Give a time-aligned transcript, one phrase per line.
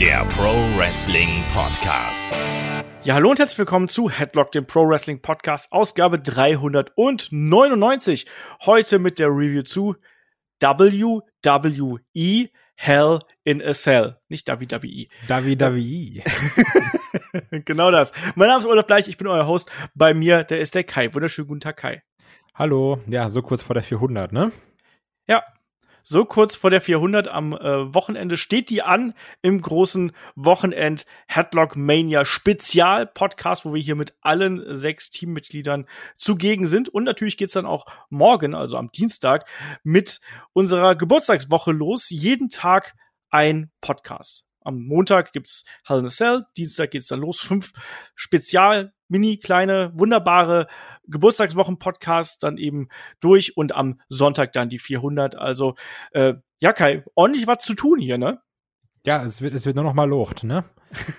[0.00, 2.30] der Pro Wrestling Podcast.
[3.02, 8.26] Ja, hallo und herzlich willkommen zu Headlock, dem Pro Wrestling Podcast, Ausgabe 399.
[8.66, 9.96] Heute mit der Review zu
[10.60, 11.22] WWE
[12.74, 14.18] Hell in a Cell.
[14.28, 15.06] Nicht WWE.
[15.28, 16.22] WWE.
[17.64, 18.12] genau das.
[18.34, 19.72] Mein Name ist Olaf Bleich, ich bin euer Host.
[19.94, 21.14] Bei mir, der ist der Kai.
[21.14, 22.02] Wunderschönen guten Tag, Kai.
[22.54, 23.00] Hallo.
[23.06, 24.52] Ja, so kurz vor der 400, ne?
[25.26, 25.42] Ja,
[26.08, 31.74] so kurz vor der 400 am äh, Wochenende steht die an im großen Wochenend Headlock
[31.74, 36.88] Mania Spezial Podcast, wo wir hier mit allen sechs Teammitgliedern zugegen sind.
[36.88, 39.46] Und natürlich geht's dann auch morgen, also am Dienstag,
[39.82, 40.20] mit
[40.52, 42.08] unserer Geburtstagswoche los.
[42.10, 42.94] Jeden Tag
[43.30, 44.44] ein Podcast.
[44.60, 47.40] Am Montag gibt's Hell in a Cell, Dienstag geht's dann los.
[47.40, 47.72] Fünf
[48.14, 50.66] Spezial, mini, kleine, wunderbare
[51.08, 52.88] Geburtstagswochen-Podcast dann eben
[53.20, 55.36] durch und am Sonntag dann die 400.
[55.36, 55.74] Also,
[56.12, 58.40] äh, ja, Kai, ordentlich was zu tun hier, ne?
[59.04, 60.64] Ja, es wird, es wird nur noch mal locht, ne?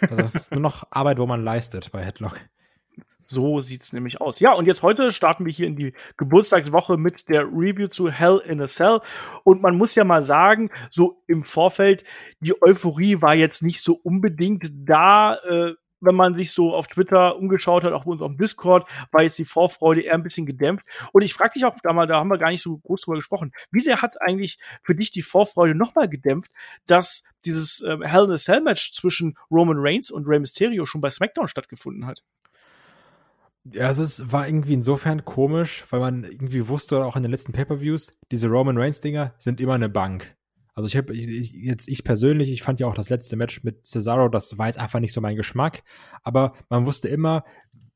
[0.02, 2.40] Also es ist nur noch Arbeit, wo man leistet bei Headlock.
[3.22, 4.40] So sieht's nämlich aus.
[4.40, 8.42] Ja, und jetzt heute starten wir hier in die Geburtstagswoche mit der Review zu Hell
[8.46, 9.02] in a Cell.
[9.44, 12.06] Und man muss ja mal sagen, so im Vorfeld,
[12.40, 15.36] die Euphorie war jetzt nicht so unbedingt da.
[15.36, 18.88] Äh, wenn man sich so auf Twitter umgeschaut hat, auch bei uns auf dem Discord,
[19.12, 20.86] war jetzt die Vorfreude eher ein bisschen gedämpft.
[21.12, 23.18] Und ich frage dich auch da mal, da haben wir gar nicht so groß drüber
[23.18, 26.52] gesprochen, wie sehr hat eigentlich für dich die Vorfreude nochmal gedämpft,
[26.86, 31.02] dass dieses äh, Hell in a Cell Match zwischen Roman Reigns und Rey Mysterio schon
[31.02, 32.24] bei SmackDown stattgefunden hat?
[33.74, 37.52] Ja, es ist, war irgendwie insofern komisch, weil man irgendwie wusste, auch in den letzten
[37.52, 40.37] Pay-Per-Views, diese Roman Reigns-Dinger sind immer eine Bank.
[40.78, 43.88] Also ich habe ich, jetzt ich persönlich, ich fand ja auch das letzte Match mit
[43.88, 45.82] Cesaro, das war jetzt einfach nicht so mein Geschmack,
[46.22, 47.44] aber man wusste immer,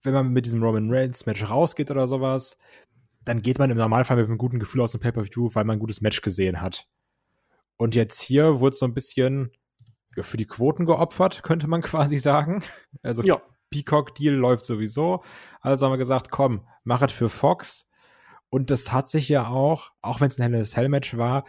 [0.01, 2.57] wenn man mit diesem Roman Reigns Match rausgeht oder sowas,
[3.23, 5.79] dann geht man im Normalfall mit einem guten Gefühl aus dem Pay-per-View, weil man ein
[5.79, 6.87] gutes Match gesehen hat.
[7.77, 9.51] Und jetzt hier wurde so ein bisschen
[10.17, 12.63] ja, für die Quoten geopfert, könnte man quasi sagen.
[13.03, 13.43] Also ja.
[13.69, 15.23] Peacock-Deal läuft sowieso.
[15.59, 17.87] Also haben wir gesagt, komm, mach es für Fox.
[18.49, 21.45] Und das hat sich ja auch, auch wenn es ein Hell Cell Match war,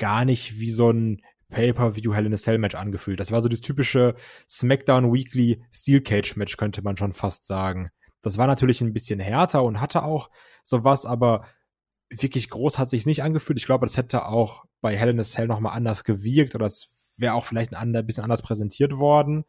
[0.00, 3.20] gar nicht wie so ein Pay-per-view Hell in a Cell Match angefühlt.
[3.20, 4.14] Das war so das typische
[4.48, 7.90] SmackDown Weekly Steel Cage Match, könnte man schon fast sagen.
[8.22, 10.30] Das war natürlich ein bisschen härter und hatte auch
[10.64, 11.44] sowas, aber
[12.08, 13.58] wirklich groß hat sich nicht angefühlt.
[13.58, 16.88] Ich glaube, das hätte auch bei Hell in a Cell nochmal anders gewirkt oder es
[17.16, 19.44] wäre auch vielleicht ein bisschen anders präsentiert worden.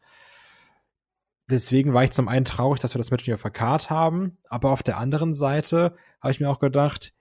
[1.50, 4.38] Deswegen war ich zum einen traurig, dass wir das Match nicht auf der Card haben,
[4.48, 7.12] aber auf der anderen Seite habe ich mir auch gedacht,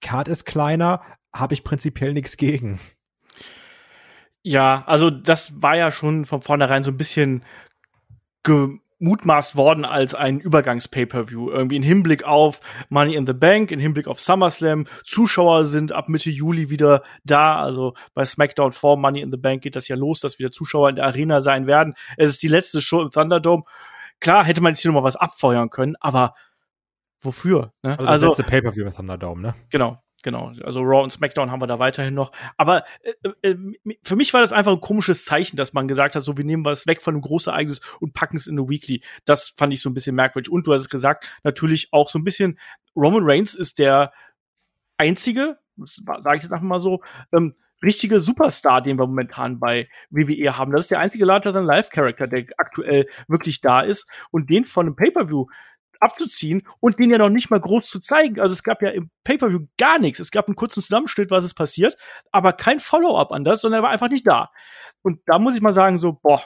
[0.00, 1.02] Card ist kleiner,
[1.32, 2.80] habe ich prinzipiell nichts gegen.
[4.42, 7.44] Ja, also das war ja schon von vornherein so ein bisschen
[8.42, 11.50] gemutmaßt worden als ein Übergangs-Pay-Per-View.
[11.50, 14.86] Irgendwie in Hinblick auf Money in the Bank, in Hinblick auf SummerSlam.
[15.04, 17.62] Zuschauer sind ab Mitte Juli wieder da.
[17.62, 20.88] Also bei SmackDown vor Money in the Bank geht das ja los, dass wieder Zuschauer
[20.88, 21.94] in der Arena sein werden.
[22.16, 23.62] Es ist die letzte Show im Thunderdome.
[24.18, 26.34] Klar hätte man jetzt hier noch mal was abfeuern können, aber
[27.20, 27.72] wofür?
[27.82, 27.90] Ne?
[27.90, 29.54] Also das also, letzte Pay-Per-View im Thunderdome, ne?
[29.70, 30.02] Genau.
[30.22, 32.32] Genau, also Raw und SmackDown haben wir da weiterhin noch.
[32.56, 33.56] Aber äh, äh,
[34.04, 36.64] für mich war das einfach ein komisches Zeichen, dass man gesagt hat, so wir nehmen
[36.64, 39.02] was weg von einem Großereignis und packen es in eine Weekly.
[39.24, 40.50] Das fand ich so ein bisschen merkwürdig.
[40.50, 42.58] Und du hast es gesagt, natürlich auch so ein bisschen,
[42.94, 44.12] Roman Reigns ist der
[44.96, 50.56] einzige, sage ich jetzt einfach mal so, ähm, richtige Superstar, den wir momentan bei WWE
[50.56, 50.72] haben.
[50.72, 54.64] Das ist der einzige Larger than Life Character, der aktuell wirklich da ist und den
[54.64, 55.46] von einem Pay-per-View
[56.02, 58.40] abzuziehen und den ja noch nicht mal groß zu zeigen.
[58.40, 60.18] Also es gab ja im Pay-per-view gar nichts.
[60.18, 61.96] Es gab einen kurzen Zusammenschnitt, was ist passiert,
[62.32, 64.50] aber kein Follow-up an das, sondern er war einfach nicht da.
[65.02, 66.42] Und da muss ich mal sagen, so, boah,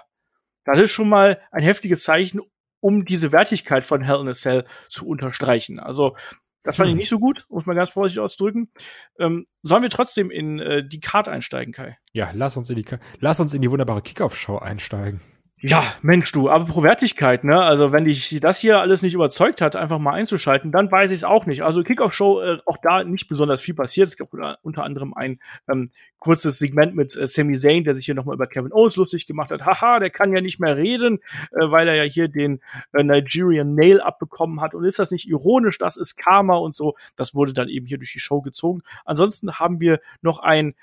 [0.65, 2.41] das ist schon mal ein heftiges Zeichen,
[2.81, 5.81] um diese Wertigkeit von Hell in a Cell zu unterstreichen.
[5.81, 6.17] Also
[6.63, 6.97] das fand hm.
[6.97, 8.71] ich nicht so gut, muss man ganz vorsichtig ausdrücken.
[9.19, 11.97] Ähm, sollen wir trotzdem in äh, die Card einsteigen, Kai?
[12.13, 12.85] Ja, lass uns in die,
[13.21, 15.21] lass uns in die wunderbare Kickoff-Show einsteigen.
[15.59, 17.63] Ja, Mensch, du, aber pro Wertigkeit, ne?
[17.63, 21.19] Also, wenn dich das hier alles nicht überzeugt hat, einfach mal einzuschalten, dann weiß ich
[21.19, 21.63] es auch nicht.
[21.65, 24.09] Also, Kickoff-Show, äh, auch da nicht besonders viel passiert.
[24.09, 24.29] Es gab
[24.61, 28.47] unter anderem ein ähm, kurzes Segment mit äh, Sami Zayn, der sich hier nochmal über
[28.47, 29.65] Kevin Owens lustig gemacht hat.
[29.65, 31.21] Haha, der kann ja nicht mehr reden,
[31.53, 32.61] äh, weil er ja hier den
[32.93, 34.75] äh, Nigerian Nail abbekommen hat.
[34.75, 35.79] Und ist das nicht ironisch?
[35.79, 36.97] Das ist Karma und so.
[37.17, 38.83] Das wurde dann eben hier durch die Show gezogen.
[39.07, 40.75] Ansonsten haben wir noch ein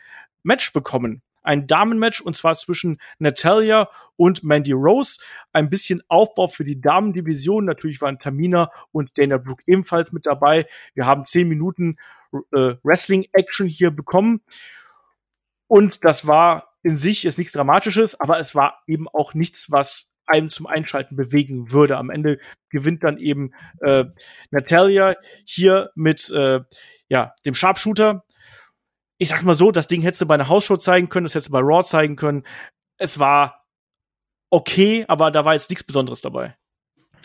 [0.41, 5.19] Match bekommen ein Damenmatch und zwar zwischen Natalia und Mandy Rose.
[5.51, 7.65] Ein bisschen Aufbau für die Damendivision.
[7.65, 10.65] Natürlich waren Tamina und Dana Brooke ebenfalls mit dabei.
[10.93, 11.97] Wir haben zehn Minuten
[12.53, 14.41] äh, Wrestling-Action hier bekommen.
[15.67, 20.13] Und das war in sich jetzt nichts Dramatisches, aber es war eben auch nichts, was
[20.25, 21.97] einem zum Einschalten bewegen würde.
[21.97, 24.05] Am Ende gewinnt dann eben äh,
[24.51, 26.61] Natalia hier mit äh,
[27.09, 28.23] ja, dem Sharpshooter
[29.23, 31.47] ich sag mal so, das Ding hättest du bei einer Hausshow zeigen können, das hättest
[31.47, 32.43] du bei Raw zeigen können.
[32.97, 33.65] Es war
[34.49, 36.55] okay, aber da war jetzt nichts Besonderes dabei.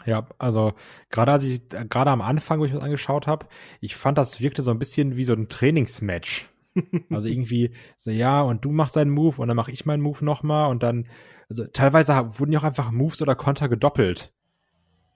[0.07, 0.75] Ja, also
[1.11, 3.47] gerade als ich gerade am Anfang, wo ich mir das angeschaut habe,
[3.81, 6.47] ich fand, das wirkte so ein bisschen wie so ein Trainingsmatch.
[7.11, 10.25] also irgendwie so ja und du machst deinen Move und dann mache ich meinen Move
[10.25, 11.09] nochmal und dann
[11.49, 14.33] also teilweise wurden ja auch einfach Moves oder Konter gedoppelt,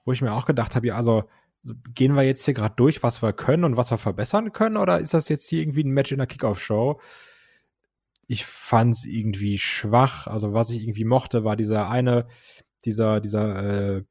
[0.03, 1.23] wo ich mir auch gedacht habe, ja also
[1.93, 4.99] gehen wir jetzt hier gerade durch, was wir können und was wir verbessern können oder
[4.99, 6.99] ist das jetzt hier irgendwie ein Match in der Kickoff-Show?
[8.27, 10.27] Ich fand's irgendwie schwach.
[10.27, 12.27] Also was ich irgendwie mochte, war dieser eine,
[12.85, 14.03] dieser dieser äh,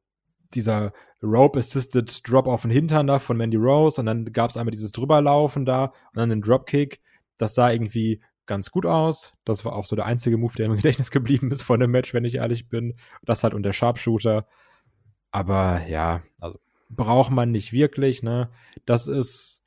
[0.54, 4.72] dieser Rope-Assisted Drop auf den Hintern da von Mandy Rose und dann gab es einmal
[4.72, 7.00] dieses Drüberlaufen da und dann den Dropkick.
[7.38, 9.34] Das sah irgendwie ganz gut aus.
[9.44, 12.12] Das war auch so der einzige Move, der im Gedächtnis geblieben ist von dem Match,
[12.14, 12.94] wenn ich ehrlich bin.
[13.24, 14.46] Das halt und der Sharpshooter.
[15.30, 16.58] Aber ja, also
[16.96, 18.50] braucht man nicht wirklich, ne?
[18.86, 19.62] Das ist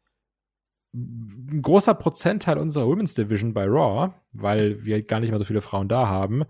[0.94, 5.62] ein großer Prozentteil unserer Women's Division bei Raw, weil wir gar nicht mehr so viele
[5.62, 6.46] Frauen da haben.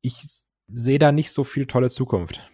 [0.00, 0.22] Ich
[0.68, 2.48] sehe da nicht so viel tolle Zukunft.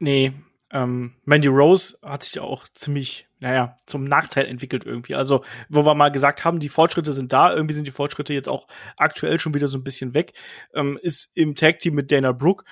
[0.00, 0.32] Nee,
[0.72, 5.14] ähm, Mandy Rose hat sich auch ziemlich, naja, zum Nachteil entwickelt irgendwie.
[5.14, 8.48] Also, wo wir mal gesagt haben, die Fortschritte sind da, irgendwie sind die Fortschritte jetzt
[8.48, 8.66] auch
[8.96, 10.32] aktuell schon wieder so ein bisschen weg,
[10.74, 12.64] ähm, ist im Tag-Team mit Dana Brooke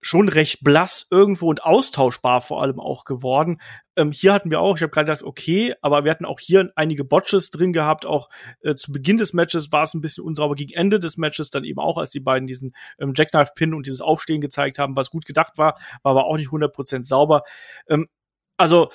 [0.00, 3.60] schon recht blass irgendwo und austauschbar vor allem auch geworden.
[3.96, 6.72] Ähm, hier hatten wir auch, ich habe gerade gedacht, okay, aber wir hatten auch hier
[6.74, 8.06] einige Botches drin gehabt.
[8.06, 8.30] Auch
[8.62, 11.64] äh, zu Beginn des Matches war es ein bisschen unsauber, gegen Ende des Matches dann
[11.64, 15.26] eben auch, als die beiden diesen ähm, Jackknife-Pin und dieses Aufstehen gezeigt haben, was gut
[15.26, 17.42] gedacht war, war aber auch nicht 100% sauber.
[17.88, 18.08] Ähm,
[18.56, 18.90] also,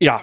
[0.00, 0.22] ja,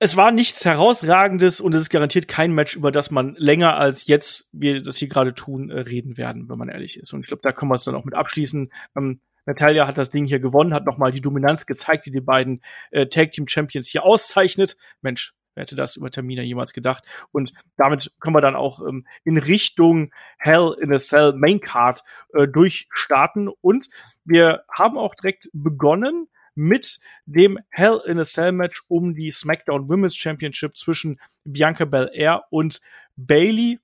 [0.00, 4.06] es war nichts herausragendes und es ist garantiert kein Match, über das man länger als
[4.06, 7.12] jetzt, wir das hier gerade tun, äh, reden werden, wenn man ehrlich ist.
[7.12, 8.72] Und ich glaube, da können wir es dann auch mit abschließen.
[8.96, 12.62] Ähm, Natalia hat das Ding hier gewonnen, hat nochmal die Dominanz gezeigt, die die beiden
[12.90, 14.76] äh, Tag Team Champions hier auszeichnet.
[15.00, 17.04] Mensch, wer hätte das über Termina jemals gedacht?
[17.32, 22.04] Und damit können wir dann auch ähm, in Richtung Hell in a Cell Main Card
[22.34, 23.48] äh, durchstarten.
[23.48, 23.88] Und
[24.24, 29.88] wir haben auch direkt begonnen mit dem Hell in a Cell Match um die SmackDown
[29.88, 32.80] Women's Championship zwischen Bianca Belair und
[33.14, 33.78] Bailey.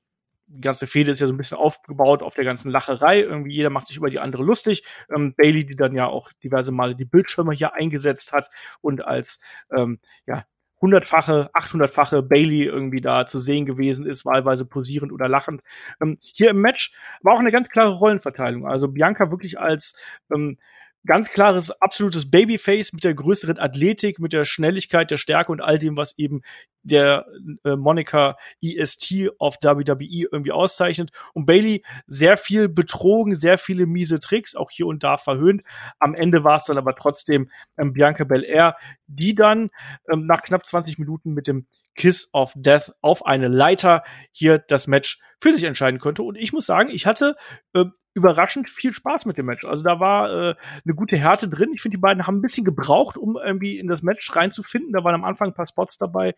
[0.49, 3.21] Die ganze Fehde ist ja so ein bisschen aufgebaut auf der ganzen Lacherei.
[3.21, 4.85] Irgendwie jeder macht sich über die andere lustig.
[5.15, 8.51] Ähm, Bailey, die dann ja auch diverse Male die Bildschirme hier eingesetzt hat
[8.81, 9.39] und als
[9.71, 10.45] ähm, ja
[10.81, 15.63] hundertfache, achthundertfache Bailey irgendwie da zu sehen gewesen ist, wahlweise posierend oder lachend.
[16.03, 16.93] Ähm, hier im Match
[17.23, 18.67] war auch eine ganz klare Rollenverteilung.
[18.67, 19.95] Also Bianca wirklich als
[20.35, 20.59] ähm,
[21.07, 25.79] ganz klares, absolutes Babyface mit der größeren Athletik, mit der Schnelligkeit, der Stärke und all
[25.79, 26.43] dem, was eben
[26.83, 27.27] der
[27.65, 31.11] äh, Monica EST auf WWE irgendwie auszeichnet.
[31.33, 35.63] Und Bailey sehr viel betrogen, sehr viele miese Tricks, auch hier und da verhöhnt.
[35.99, 38.77] Am Ende war es dann aber trotzdem ähm, Bianca Belair,
[39.07, 39.71] die dann
[40.11, 44.03] ähm, nach knapp 20 Minuten mit dem Kiss of Death auf eine Leiter
[44.33, 46.23] hier das Match für sich entscheiden könnte.
[46.23, 47.37] Und ich muss sagen, ich hatte
[47.75, 47.85] äh,
[48.15, 49.65] überraschend viel Spaß mit dem Match.
[49.65, 51.73] Also da war äh, eine gute Härte drin.
[51.75, 54.93] Ich finde, die beiden haben ein bisschen gebraucht, um irgendwie in das Match reinzufinden.
[54.93, 56.35] Da waren am Anfang ein paar Spots dabei,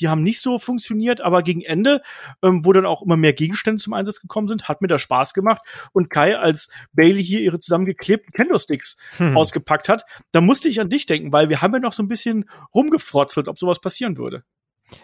[0.00, 2.02] die haben nicht so funktioniert, aber gegen Ende,
[2.42, 5.34] ähm, wo dann auch immer mehr Gegenstände zum Einsatz gekommen sind, hat mir das Spaß
[5.34, 5.62] gemacht.
[5.92, 9.36] Und Kai, als Bailey hier ihre zusammengeklebten Kendo-Sticks hm.
[9.36, 12.08] ausgepackt hat, da musste ich an dich denken, weil wir haben ja noch so ein
[12.08, 14.44] bisschen rumgefrotzelt, ob sowas passieren würde.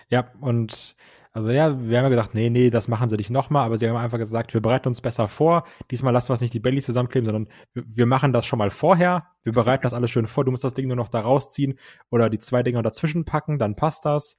[0.09, 0.97] Ja, und
[1.35, 3.89] also ja, wir haben ja gesagt, nee, nee, das machen sie nicht nochmal, aber sie
[3.89, 5.65] haben einfach gesagt, wir bereiten uns besser vor.
[5.91, 9.27] Diesmal lassen wir es nicht die Belly zusammenkleben, sondern wir, machen das schon mal vorher.
[9.43, 10.45] Wir bereiten das alles schön vor.
[10.45, 11.77] Du musst das Ding nur noch da rausziehen
[12.09, 14.37] oder die zwei Dinger dazwischen packen, dann passt das.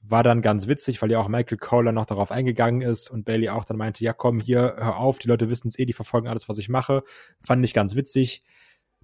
[0.00, 3.50] War dann ganz witzig, weil ja auch Michael Kohler noch darauf eingegangen ist und Bailey
[3.50, 6.28] auch dann meinte, ja komm, hier, hör auf, die Leute wissen es eh, die verfolgen
[6.28, 7.02] alles, was ich mache.
[7.42, 8.44] Fand ich ganz witzig.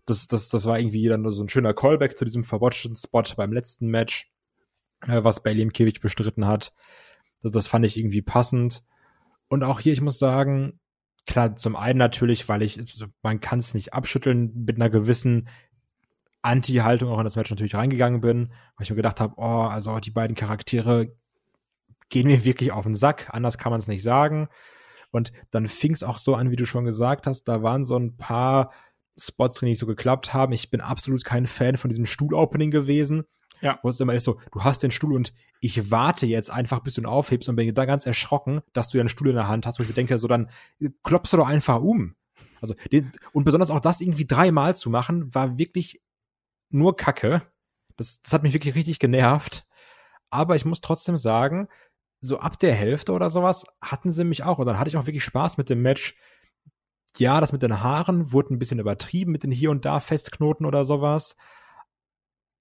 [0.06, 3.52] Das, das, das war irgendwie dann so ein schöner Callback zu diesem verbotschten Spot beim
[3.52, 4.33] letzten Match
[5.06, 6.72] äh, was Bailey im Käfig bestritten hat.
[7.42, 8.82] Das, das fand ich irgendwie passend.
[9.48, 10.80] Und auch hier, ich muss sagen,
[11.26, 15.48] klar, zum einen natürlich, weil ich, also man kann es nicht abschütteln, mit einer gewissen
[16.42, 19.98] Anti-Haltung auch in das Match natürlich reingegangen bin, weil ich mir gedacht habe, oh, also
[20.00, 21.14] die beiden Charaktere
[22.10, 24.48] gehen mir wirklich auf den Sack, anders kann man es nicht sagen.
[25.10, 27.96] Und dann fing es auch so an, wie du schon gesagt hast, da waren so
[27.96, 28.72] ein paar
[29.16, 30.52] Spots die nicht so geklappt haben.
[30.52, 33.24] Ich bin absolut kein Fan von diesem Stuhl-Opening gewesen.
[33.64, 33.80] Ja.
[33.82, 36.94] Wo es immer ist so, du hast den Stuhl und ich warte jetzt einfach, bis
[36.94, 39.48] du ihn aufhebst und bin da ganz erschrocken, dass du ja einen Stuhl in der
[39.48, 40.50] Hand hast, wo ich mir denke, so dann
[41.02, 42.14] klopfst du doch einfach um.
[42.60, 46.02] Also, den, und besonders auch das irgendwie dreimal zu machen, war wirklich
[46.68, 47.40] nur Kacke.
[47.96, 49.66] Das, das hat mich wirklich richtig genervt.
[50.28, 51.68] Aber ich muss trotzdem sagen,
[52.20, 54.58] so ab der Hälfte oder sowas hatten sie mich auch.
[54.58, 56.16] Und dann hatte ich auch wirklich Spaß mit dem Match.
[57.16, 60.66] Ja, das mit den Haaren wurde ein bisschen übertrieben mit den hier und da Festknoten
[60.66, 61.36] oder sowas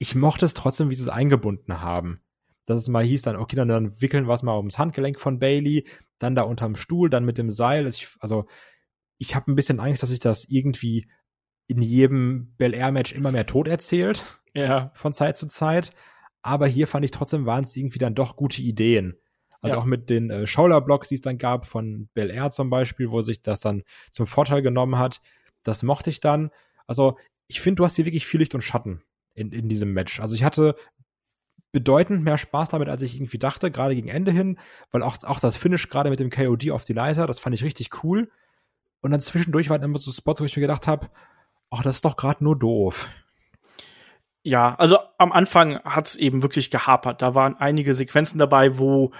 [0.04, 2.20] ich mochte es trotzdem, wie sie es eingebunden haben.
[2.66, 5.40] Dass es mal hieß dann, okay, dann, dann wickeln wir es mal ums Handgelenk von
[5.40, 5.88] Bailey,
[6.20, 7.88] dann da unterm Stuhl, dann mit dem Seil.
[7.88, 8.46] Ich, also
[9.18, 11.08] ich habe ein bisschen Angst, dass sich das irgendwie
[11.68, 14.42] in jedem Bel Air Match immer mehr tot erzählt.
[14.54, 14.92] Ja.
[14.94, 15.94] Von Zeit zu Zeit.
[16.42, 19.16] Aber hier fand ich trotzdem waren es irgendwie dann doch gute Ideen.
[19.62, 19.82] Also Ja.
[19.82, 23.22] auch mit den äh, Shoulder-Blocks, die es dann gab, von Bel Air zum Beispiel, wo
[23.22, 25.22] sich das dann zum Vorteil genommen hat.
[25.64, 26.50] Das mochte ich dann.
[26.88, 27.18] Also,
[27.48, 29.02] ich finde, du hast hier wirklich viel Licht und Schatten
[29.34, 30.20] in, in diesem Match.
[30.20, 30.76] Also, ich hatte
[31.72, 34.58] bedeutend mehr Spaß damit, als ich irgendwie dachte, gerade gegen Ende hin,
[34.92, 37.64] weil auch, auch das Finish gerade mit dem KOD auf die Leiter, das fand ich
[37.64, 38.30] richtig cool.
[39.02, 41.10] Und dann zwischendurch waren immer so Spots, wo ich mir gedacht habe,
[41.72, 43.10] ach, das ist doch gerade nur doof.
[44.44, 47.22] Ja, also am Anfang hat's eben wirklich gehapert.
[47.22, 49.12] Da waren einige Sequenzen dabei, wo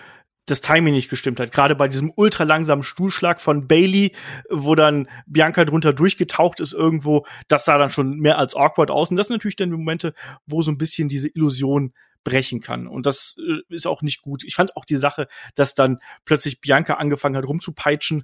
[0.46, 1.52] das Timing nicht gestimmt hat.
[1.52, 4.14] Gerade bei diesem ultra langsamen Stuhlschlag von Bailey,
[4.50, 9.10] wo dann Bianca drunter durchgetaucht ist irgendwo, das sah dann schon mehr als awkward aus.
[9.10, 10.14] Und das sind natürlich dann die Momente,
[10.46, 12.88] wo so ein bisschen diese Illusion brechen kann.
[12.88, 14.44] Und das äh, ist auch nicht gut.
[14.44, 18.24] Ich fand auch die Sache, dass dann plötzlich Bianca angefangen hat rumzupeitschen,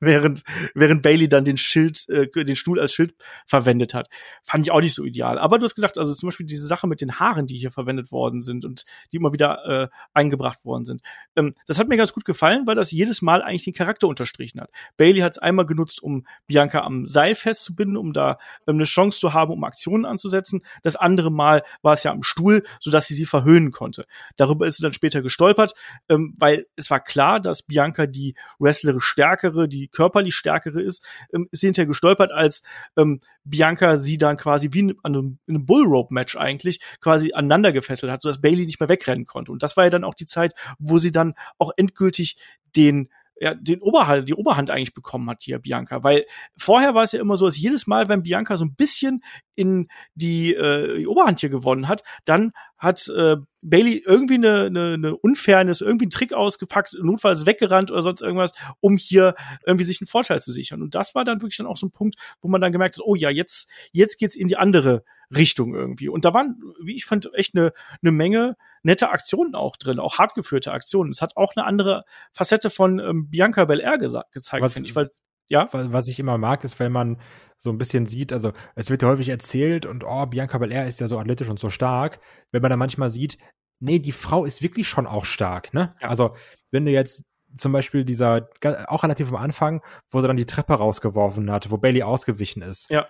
[0.00, 0.42] während,
[0.74, 3.14] während Bailey dann den Schild, äh, den Stuhl als Schild
[3.46, 4.08] verwendet hat.
[4.44, 5.38] Fand ich auch nicht so ideal.
[5.38, 8.12] Aber du hast gesagt, also zum Beispiel diese Sache mit den Haaren, die hier verwendet
[8.12, 11.02] worden sind und die immer wieder äh, eingebracht worden sind.
[11.36, 14.60] Ähm, das hat mir ganz gut gefallen, weil das jedes Mal eigentlich den Charakter unterstrichen
[14.60, 14.70] hat.
[14.96, 19.20] Bailey hat es einmal genutzt, um Bianca am Seil festzubinden, um da ähm, eine Chance
[19.20, 20.62] zu haben, um Aktionen anzusetzen.
[20.82, 24.06] Das andere Mal war es ja am Stuhl, sodass sie sie verhöhnen konnte.
[24.36, 25.74] Darüber ist sie dann später gestolpert,
[26.08, 31.48] ähm, weil es war klar, dass Bianca die wrestlerisch stärkere, die körperlich stärkere ist, ähm,
[31.50, 32.62] ist sie hinterher gestolpert, als
[32.96, 38.12] ähm, Bianca sie dann quasi wie in einem, in einem Bullrope-Match eigentlich quasi aneinander gefesselt
[38.12, 39.52] hat, sodass Bailey nicht mehr wegrennen konnte.
[39.52, 42.38] Und das war ja dann auch die Zeit, wo sie dann auch endgültig
[42.76, 43.08] den
[43.40, 46.26] ja, den Oberhand, die Oberhand eigentlich bekommen hat hier Bianca, weil
[46.56, 49.22] vorher war es ja immer so, dass jedes Mal, wenn Bianca so ein bisschen
[49.54, 54.94] in die, äh, die Oberhand hier gewonnen hat, dann hat äh, Bailey irgendwie eine, eine,
[54.94, 59.34] eine Unfairness, irgendwie einen Trick ausgepackt, notfalls weggerannt oder sonst irgendwas, um hier
[59.66, 60.82] irgendwie sich einen Vorteil zu sichern.
[60.82, 63.04] Und das war dann wirklich dann auch so ein Punkt, wo man dann gemerkt hat,
[63.04, 65.04] oh ja, jetzt, jetzt geht's in die andere
[65.34, 66.08] Richtung irgendwie.
[66.08, 70.18] Und da waren, wie ich fand, echt eine, eine Menge nette Aktionen auch drin, auch
[70.18, 71.10] hart geführte Aktionen.
[71.10, 75.10] Es hat auch eine andere Facette von ähm, Bianca Belair gezeigt, Was- finde ich, weil,
[75.48, 77.20] ja, Wa- Was ich immer mag, ist, wenn man
[77.58, 81.00] so ein bisschen sieht, also es wird ja häufig erzählt und oh, Bianca Belair ist
[81.00, 82.20] ja so athletisch und so stark,
[82.52, 83.36] wenn man dann manchmal sieht,
[83.80, 85.94] nee, die Frau ist wirklich schon auch stark, ne?
[86.00, 86.08] Ja.
[86.08, 86.34] Also,
[86.70, 87.24] wenn du jetzt
[87.56, 88.48] zum Beispiel dieser,
[88.86, 92.90] auch relativ am Anfang, wo sie dann die Treppe rausgeworfen hat, wo Bailey ausgewichen ist.
[92.90, 93.08] Ja.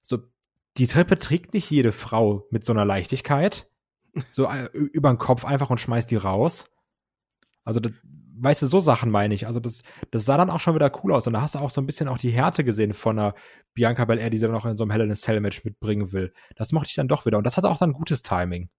[0.00, 0.18] So,
[0.80, 3.70] die Treppe trägt nicht jede Frau mit so einer Leichtigkeit.
[4.32, 6.70] So äh, über den Kopf einfach und schmeißt die raus.
[7.64, 9.46] Also, das, weißt du, so Sachen meine ich.
[9.46, 11.26] Also, das, das sah dann auch schon wieder cool aus.
[11.26, 13.34] Und da hast du auch so ein bisschen auch die Härte gesehen von einer
[13.74, 16.12] Bianca Belair, die sie dann auch in so einem Hell in a Cell Match mitbringen
[16.12, 16.32] will.
[16.56, 17.38] Das mochte ich dann doch wieder.
[17.38, 18.70] Und das hatte auch dann gutes Timing.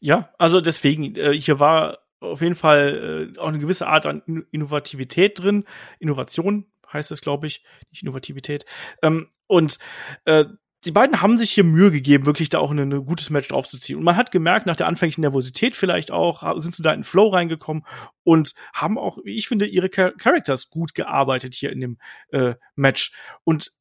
[0.00, 4.22] Ja, also deswegen, äh, hier war auf jeden Fall äh, auch eine gewisse Art an
[4.26, 5.64] In- Innovativität drin.
[5.98, 8.64] Innovation heißt es, glaube ich, nicht Innovativität.
[9.02, 9.78] Ähm, und
[10.24, 10.44] äh,
[10.84, 13.98] die beiden haben sich hier Mühe gegeben, wirklich da auch ein gutes Match draufzuziehen.
[13.98, 17.04] Und man hat gemerkt, nach der anfänglichen Nervosität vielleicht auch, sind sie da in den
[17.04, 17.84] Flow reingekommen
[18.22, 21.98] und haben auch, wie ich finde, ihre Char Characters gut gearbeitet hier in dem
[22.30, 23.12] äh, Match.
[23.42, 23.72] Und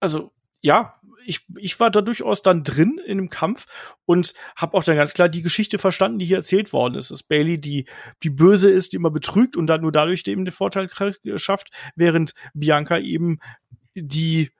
[0.00, 0.94] also, ja,
[1.26, 3.66] ich, ich war da durchaus dann drin in dem Kampf
[4.06, 7.10] und habe auch dann ganz klar die Geschichte verstanden, die hier erzählt worden ist.
[7.10, 7.84] Dass Bailey die,
[8.22, 10.88] die böse ist, die immer betrügt und dann nur dadurch eben den Vorteil
[11.36, 13.40] schafft, während Bianca eben
[13.94, 14.50] die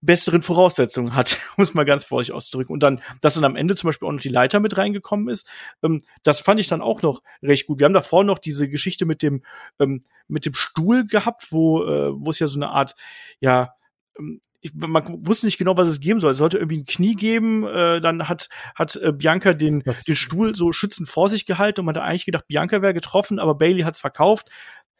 [0.00, 2.72] besseren Voraussetzungen hat, muss mal ganz vorsichtig auszudrücken.
[2.72, 5.48] Und dann, dass dann am Ende zum Beispiel auch noch die Leiter mit reingekommen ist,
[5.82, 7.80] ähm, das fand ich dann auch noch recht gut.
[7.80, 9.42] Wir haben davor noch diese Geschichte mit dem,
[9.80, 12.94] ähm, mit dem Stuhl gehabt, wo, äh, wo es ja so eine Art,
[13.40, 13.74] ja,
[14.18, 16.32] ähm, ich, man wusste nicht genau, was es geben soll.
[16.32, 17.64] Es sollte irgendwie ein Knie geben.
[17.64, 21.80] Äh, dann hat hat äh, Bianca den Das- den Stuhl so schützend vor sich gehalten
[21.80, 24.48] und man hat eigentlich gedacht, Bianca wäre getroffen, aber Bailey hat's verkauft.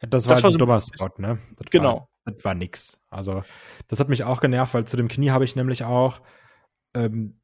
[0.01, 1.41] Das war, Das war ein so- dummer Spot, ne?
[1.57, 2.09] Das Genau.
[2.29, 3.01] War, das war nix.
[3.11, 3.43] Also,
[3.89, 6.21] das hat mich auch genervt, weil zu dem Knie habe ich nämlich auch,
[6.95, 7.41] ähm,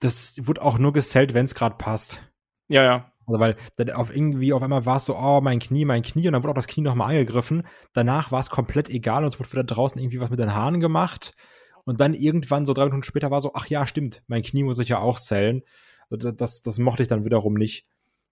[0.00, 2.22] das wurde auch nur gesellt, wenn es gerade passt.
[2.68, 3.12] Ja, ja.
[3.26, 6.26] Also, weil dann auf irgendwie auf einmal war es so, oh, mein Knie, mein Knie,
[6.28, 7.66] und dann wurde auch das Knie nochmal angegriffen.
[7.92, 10.80] Danach war es komplett egal und es wurde wieder draußen irgendwie was mit den Haaren
[10.80, 11.34] gemacht.
[11.84, 14.78] Und dann irgendwann, so drei Minuten später, war so, ach ja, stimmt, mein Knie muss
[14.78, 15.62] ich ja auch zählen.
[16.10, 17.86] Also Das, das, das mochte ich dann wiederum nicht.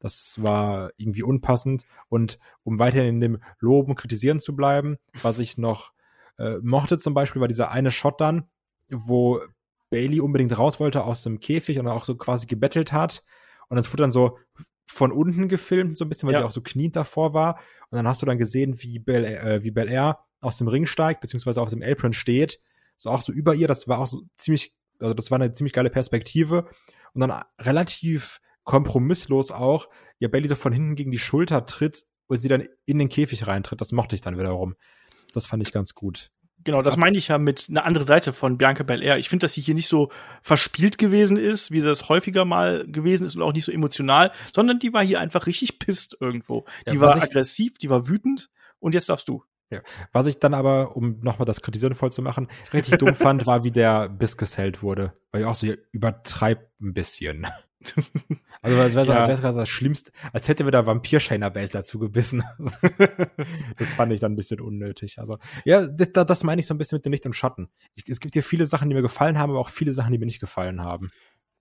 [0.05, 1.87] Das war irgendwie unpassend.
[2.11, 5.93] Und um weiterhin in dem Loben, Kritisieren zu bleiben, was ich noch
[6.37, 8.47] äh, mochte zum Beispiel, war dieser eine Shot dann,
[8.91, 9.41] wo
[9.89, 13.25] Bailey unbedingt raus wollte aus dem Käfig und auch so quasi gebettelt hat.
[13.69, 14.39] Und das wurde dann so
[14.85, 16.41] von unten gefilmt, so ein bisschen, weil Ja.
[16.41, 17.59] sie auch so kniend davor war.
[17.89, 20.85] Und dann hast du dann gesehen, wie Bel, äh, wie Bel Air aus dem Ring
[20.85, 22.61] steigt, beziehungsweise auf dem Apron steht.
[22.99, 23.69] So auch so über ihr.
[23.69, 26.69] Das war auch so ziemlich, also das war eine ziemlich geile Perspektive.
[27.15, 32.39] Und dann relativ kompromisslos auch, ja, Bailey so von hinten gegen die Schulter tritt und
[32.39, 33.81] sie dann in den Käfig reintritt.
[33.81, 34.75] Das mochte ich dann wiederum.
[35.33, 36.31] Das fand ich ganz gut.
[36.65, 39.19] Genau, das meine ich ja mit einer anderen Seite von Bianca Belair.
[39.19, 42.87] Ich finde, dass sie hier nicht so verspielt gewesen ist, wie sie das häufiger mal
[42.87, 46.65] gewesen ist und auch nicht so emotional, sondern die war hier einfach richtig pisst irgendwo.
[46.89, 49.45] Die Ja, war aggressiv, die war wütend und jetzt darfst du.
[49.71, 49.81] Ja.
[50.13, 53.65] Was ich dann aber, um nochmal das Kritisieren voll zu machen, richtig dumm fand, war,
[53.65, 55.13] wie der Biss gesellt wurde.
[55.33, 57.47] Weil ich auch so, ihr übertreibt ein bisschen.
[58.63, 59.27] Also als wäre Ja.
[59.29, 62.43] wär's gerade das Schlimmste, als hätte wir da Vampir-Shayna Baszler zugebissen.
[63.79, 65.19] das fand ich dann ein bisschen unnötig.
[65.19, 67.69] Also, ja, das, da- das meine ich so ein bisschen mit dem Licht und Schatten.
[67.95, 70.19] Ich, es gibt hier viele Sachen, die mir gefallen haben, aber auch viele Sachen, die
[70.19, 71.11] mir nicht gefallen haben.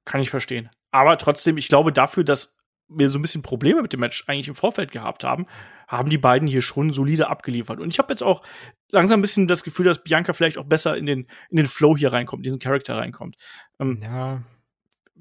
[0.06, 0.70] Kann ich verstehen.
[0.92, 2.56] Aber trotzdem, ich glaube, dafür, dass
[2.89, 5.48] wir so ein bisschen Probleme mit dem Match eigentlich im Vorfeld gehabt haben,
[5.88, 7.80] haben die beiden hier schon solide abgeliefert.
[7.80, 8.44] Und ich habe jetzt auch
[8.92, 11.96] langsam ein bisschen das Gefühl, dass Bianca vielleicht auch besser in den, in den Flow
[11.98, 13.36] hier reinkommt, in diesen Charakter reinkommt.
[13.80, 14.44] Ähm, Ja.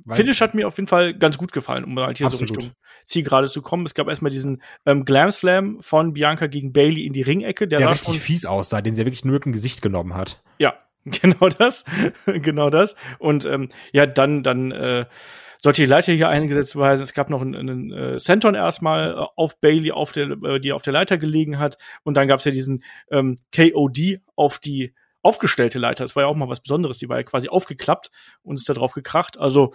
[0.06, 2.48] Weiß- Finish hat mir auf jeden Fall ganz gut gefallen, um halt hier Absolut.
[2.48, 3.86] so Richtung Zielgerade zu kommen.
[3.86, 7.66] Es gab erstmal diesen ähm, Glam Slam von Bianca gegen Bailey in die Ringecke.
[7.68, 9.82] Der der sah richtig schon, fies aussah, den sie ja wirklich nur mit dem Gesicht
[9.82, 10.42] genommen hat.
[10.58, 11.84] ja, genau das,
[12.26, 12.94] genau das.
[13.18, 15.06] Und ähm, ja, dann, dann äh,
[15.58, 17.02] sollte die Leiter hier eingesetzt werden.
[17.02, 20.72] Es gab noch einen, einen äh, Senton erstmal äh, auf Bailey, auf der, äh, die
[20.72, 21.76] auf der Leiter gelegen hat.
[22.04, 26.04] Und dann gab es ja diesen ähm, KOD auf die aufgestellte Leiter.
[26.04, 26.98] Das war ja auch mal was Besonderes.
[26.98, 28.10] Die war ja quasi aufgeklappt
[28.42, 29.38] und ist da drauf gekracht.
[29.38, 29.72] Also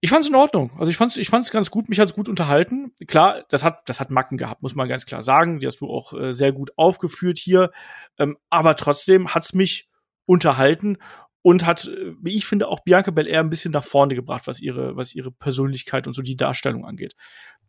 [0.00, 0.72] ich fand's in Ordnung.
[0.78, 1.88] Also ich fand's, ich fand's ganz gut.
[1.88, 2.92] Mich hat's gut unterhalten.
[3.06, 5.58] Klar, das hat, das hat Macken gehabt, muss man ganz klar sagen.
[5.58, 7.70] Die hast du auch äh, sehr gut aufgeführt hier.
[8.18, 9.88] Ähm, aber trotzdem hat's mich
[10.26, 10.98] unterhalten
[11.42, 14.60] und hat, äh, wie ich finde, auch Bianca Belair ein bisschen nach vorne gebracht, was
[14.60, 17.14] ihre, was ihre Persönlichkeit und so die Darstellung angeht.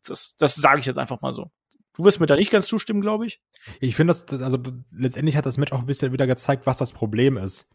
[0.04, 1.52] Das, das sage ich jetzt einfach mal so.
[1.98, 3.42] Du wirst mir da nicht ganz zustimmen, glaube ich.
[3.80, 4.60] Ich finde, das, also
[4.92, 7.70] letztendlich hat das Match auch ein bisschen wieder gezeigt, was das Problem ist.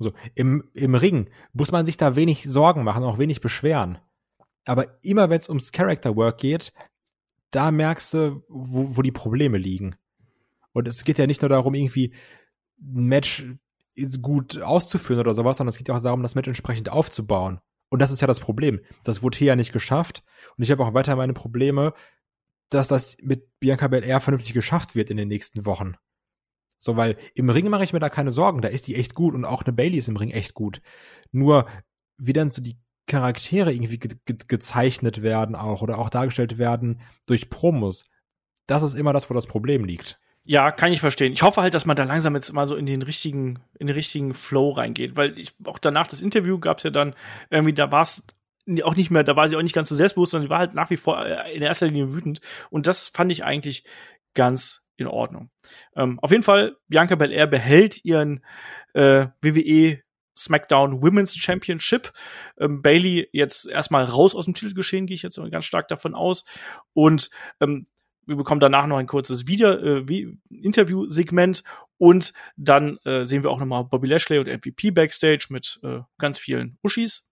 [0.00, 3.98] So, im, im Ring muss man sich da wenig Sorgen machen, auch wenig beschweren.
[4.64, 6.72] Aber immer wenn es ums Character Work geht,
[7.52, 9.94] da merkst du, wo, wo die Probleme liegen.
[10.72, 12.12] Und es geht ja nicht nur darum, irgendwie
[12.80, 13.44] ein Match
[14.20, 17.60] gut auszuführen oder sowas, sondern es geht ja auch darum, das Match entsprechend aufzubauen.
[17.90, 18.80] Und das ist ja das Problem.
[19.04, 20.22] Das wurde hier ja nicht geschafft.
[20.56, 21.94] Und ich habe auch weiter meine Probleme,
[22.70, 25.94] dass das mit Bianca Belair vernünftig geschafft wird in den nächsten Wochen.
[26.78, 28.60] So, weil im Ring mache ich mir da keine Sorgen.
[28.60, 30.80] Da ist die echt gut und auch eine Bailey ist im Ring echt gut.
[31.32, 31.66] Nur,
[32.18, 37.00] wie dann so die Charaktere irgendwie ge ge gezeichnet werden auch oder auch dargestellt werden
[37.26, 38.04] durch Promos.
[38.66, 40.20] Das ist immer das, wo das Problem liegt.
[40.44, 41.32] Ja, kann ich verstehen.
[41.32, 43.94] Ich hoffe halt, dass man da langsam jetzt mal so in den richtigen, in den
[43.94, 47.14] richtigen Flow reingeht, weil ich auch danach das Interview gab's ja dann
[47.50, 48.24] irgendwie, da war es
[48.82, 50.74] auch nicht mehr, da war sie auch nicht ganz so selbstbewusst, sondern sie war halt
[50.74, 52.40] nach wie vor äh, in erster Linie wütend.
[52.70, 53.84] Und das fand ich eigentlich
[54.34, 55.50] ganz in Ordnung.
[55.96, 58.44] Ähm, auf jeden Fall, Bianca Belair behält ihren
[58.94, 60.00] äh, WWE
[60.36, 62.12] SmackDown Women's Championship.
[62.58, 66.44] Ähm, Bailey jetzt erstmal raus aus dem Titelgeschehen, gehe ich jetzt ganz stark davon aus.
[66.92, 67.86] Und ähm,
[68.26, 71.62] wir bekommen danach noch ein kurzes Video, äh, Interview-Segment
[71.96, 76.38] und dann äh, sehen wir auch nochmal Bobby Lashley und MVP Backstage mit äh, ganz
[76.38, 77.27] vielen Uschis.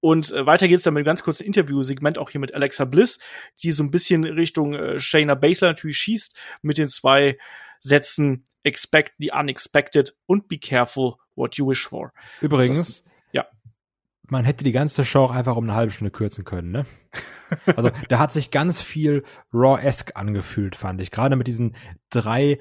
[0.00, 3.18] Und äh, weiter geht's dann mit einem ganz kurzen Interview-Segment auch hier mit Alexa Bliss,
[3.62, 7.38] die so ein bisschen Richtung äh, Shayna Baszler natürlich schießt mit den zwei
[7.80, 12.12] Sätzen Expect the unexpected und Be careful what you wish for.
[12.40, 13.46] Übrigens, ja.
[14.28, 16.86] man hätte die ganze Show auch einfach um eine halbe Stunde kürzen können, ne?
[17.66, 21.10] Also, da hat sich ganz viel Raw-esque angefühlt, fand ich.
[21.10, 21.74] Gerade mit diesen
[22.08, 22.60] drei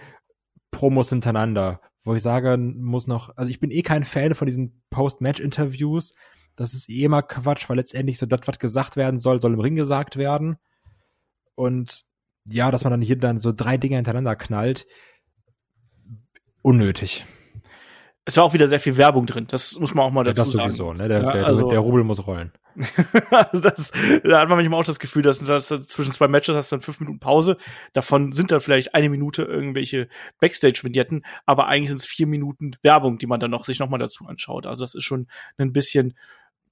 [0.72, 4.82] Promos hintereinander, wo ich sagen muss noch, also ich bin eh kein Fan von diesen
[4.90, 6.16] Post-Match-Interviews.
[6.60, 9.62] Das ist eh immer Quatsch, weil letztendlich so das, was gesagt werden soll, soll im
[9.62, 10.58] Ring gesagt werden.
[11.56, 12.04] Und
[12.46, 14.86] ja, dass man dann hier dann so drei Dinge hintereinander knallt,
[16.62, 17.26] unnötig.
[18.26, 19.48] Es war auch wieder sehr viel Werbung drin.
[19.50, 20.70] Das muss man auch mal Ja, dazu das sagen.
[20.70, 21.08] sowieso, ne?
[21.08, 22.52] Der, Ja, der, also- der Rubel muss rollen.
[23.32, 23.92] also das,
[24.24, 26.82] da hat man manchmal auch das Gefühl, dass, dass zwischen zwei Matches hast du dann
[26.82, 27.58] fünf Minuten Pause.
[27.94, 30.08] Davon sind dann vielleicht eine Minute irgendwelche
[30.40, 34.26] Backstage-Vignetten, aber eigentlich sind es vier Minuten Werbung, die man dann noch sich nochmal dazu
[34.28, 34.66] anschaut.
[34.66, 36.14] Also das ist schon ein bisschen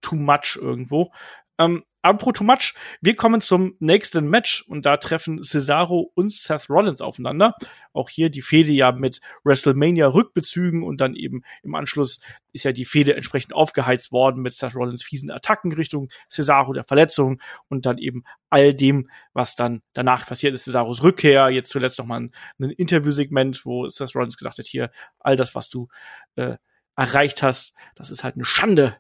[0.02, 1.12] too much irgendwo.
[1.60, 6.70] Ähm, apropos too much, wir kommen zum nächsten Match und da treffen Cesaro und Seth
[6.70, 7.56] Rollins aufeinander.
[7.94, 12.20] Auch hier die Fehde ja mit WrestleMania Rückbezügen und dann eben im Anschluss
[12.54, 16.84] ist ja die Fehde entsprechend aufgeheizt worden mit Seth Rollins fiesen Attacken Richtung Cesaro der
[16.84, 21.98] Verletzung und dann eben all dem, was dann danach passiert ist, Cesaros Rückkehr, jetzt zuletzt
[21.98, 25.88] noch mal ein, ein Interviewsegment, wo Seth Rollins gesagt hat, hier, all das, was du
[26.36, 26.58] äh,
[26.96, 28.98] erreicht hast, das ist halt eine Schande.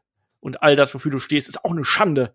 [0.48, 2.34] Und all das, wofür du stehst, ist auch eine Schande.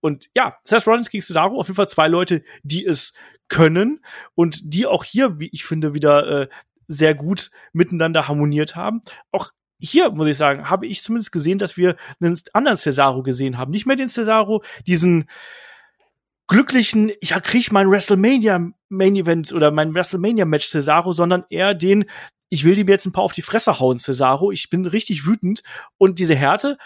[0.00, 3.12] Und ja, Seth Rollins gegen Cesaro, auf jeden Fall zwei Leute, die es
[3.46, 6.48] können und die auch hier, wie ich finde, wieder äh,
[6.88, 9.02] sehr gut miteinander harmoniert haben.
[9.30, 13.58] Auch hier, muss ich sagen, habe ich zumindest gesehen, dass wir einen anderen Cesaro gesehen
[13.58, 13.70] haben.
[13.70, 15.26] Nicht mehr den Cesaro, diesen
[16.48, 22.06] glücklichen, ich mein WrestleMania Main Event oder mein WrestleMania Match Cesaro, sondern eher den,
[22.48, 24.50] ich will dem jetzt ein paar auf die Fresse hauen, Cesaro.
[24.50, 25.62] Ich bin richtig wütend.
[25.96, 26.76] Und diese Härte,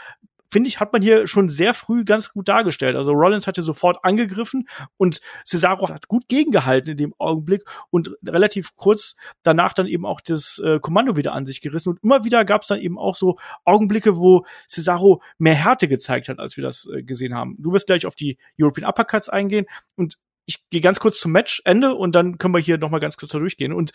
[0.51, 2.97] finde ich, hat man hier schon sehr früh ganz gut dargestellt.
[2.97, 8.75] Also Rollins hatte sofort angegriffen und Cesaro hat gut gegengehalten in dem Augenblick und relativ
[8.75, 11.91] kurz danach dann eben auch das äh, Kommando wieder an sich gerissen.
[11.91, 16.29] Und immer wieder gab es dann eben auch so Augenblicke, wo Cesaro mehr Härte gezeigt
[16.29, 17.57] hat, als wir das äh, gesehen haben.
[17.59, 21.95] Du wirst gleich auf die European Uppercuts eingehen und ich gehe ganz kurz zum Matchende
[21.95, 23.73] und dann können wir hier noch mal ganz kurz durchgehen.
[23.73, 23.91] Und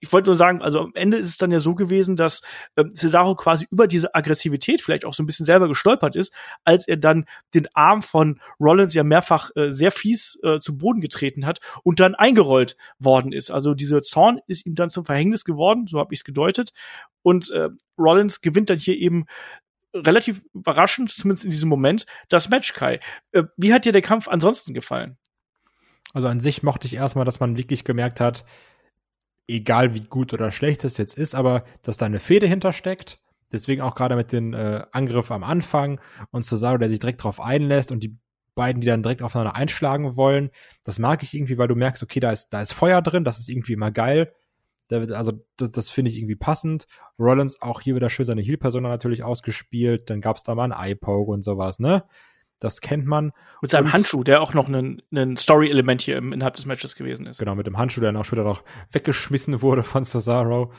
[0.00, 2.42] ich wollte nur sagen, also am Ende ist es dann ja so gewesen, dass
[2.76, 6.32] äh, Cesaro quasi über diese Aggressivität vielleicht auch so ein bisschen selber gestolpert ist,
[6.64, 11.00] als er dann den Arm von Rollins ja mehrfach äh, sehr fies äh, zu Boden
[11.00, 13.50] getreten hat und dann eingerollt worden ist.
[13.50, 16.72] Also dieser Zorn ist ihm dann zum Verhängnis geworden, so habe ich es gedeutet.
[17.22, 19.26] Und äh, Rollins gewinnt dann hier eben
[19.94, 23.00] relativ überraschend, zumindest in diesem Moment, das Match, Kai.
[23.32, 25.16] Äh, wie hat dir der Kampf ansonsten gefallen?
[26.12, 28.44] Also an sich mochte ich erstmal, dass man wirklich gemerkt hat,
[29.48, 33.20] egal wie gut oder schlecht es jetzt ist, aber dass da eine Fehde hintersteckt.
[33.52, 37.40] Deswegen auch gerade mit dem äh, Angriff am Anfang und Cesaro, der sich direkt darauf
[37.40, 38.18] einlässt und die
[38.56, 40.50] beiden, die dann direkt aufeinander einschlagen wollen.
[40.82, 43.38] Das mag ich irgendwie, weil du merkst, okay, da ist, da ist Feuer drin, das
[43.38, 44.32] ist irgendwie immer geil.
[44.90, 46.86] also das, das finde ich irgendwie passend.
[47.18, 50.10] Rollins auch hier wieder schön seine Heal-Persona natürlich ausgespielt.
[50.10, 52.04] Dann gab es da mal ein Eye-Poke und sowas, ne?
[52.58, 53.32] Das kennt man.
[53.60, 57.26] Mit seinem und, Handschuh, der auch noch ein Story-Element hier im innerhalb des Matches gewesen
[57.26, 57.38] ist.
[57.38, 60.72] Genau, mit dem Handschuh, der dann auch später noch weggeschmissen wurde von Cesaro.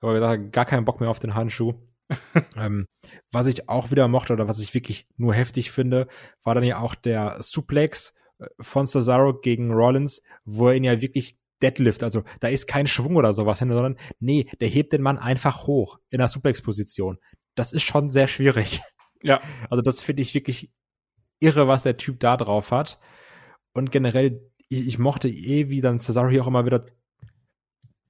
[0.00, 1.74] Aber gesagt, gar keinen Bock mehr auf den Handschuh.
[2.56, 2.86] ähm,
[3.30, 6.08] was ich auch wieder mochte oder was ich wirklich nur heftig finde,
[6.42, 11.00] war dann ja auch der Suplex äh, von Cesaro gegen Rollins, wo er ihn ja
[11.00, 12.02] wirklich deadlift.
[12.02, 15.66] Also da ist kein Schwung oder sowas hin, sondern nee, der hebt den Mann einfach
[15.66, 17.18] hoch in der Suplex-Position.
[17.54, 18.80] Das ist schon sehr schwierig.
[19.22, 19.40] Ja.
[19.70, 20.72] Also das finde ich wirklich
[21.42, 22.98] irre, was der Typ da drauf hat.
[23.72, 26.86] Und generell, ich, ich mochte eh, wie dann Cesaro hier auch immer wieder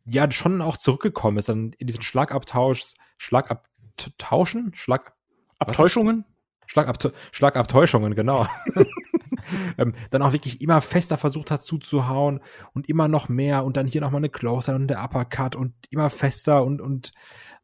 [0.05, 5.15] ja schon auch zurückgekommen ist, dann in diesen Schlagabtausch, Schlagabtauschen, Schlag
[5.59, 6.25] Abtäuschungen?
[6.67, 8.47] Schlagabtä Schlagabtäuschungen, genau.
[9.79, 12.41] ähm, dann auch wirklich immer fester versucht hat zuzuhauen
[12.73, 16.11] und immer noch mehr und dann hier nochmal eine Closer und der Uppercut und immer
[16.11, 17.13] fester und, und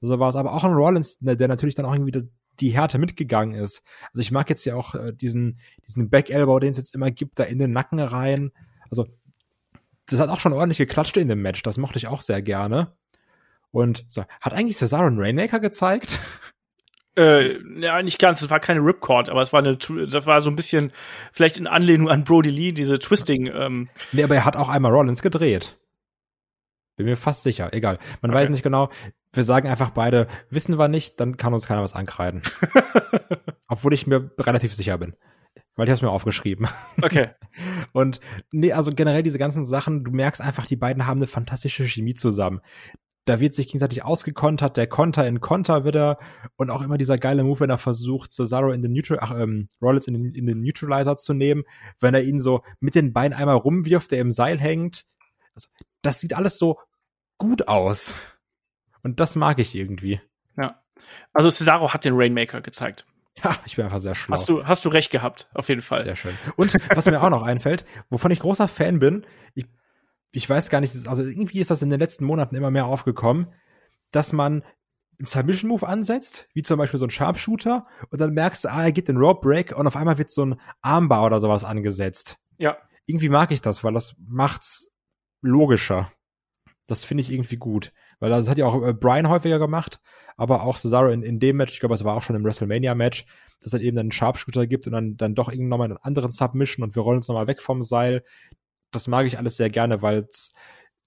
[0.00, 0.36] so war es.
[0.36, 2.28] Aber auch ein Rollins, der, der natürlich dann auch irgendwie
[2.60, 3.82] die Härte mitgegangen ist.
[4.12, 7.10] Also ich mag jetzt ja auch äh, diesen, diesen Back Elbow, den es jetzt immer
[7.10, 8.52] gibt, da in den Nacken rein.
[8.90, 9.06] Also
[10.06, 11.62] das hat auch schon ordentlich geklatscht in dem Match.
[11.62, 12.92] Das mochte ich auch sehr gerne.
[13.70, 16.18] Und so, hat eigentlich Cesaro einen Rainmaker gezeigt?
[17.18, 18.42] Äh, ja, nicht ganz.
[18.42, 20.92] Es war keine Ripcord, aber es war eine, das war so ein bisschen
[21.32, 23.48] vielleicht in Anlehnung an Brody Lee, diese Twisting.
[23.52, 23.88] Ähm.
[24.12, 25.76] Nee, aber er hat auch einmal Rollins gedreht.
[26.98, 27.72] Bin mir fast sicher.
[27.72, 27.98] Egal.
[28.20, 28.40] Man okay.
[28.40, 28.90] weiß nicht genau.
[29.32, 32.42] Wir sagen einfach beide, wissen wir nicht, dann kann uns keiner was ankreiden.
[33.68, 35.14] Obwohl ich mir relativ sicher bin.
[35.76, 36.66] Weil ich habe es mir aufgeschrieben.
[37.00, 37.28] Okay.
[37.92, 38.18] Und
[38.50, 42.14] nee, also generell diese ganzen Sachen, du merkst einfach, die beiden haben eine fantastische Chemie
[42.14, 42.60] zusammen.
[43.26, 46.18] Da wird sich gegenseitig ausgekontert, der Konter in Konter wieder
[46.56, 49.68] und auch immer dieser geile Move, wenn er versucht, Cesaro in den Neutral, ach, ähm,
[49.80, 51.62] Rollins in den, in den Neutralizer zu nehmen,
[52.00, 55.04] wenn er ihn so mit den Beinen einmal rumwirft, der im Seil hängt.
[55.54, 55.68] Also,
[56.02, 56.78] das sieht alles so
[57.38, 58.16] gut aus.
[59.02, 60.20] Und das mag ich irgendwie.
[60.56, 60.82] Ja.
[61.32, 63.06] Also Cesaro hat den Rainmaker gezeigt.
[63.42, 64.34] Ja, ich bin einfach sehr schlau.
[64.34, 66.02] Hast du, hast du recht gehabt, auf jeden Fall.
[66.02, 66.36] Sehr schön.
[66.56, 69.66] Und was mir auch noch einfällt, wovon ich großer Fan bin, ich,
[70.32, 73.52] ich weiß gar nicht, also irgendwie ist das in den letzten Monaten immer mehr aufgekommen,
[74.10, 74.64] dass man
[75.18, 78.84] einen Submission Move ansetzt, wie zum Beispiel so ein Sharpshooter, und dann merkst du, ah,
[78.84, 82.38] er geht den Rope Break und auf einmal wird so ein Armbar oder sowas angesetzt.
[82.56, 82.76] Ja.
[83.06, 84.90] Irgendwie mag ich das, weil das macht's
[85.40, 86.12] logischer.
[86.86, 87.92] Das finde ich irgendwie gut.
[88.20, 90.00] Weil das hat ja auch äh, Brian häufiger gemacht,
[90.36, 93.26] aber auch Cesaro in, in dem Match, ich glaube, es war auch schon im WrestleMania-Match,
[93.60, 96.32] dass es eben dann einen Sharpshooter gibt und dann, dann doch irgendwie nochmal einen anderen
[96.32, 98.24] Submission und wir rollen uns nochmal weg vom Seil.
[98.90, 100.52] Das mag ich alles sehr gerne, weil es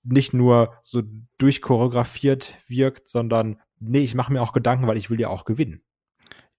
[0.04, 1.02] nicht nur so
[1.38, 5.84] durchchoreografiert wirkt, sondern nee, ich mache mir auch Gedanken, weil ich will ja auch gewinnen.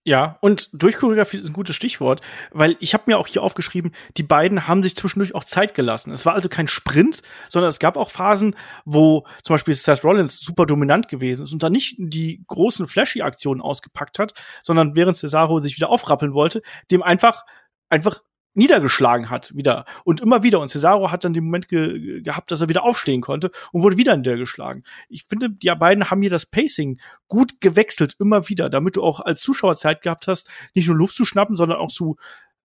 [0.04, 4.24] Ja, und Durchchoreografie ist ein gutes Stichwort, weil ich habe mir auch hier aufgeschrieben, die
[4.24, 6.10] beiden haben sich zwischendurch auch Zeit gelassen.
[6.10, 10.40] Es war also kein Sprint, sondern es gab auch Phasen, wo zum Beispiel Seth Rollins
[10.40, 14.34] super dominant gewesen ist und dann nicht die großen Flashy-Aktionen ausgepackt hat,
[14.64, 17.44] sondern während Cesaro sich wieder aufrappeln wollte, dem einfach
[17.88, 18.22] einfach
[18.54, 22.60] niedergeschlagen hat wieder und immer wieder und Cesaro hat dann den Moment ge gehabt, dass
[22.60, 24.84] er wieder aufstehen konnte und wurde wieder niedergeschlagen.
[25.08, 29.20] Ich finde, die beiden haben hier das Pacing gut gewechselt immer wieder, damit du auch
[29.20, 32.16] als Zuschauer Zeit gehabt hast, nicht nur Luft zu schnappen, sondern auch zu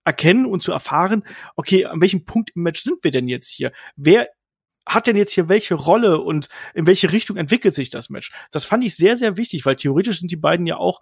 [0.04, 1.24] erkennen und zu erfahren,
[1.56, 3.72] okay, an welchem Punkt im Match sind wir denn jetzt hier?
[3.98, 4.30] Wer
[4.86, 8.32] hat denn jetzt hier welche Rolle und in welche Richtung entwickelt sich das Match?
[8.52, 11.02] Das fand ich sehr, sehr wichtig, weil theoretisch sind die beiden ja auch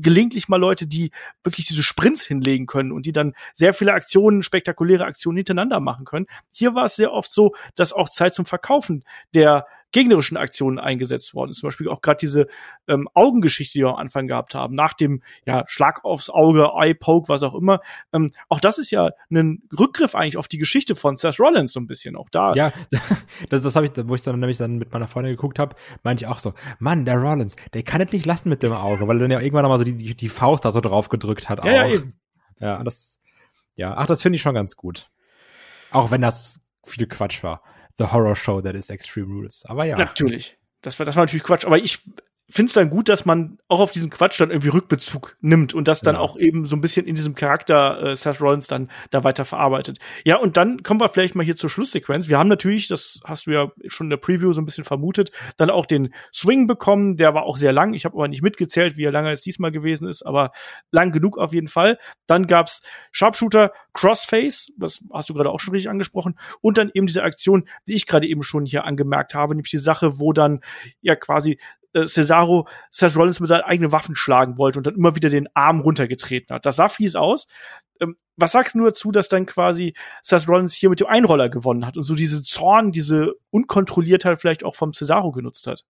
[0.00, 1.10] gelegentlich mal Leute, die
[1.42, 6.04] wirklich diese Sprints hinlegen können und die dann sehr viele Aktionen, spektakuläre Aktionen hintereinander machen
[6.04, 6.26] können.
[6.50, 11.34] Hier war es sehr oft so, dass auch Zeit zum Verkaufen der gegnerischen Aktionen eingesetzt
[11.34, 11.58] worden ist.
[11.60, 12.46] Zum Beispiel auch gerade diese
[12.86, 16.94] ähm, Augengeschichte, die wir am Anfang gehabt haben, nach dem ja, Schlag aufs Auge, Eye
[16.94, 17.80] Poke, was auch immer.
[18.12, 21.80] Ähm, auch das ist ja ein Rückgriff eigentlich auf die Geschichte von Seth Rollins so
[21.80, 22.16] ein bisschen.
[22.16, 22.54] Auch da.
[22.54, 22.72] Ja,
[23.50, 26.24] das, das habe ich, wo ich dann nämlich dann mit meiner Freundin geguckt habe, meinte
[26.24, 29.16] ich auch so, Mann, der Rollins, der kann es nicht lassen mit dem Auge, weil
[29.16, 31.64] er dann ja irgendwann nochmal so die, die, die Faust da so drauf gedrückt hat.
[31.64, 31.76] Ja, auch.
[31.76, 32.14] ja, eben.
[32.60, 33.20] Ja, das,
[33.76, 35.10] ja, ach, das finde ich schon ganz gut.
[35.90, 37.62] Auch wenn das viel Quatsch war.
[37.98, 39.64] The Horror Show that is Extreme Rules.
[39.66, 39.96] Aber ja.
[39.96, 40.56] Natürlich.
[40.82, 41.64] Das war, das war natürlich Quatsch.
[41.64, 42.00] Aber ich
[42.50, 45.86] finde es dann gut, dass man auch auf diesen Quatsch dann irgendwie Rückbezug nimmt und
[45.86, 46.20] das dann ja.
[46.20, 49.98] auch eben so ein bisschen in diesem Charakter äh, Seth Rollins dann da weiter verarbeitet.
[50.24, 52.28] Ja, und dann kommen wir vielleicht mal hier zur Schlusssequenz.
[52.28, 55.30] Wir haben natürlich, das hast du ja schon in der Preview so ein bisschen vermutet,
[55.58, 57.18] dann auch den Swing bekommen.
[57.18, 57.92] Der war auch sehr lang.
[57.92, 60.52] Ich habe aber nicht mitgezählt, wie lange es diesmal gewesen ist, aber
[60.90, 61.98] lang genug auf jeden Fall.
[62.26, 62.82] Dann gab's
[63.12, 67.68] Sharpshooter Crossface, das hast du gerade auch schon richtig angesprochen, und dann eben diese Aktion,
[67.86, 70.60] die ich gerade eben schon hier angemerkt habe, nämlich die Sache, wo dann
[71.00, 71.58] ja quasi
[72.02, 75.48] äh, Cesaro Seth Rollins mit seinen eigenen Waffen schlagen wollte und dann immer wieder den
[75.54, 76.66] Arm runtergetreten hat.
[76.66, 77.46] Das sah fies aus.
[78.00, 81.86] Ähm, was sagst du dazu, dass dann quasi Seth Rollins hier mit dem Einroller gewonnen
[81.86, 85.84] hat und so diese Zorn, diese Unkontrolliertheit vielleicht auch vom Cesaro genutzt hat?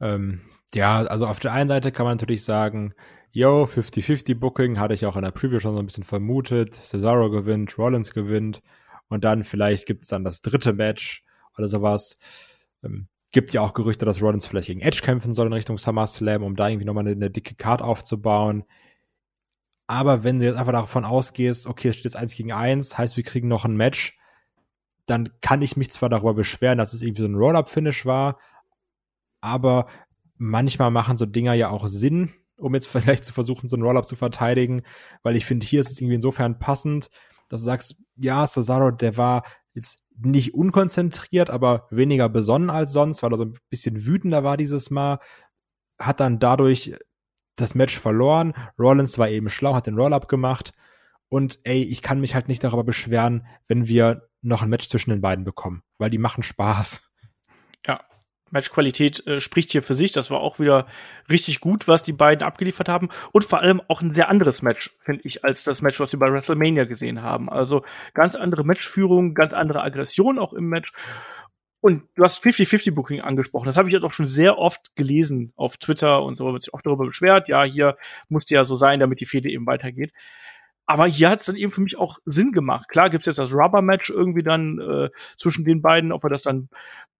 [0.00, 0.42] Ähm,
[0.74, 2.94] ja, also auf der einen Seite kann man natürlich sagen,
[3.30, 6.74] yo, 50-50 Booking hatte ich auch in der Preview schon so ein bisschen vermutet.
[6.74, 8.60] Cesaro gewinnt, Rollins gewinnt
[9.08, 11.24] und dann vielleicht gibt es dann das dritte Match
[11.56, 12.16] oder sowas.
[12.82, 16.44] Ähm, Gibt ja auch Gerüchte, dass Rollins vielleicht gegen Edge kämpfen soll in Richtung SummerSlam,
[16.44, 18.62] um da irgendwie nochmal eine, eine dicke Card aufzubauen.
[19.88, 23.16] Aber wenn du jetzt einfach davon ausgehst, okay, es steht jetzt eins gegen eins, heißt,
[23.16, 24.16] wir kriegen noch ein Match,
[25.06, 28.38] dann kann ich mich zwar darüber beschweren, dass es irgendwie so ein Roll-Up-Finish war,
[29.40, 29.88] aber
[30.36, 34.06] manchmal machen so Dinger ja auch Sinn, um jetzt vielleicht zu versuchen, so ein Roll-Up
[34.06, 34.82] zu verteidigen,
[35.24, 37.10] weil ich finde, hier ist es irgendwie insofern passend,
[37.48, 39.42] dass du sagst, ja, Cesaro, der war
[39.74, 44.56] jetzt nicht unkonzentriert, aber weniger besonnen als sonst, weil er so ein bisschen wütender war
[44.56, 45.18] dieses Mal,
[45.98, 46.94] hat dann dadurch
[47.56, 48.54] das Match verloren.
[48.78, 50.72] Rollins war eben schlau, hat den Roll-Up gemacht.
[51.28, 55.10] Und ey, ich kann mich halt nicht darüber beschweren, wenn wir noch ein Match zwischen
[55.10, 57.10] den beiden bekommen, weil die machen Spaß.
[58.54, 60.12] Matchqualität äh, spricht hier für sich.
[60.12, 60.86] Das war auch wieder
[61.28, 63.10] richtig gut, was die beiden abgeliefert haben.
[63.32, 66.18] Und vor allem auch ein sehr anderes Match, finde ich, als das Match, was wir
[66.18, 67.50] bei WrestleMania gesehen haben.
[67.50, 70.92] Also ganz andere Matchführung, ganz andere Aggression auch im Match.
[71.80, 73.66] Und du hast 50-50 Booking angesprochen.
[73.66, 76.72] Das habe ich jetzt auch schon sehr oft gelesen auf Twitter und so, wird sich
[76.72, 77.46] auch darüber beschwert.
[77.48, 77.98] Ja, hier
[78.30, 80.12] musste ja so sein, damit die Fehde eben weitergeht.
[80.86, 82.88] Aber hier hat es dann eben für mich auch Sinn gemacht.
[82.88, 86.68] Klar gibt's jetzt das Rubber-Match irgendwie dann äh, zwischen den beiden, ob wir das dann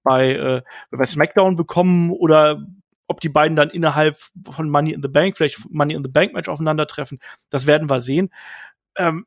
[0.05, 2.65] bei, äh, bei SmackDown bekommen oder
[3.09, 4.19] ob die beiden dann innerhalb
[4.51, 7.19] von Money in the Bank, vielleicht Money in the Bank Match aufeinandertreffen,
[7.51, 8.31] das werden wir sehen.
[8.97, 9.27] Ähm,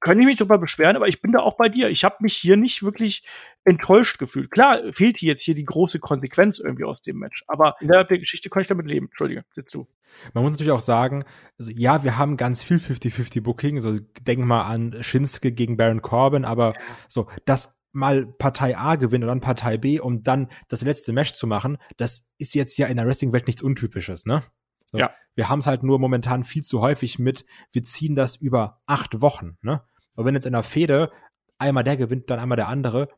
[0.00, 1.88] kann ich mich darüber beschweren, aber ich bin da auch bei dir.
[1.88, 3.22] Ich habe mich hier nicht wirklich
[3.64, 4.50] enttäuscht gefühlt.
[4.50, 8.04] Klar, fehlt hier jetzt hier die große Konsequenz irgendwie aus dem Match, aber in der
[8.04, 9.06] Geschichte kann ich damit leben.
[9.06, 9.86] Entschuldige, sitzt du.
[10.34, 11.24] Man muss natürlich auch sagen,
[11.58, 16.02] also ja, wir haben ganz viel 50-50 Booking, so denk mal an Shinsuke gegen Baron
[16.02, 16.74] Corbin, aber
[17.08, 21.32] so, dass mal Partei A gewinnt und dann Partei B, um dann das letzte Match
[21.32, 24.42] zu machen, das ist jetzt ja in der Wrestling-Welt nichts Untypisches, ne?
[24.90, 25.10] So, ja.
[25.34, 29.20] Wir haben es halt nur momentan viel zu häufig mit, wir ziehen das über acht
[29.20, 29.82] Wochen, ne?
[30.16, 31.10] Und wenn jetzt in der Fehde
[31.58, 33.08] einmal der gewinnt, dann einmal der andere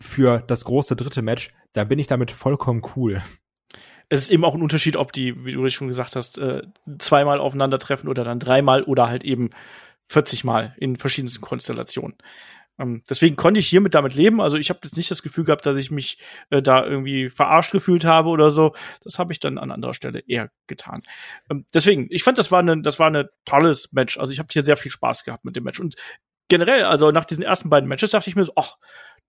[0.00, 3.22] für das große dritte Match, dann bin ich damit vollkommen cool.
[4.08, 6.62] Es ist eben auch ein Unterschied, ob die, wie du schon gesagt hast, äh,
[6.98, 9.50] zweimal aufeinandertreffen oder dann dreimal oder halt eben
[10.08, 12.16] 40 Mal in verschiedensten Konstellationen.
[12.78, 14.40] Ähm, deswegen konnte ich hiermit damit leben.
[14.40, 16.18] Also ich habe jetzt nicht das Gefühl gehabt, dass ich mich
[16.50, 18.74] äh, da irgendwie verarscht gefühlt habe oder so.
[19.02, 21.02] Das habe ich dann an anderer Stelle eher getan.
[21.50, 24.18] Ähm, deswegen, ich fand, das war ein, das war ein tolles Match.
[24.18, 25.80] Also ich habe hier sehr viel Spaß gehabt mit dem Match.
[25.80, 25.94] Und
[26.48, 28.76] generell, also nach diesen ersten beiden Matches dachte ich mir so, ach,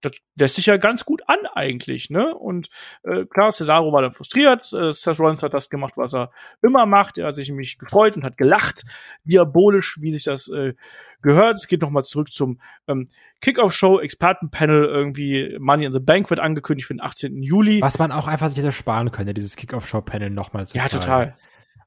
[0.02, 2.36] das lässt sich ja ganz gut an eigentlich, ne?
[2.36, 2.68] Und
[3.04, 4.62] äh, klar, Cesaro war dann frustriert.
[4.74, 6.32] Äh, Seth Rollins hat das gemacht, was er
[6.62, 7.18] immer macht.
[7.18, 8.84] Er hat sich nämlich gefreut und hat gelacht,
[9.24, 10.74] diabolisch, wie sich das äh,
[11.22, 11.56] gehört.
[11.56, 13.08] Es geht nochmal zurück zum ähm,
[13.42, 17.42] Kickoff-Show, Expertenpanel, irgendwie Money in the Bank wird angekündigt für den 18.
[17.42, 17.82] Juli.
[17.82, 21.02] Was man auch einfach sich das sparen könnte, dieses Kickoff-Show-Panel nochmal zu Ja, zeigen.
[21.02, 21.38] total.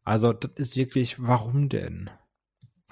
[0.04, 2.10] Also, das ist wirklich, warum denn?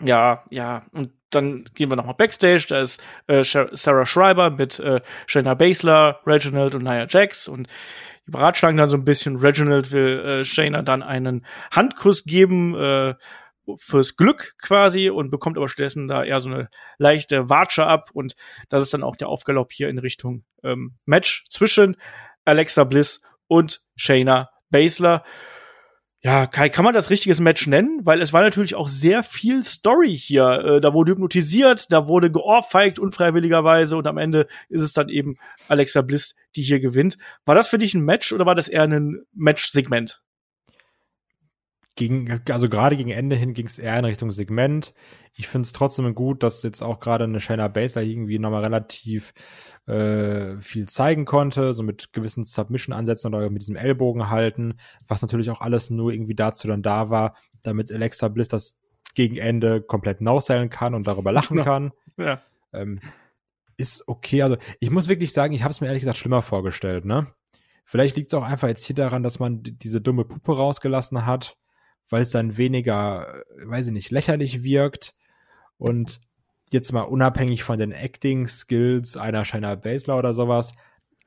[0.00, 5.00] Ja, ja, und dann gehen wir nochmal Backstage, da ist äh, Sarah Schreiber mit äh,
[5.26, 7.68] Shayna Baszler, Reginald und Nia Jax und
[8.26, 9.36] die beratschlagen dann so ein bisschen.
[9.36, 13.14] Reginald will äh, Shayna dann einen Handkuss geben, äh,
[13.78, 18.34] fürs Glück quasi und bekommt aber stattdessen da eher so eine leichte Watsche ab und
[18.68, 21.96] das ist dann auch der Aufgalopp hier in Richtung ähm, Match zwischen
[22.44, 25.24] Alexa Bliss und Shayna Baszler.
[26.26, 28.00] Ja, Kai, kann man das richtiges Match nennen?
[28.02, 30.42] Weil es war natürlich auch sehr viel Story hier.
[30.44, 35.36] Äh, da wurde hypnotisiert, da wurde geohrfeigt, unfreiwilligerweise, und am Ende ist es dann eben
[35.68, 37.16] Alexa Bliss, die hier gewinnt.
[37.44, 40.20] War das für dich ein Match oder war das eher ein Match-Segment?
[41.96, 44.92] Gegen, also gerade gegen Ende hin ging es eher in Richtung Segment.
[45.34, 49.32] Ich finde es trotzdem gut, dass jetzt auch gerade eine Shayna Baszler irgendwie nochmal relativ
[49.86, 54.74] äh, viel zeigen konnte, so mit gewissen Submission-Ansätzen oder mit diesem Ellbogen halten,
[55.08, 58.76] was natürlich auch alles nur irgendwie dazu dann da war, damit Alexa Bliss das
[59.14, 61.92] gegen Ende komplett no kann und darüber lachen kann.
[62.18, 62.40] Ja.
[62.72, 63.00] Ähm,
[63.76, 64.42] ist okay.
[64.42, 67.26] Also ich muss wirklich sagen, ich habe es mir ehrlich gesagt schlimmer vorgestellt, ne?
[67.84, 71.56] Vielleicht liegt es auch einfach jetzt hier daran, dass man diese dumme Puppe rausgelassen hat,
[72.08, 75.14] weil es dann weniger, äh, weiß ich nicht, lächerlich wirkt.
[75.78, 76.20] Und
[76.70, 80.72] jetzt mal unabhängig von den Acting-Skills einer Shiner Basler oder sowas,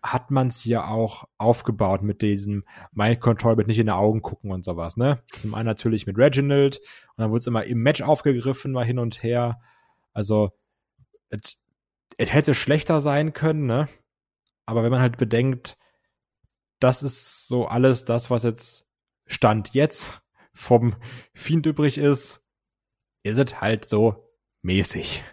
[0.02, 2.64] hat man es ja auch aufgebaut mit diesem
[2.94, 5.22] Mind Control, mit nicht in die Augen gucken und sowas, ne?
[5.34, 9.00] Zum einen natürlich mit Reginald und dann wurde es immer im Match aufgegriffen, mal hin
[9.00, 9.60] und her.
[10.14, 10.52] Also,
[11.30, 13.90] es hätte schlechter sein können, ne?
[14.66, 15.78] Aber wenn man halt bedenkt,
[16.80, 18.88] das ist so alles das, was jetzt
[19.26, 20.22] Stand jetzt
[20.60, 20.94] vom
[21.34, 22.44] Fiend übrig ist,
[23.24, 24.30] ist es halt so
[24.62, 25.24] mäßig.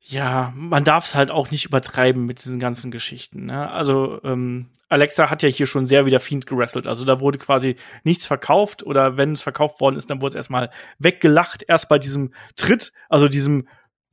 [0.00, 3.46] Ja, man darf es halt auch nicht übertreiben mit diesen ganzen Geschichten.
[3.46, 3.70] Ne?
[3.70, 6.86] Also ähm, Alexa hat ja hier schon sehr wieder Fiend gerasselt.
[6.86, 10.34] Also da wurde quasi nichts verkauft oder wenn es verkauft worden ist, dann wurde es
[10.36, 11.62] erstmal weggelacht.
[11.66, 13.68] Erst bei diesem Tritt, also diesem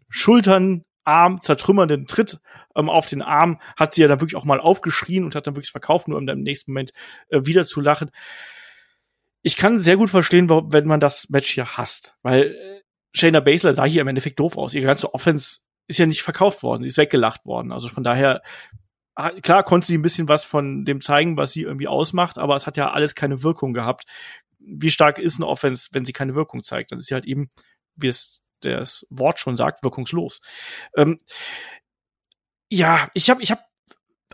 [0.10, 2.40] Schultern, Arm zertrümmernden Tritt
[2.76, 5.56] ähm, auf den Arm, hat sie ja dann wirklich auch mal aufgeschrien und hat dann
[5.56, 6.92] wirklich verkauft, nur um dann im nächsten Moment
[7.30, 8.12] äh, wieder zu lachen.
[9.44, 12.82] Ich kann sehr gut verstehen, wenn man das Match hier hasst, weil äh,
[13.14, 14.74] Shayna Baszler sah hier im Endeffekt doof aus.
[14.74, 17.72] Ihre ganze Offense ist ja nicht verkauft worden, sie ist weggelacht worden.
[17.72, 18.42] Also von daher,
[19.16, 22.56] ah, klar konnte sie ein bisschen was von dem zeigen, was sie irgendwie ausmacht, aber
[22.56, 24.06] es hat ja alles keine Wirkung gehabt.
[24.60, 26.92] Wie stark ist eine Offense, wenn sie keine Wirkung zeigt?
[26.92, 27.50] Dann ist sie halt eben,
[27.96, 30.42] wie es das Wort schon sagt, wirkungslos.
[30.96, 31.18] Ähm,
[32.70, 33.71] ja, ich habe ich hab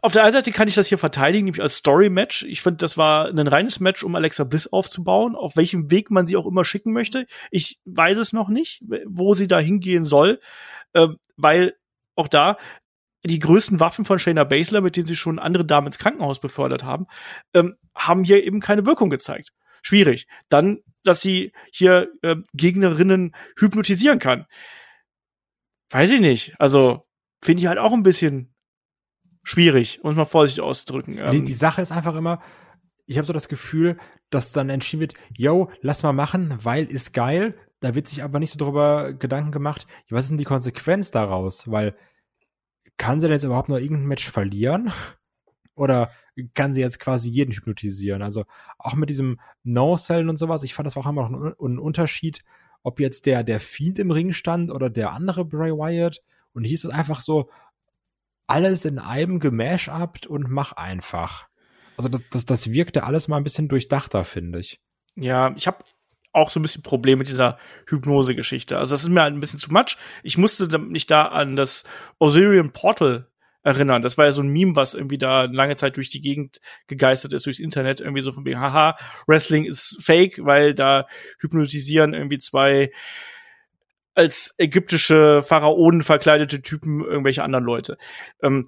[0.02, 2.44] auf der einen Seite kann ich das hier verteidigen, nämlich als Story-Match.
[2.44, 6.28] Ich finde, das war ein reines Match, um Alexa Bliss aufzubauen, auf welchem Weg man
[6.28, 7.26] sie auch immer schicken möchte.
[7.52, 10.40] Ich weiß es noch nicht, wo sie da hingehen soll,
[10.94, 11.76] äh, weil
[12.16, 12.58] auch da
[13.26, 16.84] die größten Waffen von Shayna Baszler, mit denen sie schon andere Damen ins Krankenhaus befördert
[16.84, 17.08] haben,
[17.54, 19.52] ähm, haben hier eben keine Wirkung gezeigt.
[19.82, 20.28] Schwierig.
[20.50, 24.46] Dann, dass sie hier äh, Gegnerinnen hypnotisieren kann.
[25.90, 26.56] Weiß ich nicht.
[26.60, 27.08] Also,
[27.44, 28.54] finde ich halt auch ein bisschen
[29.48, 31.16] schwierig, es mal vorsichtig auszudrücken.
[31.16, 32.42] Die, ähm, die Sache ist einfach immer,
[33.06, 33.98] ich habe so das Gefühl,
[34.30, 37.56] dass dann entschieden wird, yo, lass mal machen, weil ist geil.
[37.80, 41.72] Da wird sich aber nicht so darüber Gedanken gemacht, was ist denn die Konsequenz daraus?
[41.72, 41.96] Weil
[42.98, 44.92] kann sie denn jetzt überhaupt noch irgendein Match verlieren?
[45.76, 46.12] Oder
[46.54, 48.22] kann sie jetzt quasi jeden hypnotisieren?
[48.22, 48.44] Also
[48.80, 52.44] auch mit diesem No-Cellen und sowas, ich fand das auch immer noch ein, ein Unterschied,
[52.84, 56.22] ob jetzt der, der Fiend im Ring stand oder der andere Bray Wyatt.
[56.52, 57.50] Und hier ist es einfach so,
[58.48, 61.48] alles in einem gemashupt und mach einfach.
[61.98, 64.80] Also das, das, das wirkte alles mal ein bisschen durchdachter, finde ich.
[65.16, 65.84] Ja, ich habe
[66.32, 67.58] auch so ein bisschen Probleme mit dieser
[67.88, 68.78] Hypnose-Geschichte.
[68.78, 69.98] Also das ist mir halt ein bisschen zu much.
[70.24, 71.84] Ich musste mich da an das
[72.20, 73.28] Osirian Portal
[73.64, 74.02] erinnern.
[74.02, 77.34] Das war ja so ein Meme, was irgendwie da lange Zeit durch die Gegend gegeistert
[77.34, 81.08] ist, durchs Internet, irgendwie so von wegen, haha, Wrestling ist fake, weil da
[81.40, 82.92] hypnotisieren irgendwie zwei
[84.18, 87.98] als ägyptische Pharaonen verkleidete Typen irgendwelche anderen Leute.
[88.42, 88.68] Ähm,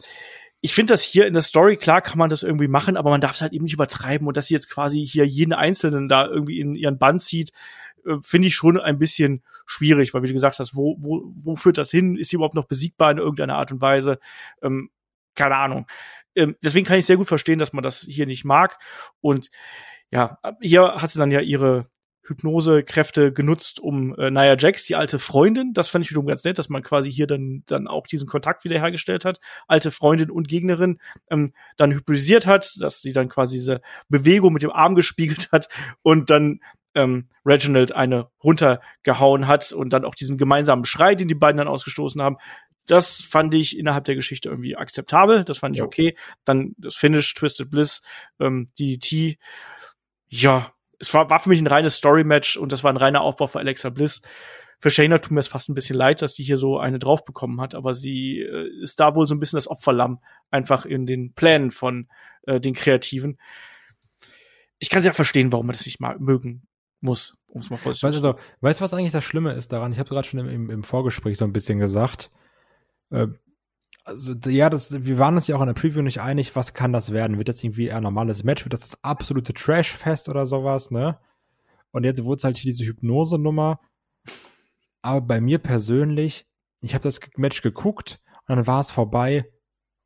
[0.61, 3.21] ich finde das hier in der Story, klar kann man das irgendwie machen, aber man
[3.21, 6.27] darf es halt eben nicht übertreiben und dass sie jetzt quasi hier jeden Einzelnen da
[6.27, 7.51] irgendwie in ihren Bann zieht,
[8.05, 11.55] äh, finde ich schon ein bisschen schwierig, weil wie du gesagt hast, wo, wo, wo
[11.55, 12.15] führt das hin?
[12.15, 14.19] Ist sie überhaupt noch besiegbar in irgendeiner Art und Weise?
[14.61, 14.91] Ähm,
[15.35, 15.87] keine Ahnung.
[16.35, 18.77] Ähm, deswegen kann ich sehr gut verstehen, dass man das hier nicht mag.
[19.21, 19.49] Und
[20.11, 21.89] ja, hier hat sie dann ja ihre
[22.29, 26.57] Hypnosekräfte genutzt, um äh, Nia Jax, die alte Freundin, das fand ich wiederum ganz nett,
[26.57, 30.99] dass man quasi hier dann, dann auch diesen Kontakt wiederhergestellt hat, alte Freundin und Gegnerin,
[31.29, 35.67] ähm, dann hypnotisiert hat, dass sie dann quasi diese Bewegung mit dem Arm gespiegelt hat
[36.03, 36.59] und dann
[36.95, 41.67] ähm, Reginald eine runtergehauen hat und dann auch diesen gemeinsamen Schrei, den die beiden dann
[41.67, 42.37] ausgestoßen haben.
[42.85, 46.15] Das fand ich innerhalb der Geschichte irgendwie akzeptabel, das fand ich okay.
[46.43, 48.01] Dann das Finish, Twisted Bliss,
[48.39, 49.37] ähm, DDT,
[50.27, 53.47] ja, es war, war für mich ein reines Story-Match und das war ein reiner Aufbau
[53.47, 54.21] für Alexa Bliss.
[54.79, 57.25] Für Shayna tut mir es fast ein bisschen leid, dass sie hier so eine drauf
[57.25, 60.19] bekommen hat, aber sie äh, ist da wohl so ein bisschen das Opferlamm
[60.51, 62.07] einfach in den Plänen von
[62.43, 63.39] äh, den Kreativen.
[64.77, 66.67] Ich kann sie ja verstehen, warum man das nicht mal mögen
[67.01, 69.91] muss, um es mal vorsichtig weißt du, weißt du, was eigentlich das Schlimme ist daran?
[69.91, 72.31] Ich habe gerade schon im, im, Vorgespräch so ein bisschen gesagt.
[73.09, 73.27] Äh,
[74.09, 76.91] also ja, das, wir waren uns ja auch in der Preview nicht einig, was kann
[76.91, 77.37] das werden?
[77.37, 78.65] Wird das irgendwie ein normales Match?
[78.65, 81.19] Wird das das absolute Trash-Fest oder sowas, ne?
[81.91, 83.79] Und jetzt wurde es halt diese Hypnose-Nummer.
[85.01, 86.47] Aber bei mir persönlich,
[86.81, 89.49] ich habe das Match geguckt und dann war es vorbei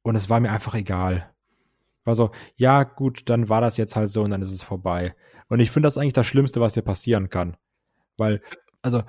[0.01, 1.33] und es war mir einfach egal.
[2.03, 5.15] War so, ja, gut, dann war das jetzt halt so und dann ist es vorbei.
[5.47, 7.57] Und ich finde das eigentlich das Schlimmste, was dir passieren kann.
[8.17, 8.41] Weil,
[8.81, 9.03] also,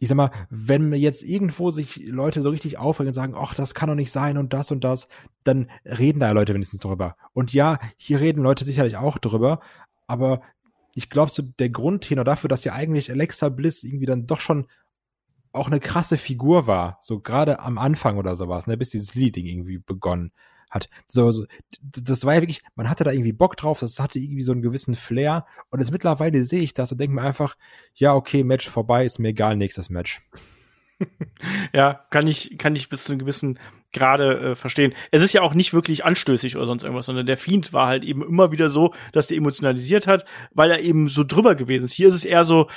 [0.00, 3.74] ich sag mal, wenn jetzt irgendwo sich Leute so richtig aufregen und sagen, ach, das
[3.74, 5.08] kann doch nicht sein und das und das,
[5.44, 7.16] dann reden da Leute wenigstens drüber.
[7.32, 9.60] Und ja, hier reden Leute sicherlich auch drüber,
[10.06, 10.40] aber
[10.94, 14.66] ich glaube, so der Grundtenor dafür, dass ja eigentlich Alexa Bliss irgendwie dann doch schon
[15.52, 19.46] auch eine krasse Figur war, so gerade am Anfang oder sowas, ne, bis dieses Leading
[19.46, 20.32] irgendwie begonnen
[20.70, 20.88] hat.
[21.06, 21.46] So, so,
[21.80, 24.62] das war ja wirklich, man hatte da irgendwie Bock drauf, das hatte irgendwie so einen
[24.62, 27.56] gewissen Flair und jetzt mittlerweile sehe ich das und denke mir einfach,
[27.94, 30.22] ja, okay, Match vorbei, ist mir egal, nächstes Match.
[31.72, 33.58] ja, kann ich, kann ich bis zu einem gewissen
[33.92, 34.94] Grade äh, verstehen.
[35.10, 38.04] Es ist ja auch nicht wirklich anstößig oder sonst irgendwas, sondern der Fiend war halt
[38.04, 41.94] eben immer wieder so, dass der emotionalisiert hat, weil er eben so drüber gewesen ist.
[41.94, 42.68] Hier ist es eher so,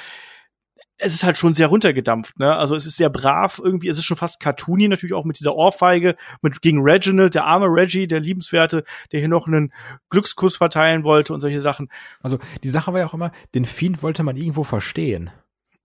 [1.01, 2.55] es ist halt schon sehr runtergedampft, ne?
[2.55, 5.55] Also es ist sehr brav irgendwie, es ist schon fast cartoony natürlich auch mit dieser
[5.55, 9.73] Ohrfeige, mit gegen Reginald, der arme Reggie, der liebenswerte, der hier noch einen
[10.09, 11.89] Glückskuss verteilen wollte und solche Sachen.
[12.21, 15.31] Also die Sache war ja auch immer, den Fiend wollte man irgendwo verstehen.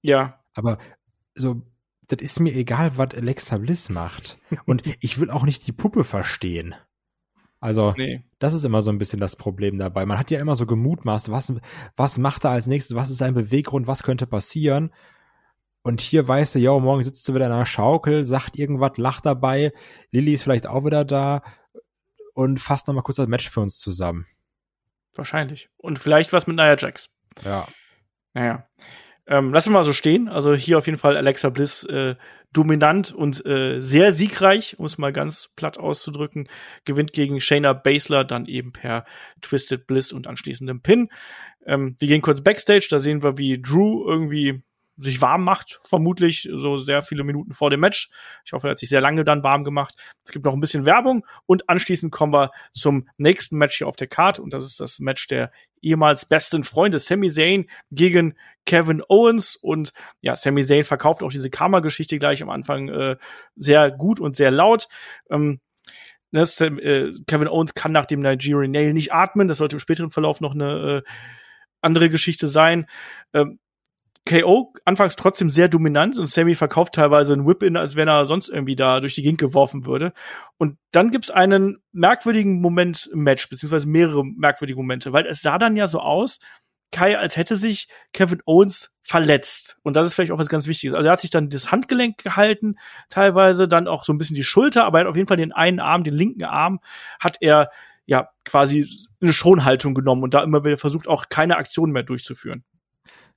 [0.02, 0.38] Ja.
[0.54, 0.78] Aber
[1.34, 1.62] so,
[2.08, 4.36] das ist mir egal, was Alexa Bliss macht.
[4.66, 6.74] und ich will auch nicht die Puppe verstehen.
[7.60, 8.22] Also, nee.
[8.38, 10.06] das ist immer so ein bisschen das Problem dabei.
[10.06, 11.52] Man hat ja immer so gemutmaßt, was,
[11.96, 14.92] was macht er als nächstes, was ist sein Beweggrund, was könnte passieren.
[15.82, 19.24] Und hier weißt du, ja, morgen sitzt du wieder in einer Schaukel, sagt irgendwas, lacht
[19.24, 19.72] dabei.
[20.10, 21.42] Lilly ist vielleicht auch wieder da
[22.34, 24.26] und fasst nochmal kurz das Match für uns zusammen.
[25.14, 25.70] Wahrscheinlich.
[25.78, 27.08] Und vielleicht was mit Nia Jax.
[27.44, 27.66] Ja.
[28.34, 28.68] Naja.
[29.28, 30.28] Ähm, lassen wir mal so stehen.
[30.28, 32.14] Also hier auf jeden Fall Alexa Bliss äh,
[32.52, 36.48] dominant und äh, sehr siegreich, um es mal ganz platt auszudrücken.
[36.84, 39.04] Gewinnt gegen Shayna Baszler dann eben per
[39.42, 41.08] Twisted Bliss und anschließendem Pin.
[41.66, 44.62] Ähm, wir gehen kurz Backstage, da sehen wir, wie Drew irgendwie
[44.96, 48.08] sich warm macht, vermutlich so sehr viele Minuten vor dem Match.
[48.44, 49.94] Ich hoffe, er hat sich sehr lange dann warm gemacht.
[50.24, 53.96] Es gibt noch ein bisschen Werbung und anschließend kommen wir zum nächsten Match hier auf
[53.96, 55.50] der Karte und das ist das Match der
[55.82, 58.34] ehemals besten Freunde Sami Zayn gegen
[58.64, 63.16] Kevin Owens und ja, Sami Zayn verkauft auch diese Karma-Geschichte gleich am Anfang äh,
[63.54, 64.88] sehr gut und sehr laut.
[65.30, 65.60] Ähm,
[66.32, 69.48] das, äh, Kevin Owens kann nach dem Nigerian Nail nicht atmen.
[69.48, 71.10] Das sollte im späteren Verlauf noch eine äh,
[71.80, 72.86] andere Geschichte sein.
[73.32, 73.58] Ähm,
[74.26, 78.48] KO anfangs trotzdem sehr dominant und Sammy verkauft teilweise einen Whip-In, als wenn er sonst
[78.48, 80.12] irgendwie da durch die Gegend geworfen würde.
[80.58, 85.58] Und dann gibt's einen merkwürdigen Moment im Match, beziehungsweise mehrere merkwürdige Momente, weil es sah
[85.58, 86.40] dann ja so aus,
[86.92, 89.76] Kai, als hätte sich Kevin Owens verletzt.
[89.82, 90.94] Und das ist vielleicht auch was ganz Wichtiges.
[90.94, 92.76] Also er hat sich dann das Handgelenk gehalten,
[93.10, 95.52] teilweise dann auch so ein bisschen die Schulter, aber er hat auf jeden Fall den
[95.52, 96.80] einen Arm, den linken Arm,
[97.20, 97.70] hat er
[98.06, 98.88] ja quasi
[99.20, 102.64] eine Schonhaltung genommen und da immer wieder versucht, auch keine Aktion mehr durchzuführen.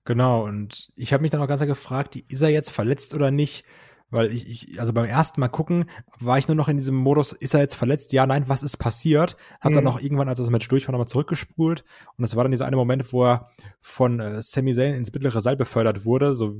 [0.05, 3.63] Genau, und ich habe mich dann auch ganz gefragt, ist er jetzt verletzt oder nicht?
[4.11, 5.85] Weil ich, ich, also beim ersten Mal gucken,
[6.19, 8.11] war ich nur noch in diesem Modus, ist er jetzt verletzt?
[8.11, 9.37] Ja, nein, was ist passiert?
[9.61, 9.75] Hab mhm.
[9.75, 11.83] dann noch irgendwann, als das Match durch war, nochmal zurückgespult.
[12.17, 15.41] Und das war dann dieser eine Moment, wo er von äh, Sami Zayn ins mittlere
[15.41, 16.55] Seil befördert wurde, so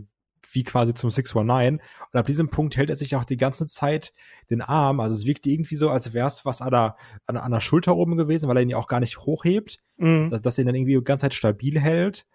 [0.52, 1.82] wie quasi zum 619.
[2.12, 4.14] Und ab diesem Punkt hält er sich auch die ganze Zeit
[4.50, 5.00] den Arm.
[5.00, 7.96] Also es wirkt irgendwie so, als wäre es was an der, an, an der Schulter
[7.96, 10.30] oben gewesen, weil er ihn ja auch gar nicht hochhebt, mhm.
[10.30, 12.26] dass, dass er ihn dann irgendwie die ganze Zeit stabil hält.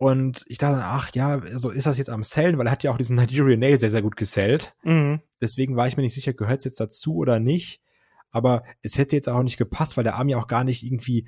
[0.00, 2.90] Und ich dachte, ach ja, so ist das jetzt am Sellen, weil er hat ja
[2.90, 4.74] auch diesen Nigerian Nail sehr, sehr gut gesellt.
[4.82, 5.20] Mhm.
[5.42, 7.82] Deswegen war ich mir nicht sicher, gehört es jetzt dazu oder nicht.
[8.30, 11.26] Aber es hätte jetzt auch nicht gepasst, weil der Arm ja auch gar nicht irgendwie,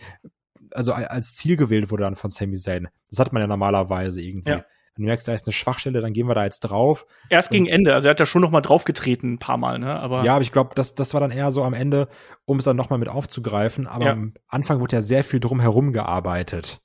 [0.71, 2.89] also als Ziel gewählt wurde dann von Sami Zayn.
[3.11, 4.53] Das hat man ja normalerweise irgendwie.
[4.53, 4.65] Ja.
[4.95, 7.05] Wenn du merkst, da ist eine Schwachstelle, dann gehen wir da jetzt drauf.
[7.29, 10.01] Erst gegen Ende, also er hat ja schon noch mal draufgetreten ein paar Mal, ne?
[10.01, 12.09] Aber ja, aber ich glaube, das, das war dann eher so am Ende,
[12.47, 13.87] um es dann noch mal mit aufzugreifen.
[13.87, 14.13] Aber ja.
[14.13, 16.81] am Anfang wurde ja sehr viel drum herum gearbeitet.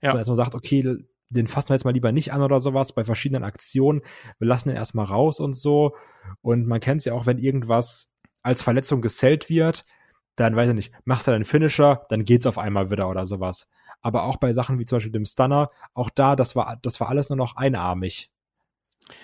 [0.00, 0.10] Ja.
[0.10, 0.98] Also, dass man sagt, okay,
[1.30, 4.02] den fassen wir jetzt mal lieber nicht an oder sowas bei verschiedenen Aktionen.
[4.38, 5.94] Wir lassen ihn erstmal raus und so.
[6.42, 8.08] Und man kennt es ja auch, wenn irgendwas
[8.42, 9.84] als Verletzung gesellt wird,
[10.36, 13.66] dann weiß ich nicht, machst du deinen Finisher, dann geht's auf einmal wieder oder sowas.
[14.00, 17.08] Aber auch bei Sachen wie zum Beispiel dem Stunner, auch da, das war, das war
[17.08, 18.30] alles nur noch einarmig.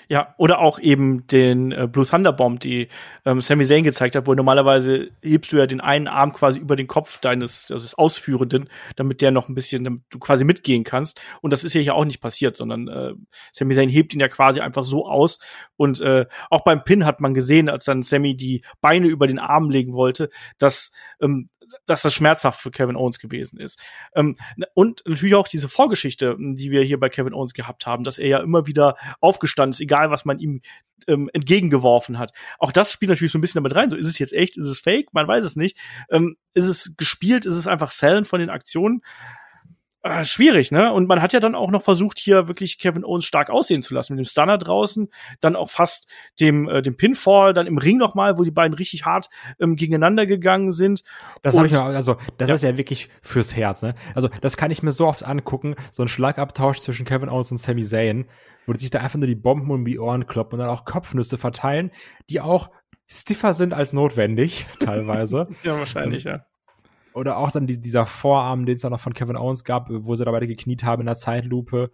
[0.09, 2.89] Ja, oder auch eben den äh, Blue Thunder Bomb, die
[3.24, 6.76] ähm, Sami Zayn gezeigt hat, wo normalerweise hebst du ja den einen Arm quasi über
[6.76, 10.85] den Kopf deines also des Ausführenden, damit der noch ein bisschen, damit du quasi mitgehen
[10.85, 11.20] kannst.
[11.41, 13.14] Und das ist ja hier auch nicht passiert, sondern äh,
[13.53, 15.39] Sami Zayn hebt ihn ja quasi einfach so aus.
[15.76, 19.39] Und äh, auch beim Pin hat man gesehen, als dann Sami die Beine über den
[19.39, 20.28] Arm legen wollte,
[20.59, 21.49] dass ähm,
[21.87, 23.81] dass das schmerzhaft für Kevin Owens gewesen ist.
[24.15, 24.37] Ähm,
[24.75, 28.29] und natürlich auch diese Vorgeschichte, die wir hier bei Kevin Owens gehabt haben, dass er
[28.29, 30.61] ja immer wieder aufgestanden ist, egal was man ihm
[31.07, 32.33] ähm, entgegengeworfen hat.
[32.59, 33.91] Auch das spielt natürlich so ein bisschen damit rein.
[33.91, 35.12] So, ist es jetzt echt, ist es fake?
[35.12, 35.77] Man weiß es nicht.
[36.11, 37.47] Ähm, ist es gespielt?
[37.47, 39.03] Ist es einfach Sellen von den Aktionen?
[40.05, 40.92] Äh, schwierig, ne?
[40.92, 43.94] Und man hat ja dann auch noch versucht, hier wirklich Kevin Owens stark aussehen zu
[43.94, 45.09] lassen, mit dem Stunner draußen,
[45.40, 49.07] dann auch fast dem, äh, dem Pinfall, dann im Ring nochmal, wo die beiden richtig
[49.07, 51.05] hart ähm, gegeneinander gegangen sind.
[51.40, 52.55] Das habe ich mal, also das ja.
[52.55, 53.94] ist ja wirklich fürs Herz, ne?
[54.14, 57.57] Also das kann ich mir so oft angucken, so ein Schlagabtausch zwischen Kevin Owens und
[57.57, 58.26] Sami Zayn,
[58.66, 61.38] wo sich da einfach nur die Bomben um die Ohren kloppen und dann auch Kopfnüsse
[61.38, 61.90] verteilen,
[62.28, 62.70] die auch
[63.07, 65.48] stiffer sind als notwendig, teilweise.
[65.62, 66.44] ja, wahrscheinlich, ja
[67.15, 70.17] oder auch dann die, dieser Vorarm, den es dann noch von Kevin Owens gab, wo
[70.17, 71.91] sie da beide gekniet haben in der Zeitlupe.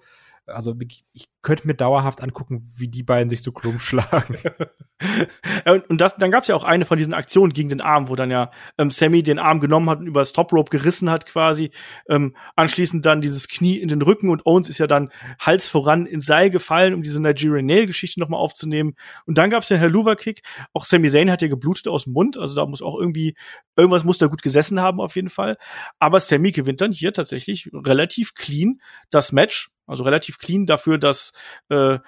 [0.51, 0.75] Also
[1.13, 4.37] ich könnte mir dauerhaft angucken, wie die beiden sich so krumm schlagen.
[5.67, 8.09] und, und das, dann gab es ja auch eine von diesen Aktionen gegen den Arm,
[8.09, 11.11] wo dann ja ähm, Sammy den Arm genommen hat und über das Top Rope gerissen
[11.11, 11.71] hat quasi.
[12.09, 16.07] Ähm, anschließend dann dieses Knie in den Rücken und Owens ist ja dann Hals voran
[16.07, 18.95] ins Seil gefallen, um diese Nigerian Nail Geschichte nochmal aufzunehmen.
[19.27, 20.43] Und dann gab es den Helluva Kick.
[20.73, 23.35] Auch Sami Zayn hat ja geblutet aus dem Mund, also da muss auch irgendwie
[23.77, 25.57] irgendwas muss da gut gesessen haben auf jeden Fall.
[25.99, 28.81] Aber Sammy gewinnt dann hier tatsächlich relativ clean
[29.11, 31.33] das Match also relativ clean dafür, dass
[31.69, 31.99] äh,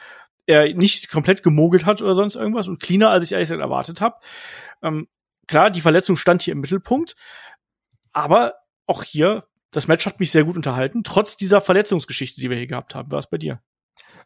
[0.46, 4.00] er nicht komplett gemogelt hat oder sonst irgendwas und cleaner, als ich ehrlich gesagt erwartet
[4.00, 4.16] habe.
[4.82, 5.08] Ähm,
[5.46, 7.14] klar, die Verletzung stand hier im Mittelpunkt,
[8.12, 8.54] aber
[8.86, 12.66] auch hier, das Match hat mich sehr gut unterhalten, trotz dieser Verletzungsgeschichte, die wir hier
[12.66, 13.10] gehabt haben.
[13.10, 13.62] War es bei dir?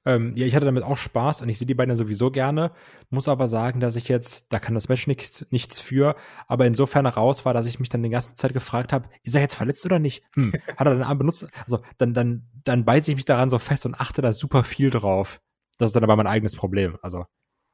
[0.04, 2.72] Ähm, ja, ich hatte damit auch Spaß und ich sehe die beiden sowieso gerne.
[3.10, 6.16] Muss aber sagen, dass ich jetzt, da kann das Match nichts, nichts für,
[6.46, 9.40] aber insofern raus war, dass ich mich dann die ganze Zeit gefragt habe, ist er
[9.40, 10.24] jetzt verletzt oder nicht?
[10.34, 11.48] Hm, hat er den Arm benutzt?
[11.64, 14.90] Also dann, dann, dann beiße ich mich daran so fest und achte da super viel
[14.90, 15.40] drauf.
[15.78, 16.98] Das ist dann aber mein eigenes Problem.
[17.02, 17.26] Also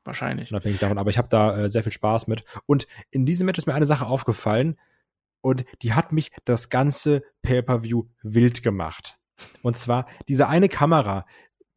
[0.04, 0.50] wahrscheinlich.
[0.50, 2.44] Unabhängig davon, aber ich habe da äh, sehr viel Spaß mit.
[2.66, 4.76] Und in diesem Match ist mir eine Sache aufgefallen
[5.40, 9.18] und die hat mich das ganze Pay-per-View wild gemacht.
[9.62, 11.26] Und zwar diese eine Kamera,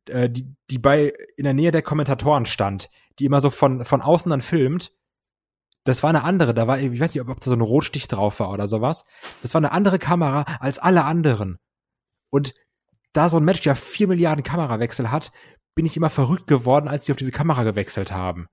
[0.09, 2.89] äh, die, die bei in der Nähe der Kommentatoren stand,
[3.19, 4.91] die immer so von, von außen dann filmt.
[5.83, 8.07] Das war eine andere, da war, ich weiß nicht, ob, ob da so ein Rotstich
[8.07, 9.05] drauf war oder sowas.
[9.43, 11.59] Das war eine andere Kamera als alle anderen.
[12.31, 12.53] Und
[13.13, 15.31] da so ein Match ja vier Milliarden Kamerawechsel hat,
[15.75, 18.47] bin ich immer verrückt geworden, als sie auf diese Kamera gewechselt haben.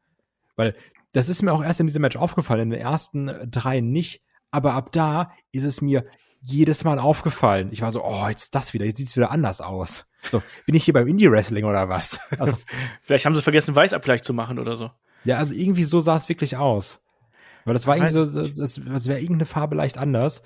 [0.57, 0.77] Weil
[1.13, 4.23] das ist mir auch erst in diesem Match aufgefallen, in den ersten drei nicht.
[4.51, 6.05] Aber ab da ist es mir
[6.43, 7.69] jedes Mal aufgefallen.
[7.73, 10.07] Ich war so, oh, jetzt das wieder, jetzt sieht's wieder anders aus.
[10.25, 12.21] So, bin ich hier beim Indie-Wrestling oder was?
[12.39, 12.57] Also,
[13.03, 14.91] Vielleicht haben sie vergessen, Weißabgleich zu machen oder so.
[15.25, 17.05] Ja, also irgendwie so sah es wirklich aus.
[17.65, 20.43] Weil das war irgendwie so, das, das wäre irgendeine Farbe leicht anders.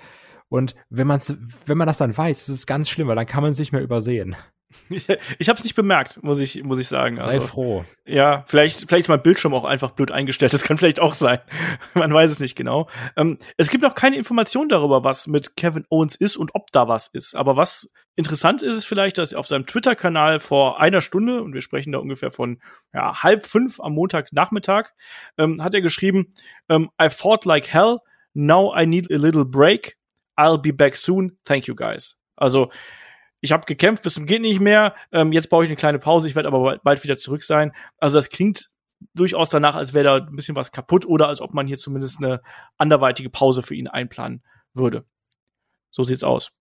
[0.49, 1.35] Und wenn man's,
[1.65, 3.71] wenn man das dann weiß, ist es ganz schlimm, weil dann kann man es nicht
[3.71, 4.35] mehr übersehen.
[5.39, 7.19] Ich habe es nicht bemerkt, muss ich, muss ich sagen.
[7.19, 7.85] Sei also, froh.
[8.05, 10.53] Ja, vielleicht, vielleicht ist mein Bildschirm auch einfach blöd eingestellt.
[10.53, 11.39] Das kann vielleicht auch sein.
[11.93, 12.89] Man weiß es nicht genau.
[13.15, 16.87] Ähm, es gibt noch keine Informationen darüber, was mit Kevin Owens ist und ob da
[16.87, 17.35] was ist.
[17.35, 21.61] Aber was interessant ist, ist vielleicht, dass auf seinem Twitter-Kanal vor einer Stunde, und wir
[21.61, 22.59] sprechen da ungefähr von
[22.93, 24.91] ja, halb fünf am Montagnachmittag,
[25.37, 26.33] ähm, hat er geschrieben,
[26.69, 27.99] ähm, I fought like hell.
[28.33, 29.97] Now I need a little break.
[30.37, 31.37] I'll be back soon.
[31.43, 32.17] Thank you guys.
[32.35, 32.69] Also
[33.41, 34.95] ich habe gekämpft bis zum geht nicht mehr.
[35.11, 36.27] Ähm, jetzt brauche ich eine kleine Pause.
[36.27, 37.73] Ich werde aber bald wieder zurück sein.
[37.99, 38.69] Also das klingt
[39.13, 42.23] durchaus danach, als wäre da ein bisschen was kaputt oder als ob man hier zumindest
[42.23, 42.41] eine
[42.77, 45.05] anderweitige Pause für ihn einplanen würde.
[45.91, 46.51] So sieht's aus.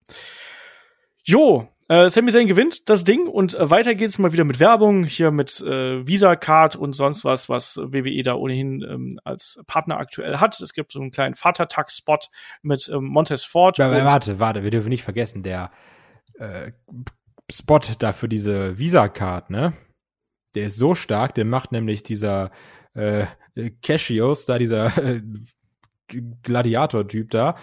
[1.25, 5.05] Jo, äh, Sami Zayn gewinnt das Ding und äh, weiter geht's mal wieder mit Werbung,
[5.05, 9.99] hier mit äh, Visa Card und sonst was, was WWE da ohnehin ähm, als Partner
[9.99, 10.61] aktuell hat.
[10.61, 12.19] Es gibt so einen kleinen Vatertag-Spot
[12.63, 13.79] mit ähm, Montez Ford.
[13.79, 15.71] Ja, warte, warte, wir dürfen nicht vergessen, der
[16.39, 16.73] äh,
[17.51, 19.75] Spot da für diese Visa-Card, ne?
[20.55, 22.51] Der ist so stark, der macht nämlich dieser
[22.95, 23.27] äh,
[23.83, 25.23] Cashios, da dieser äh,
[26.43, 27.57] Gladiator-Typ da,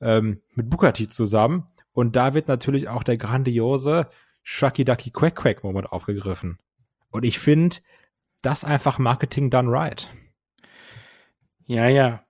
[0.00, 1.66] ähm, mit Bukati zusammen.
[1.92, 4.08] Und da wird natürlich auch der grandiose
[4.42, 6.58] Shucky Ducky Quack Quack Moment aufgegriffen.
[7.10, 7.76] Und ich finde,
[8.42, 10.08] das einfach Marketing done right.
[11.66, 12.24] Ja, ja.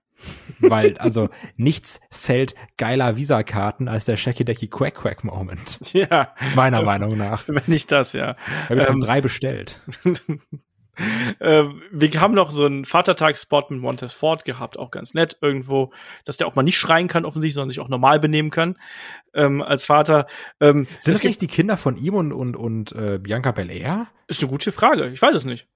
[0.59, 5.79] Weil, also, nichts zählt geiler Visa-Karten als der Shaky Decky Quack Quack Moment.
[5.93, 6.33] Ja.
[6.55, 7.43] Meiner Meinung nach.
[7.47, 8.35] Wenn nicht das, ja.
[8.69, 9.81] Habe ich ähm, schon drei bestellt.
[11.39, 15.91] ähm, wir haben noch so einen Vatertagsspot mit Montez Ford gehabt, auch ganz nett irgendwo,
[16.25, 18.77] dass der auch mal nicht schreien kann offensichtlich, sondern sich auch normal benehmen kann
[19.33, 20.27] ähm, als Vater.
[20.59, 24.07] Ähm, Sind das nicht die Kinder von ihm und, und, und äh, Bianca Belair?
[24.27, 25.07] Ist eine gute Frage.
[25.09, 25.67] Ich weiß es nicht.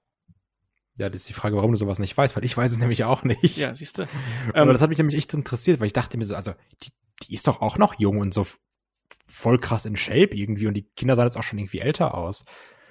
[0.98, 3.04] Ja, das ist die Frage, warum du sowas nicht weißt, weil ich weiß es nämlich
[3.04, 3.58] auch nicht.
[3.58, 4.02] Ja, siehst du.
[4.48, 6.90] Aber ähm, das hat mich nämlich echt interessiert, weil ich dachte mir so, also die,
[7.22, 8.46] die ist doch auch noch jung und so
[9.26, 12.44] voll krass in Shape irgendwie und die Kinder sahen jetzt auch schon irgendwie älter aus.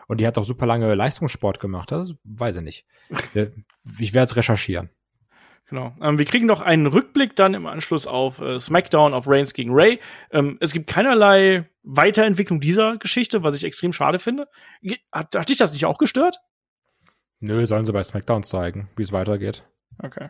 [0.07, 2.85] Und die hat doch super lange Leistungssport gemacht, das weiß ich nicht.
[3.99, 4.89] ich werde es recherchieren.
[5.67, 5.95] Genau.
[5.99, 9.71] Ähm, wir kriegen noch einen Rückblick dann im Anschluss auf äh, SmackDown auf Reigns gegen
[9.73, 9.99] Ray.
[10.29, 14.47] Ähm, es gibt keinerlei Weiterentwicklung dieser Geschichte, was ich extrem schade finde.
[15.11, 16.37] Hat, hat dich das nicht auch gestört?
[17.45, 19.63] Nö, sollen sie bei SmackDown zeigen, wie es weitergeht.
[20.01, 20.29] Okay.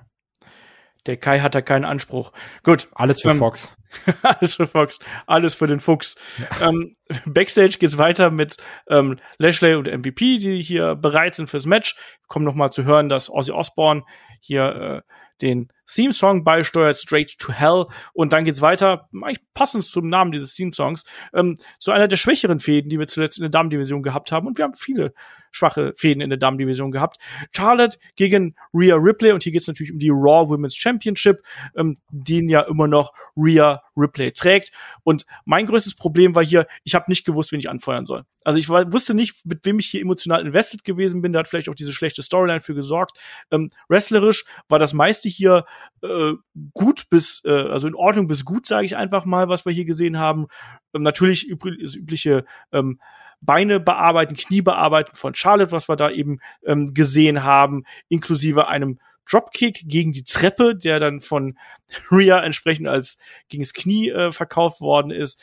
[1.06, 2.34] Der Kai hat da keinen Anspruch.
[2.64, 2.90] Gut.
[2.94, 3.78] Alles für ähm, Fox.
[4.22, 6.18] alles für Fox, alles für den Fuchs.
[6.38, 6.70] Ja.
[6.70, 8.58] Ähm, Backstage geht's weiter mit
[8.90, 11.96] ähm, Lashley und MVP, die hier bereit sind fürs Match.
[11.96, 14.04] Wir kommen noch mal zu hören, dass Ozzy Osbourne
[14.42, 15.12] hier äh,
[15.42, 17.86] den Theme-Song beisteuert, Straight to Hell.
[18.14, 22.60] Und dann geht's weiter, eigentlich passend zum Namen dieses Theme-Songs, ähm, zu einer der schwächeren
[22.60, 24.48] Fäden, die wir zuletzt in der Damendivision gehabt haben.
[24.48, 25.14] Und wir haben viele
[25.52, 27.18] schwache Fäden in der Damendivision gehabt.
[27.56, 29.32] Charlotte gegen Rhea Ripley.
[29.32, 31.42] Und hier geht's natürlich um die Raw Women's Championship,
[31.76, 34.72] ähm, den ja immer noch Rhea Ripley trägt.
[35.04, 38.26] Und mein größtes Problem war hier, ich habe nicht gewusst, wen ich anfeuern soll.
[38.44, 41.34] Also ich war, wusste nicht, mit wem ich hier emotional invested gewesen bin.
[41.34, 43.18] Da hat vielleicht auch diese schlechte Storyline für gesorgt.
[43.52, 45.66] Ähm, wrestlerisch war das meiste hier
[46.02, 46.34] äh,
[46.74, 49.86] gut bis, äh, also in Ordnung bis gut, sage ich einfach mal, was wir hier
[49.86, 50.48] gesehen haben.
[50.94, 53.00] Ähm, natürlich übri das übliche ähm,
[53.42, 59.00] Beine bearbeiten, Knie bearbeiten von Charlotte, was wir da eben ähm, gesehen haben, inklusive einem
[59.30, 61.58] Dropkick gegen die Treppe, der dann von
[62.12, 63.18] Rhea entsprechend als
[63.50, 65.42] gegen das Knie äh, verkauft worden ist.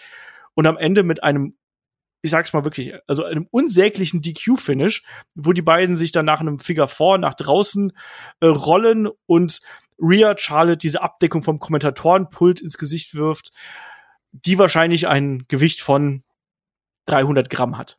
[0.54, 1.56] Und am Ende mit einem
[2.22, 5.02] ich sag's mal wirklich, also einem unsäglichen DQ-Finish,
[5.34, 7.92] wo die beiden sich dann nach einem Figure 4 nach draußen
[8.40, 9.60] äh, rollen und
[9.98, 13.50] Rhea Charlotte diese Abdeckung vom Kommentatorenpult ins Gesicht wirft,
[14.30, 16.22] die wahrscheinlich ein Gewicht von
[17.06, 17.98] 300 Gramm hat.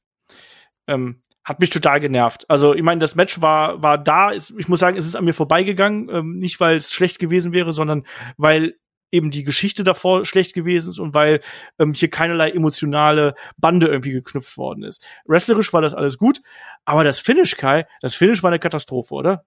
[0.87, 2.49] Ähm, hat mich total genervt.
[2.49, 4.31] Also ich meine, das Match war war da.
[4.31, 6.09] ich muss sagen, es ist an mir vorbeigegangen.
[6.09, 8.05] Ähm, nicht weil es schlecht gewesen wäre, sondern
[8.37, 8.75] weil
[9.13, 11.39] eben die Geschichte davor schlecht gewesen ist und weil
[11.79, 15.05] ähm, hier keinerlei emotionale Bande irgendwie geknüpft worden ist.
[15.25, 16.41] Wrestlerisch war das alles gut,
[16.83, 19.45] aber das Finish, Kai, das Finish war eine Katastrophe, oder?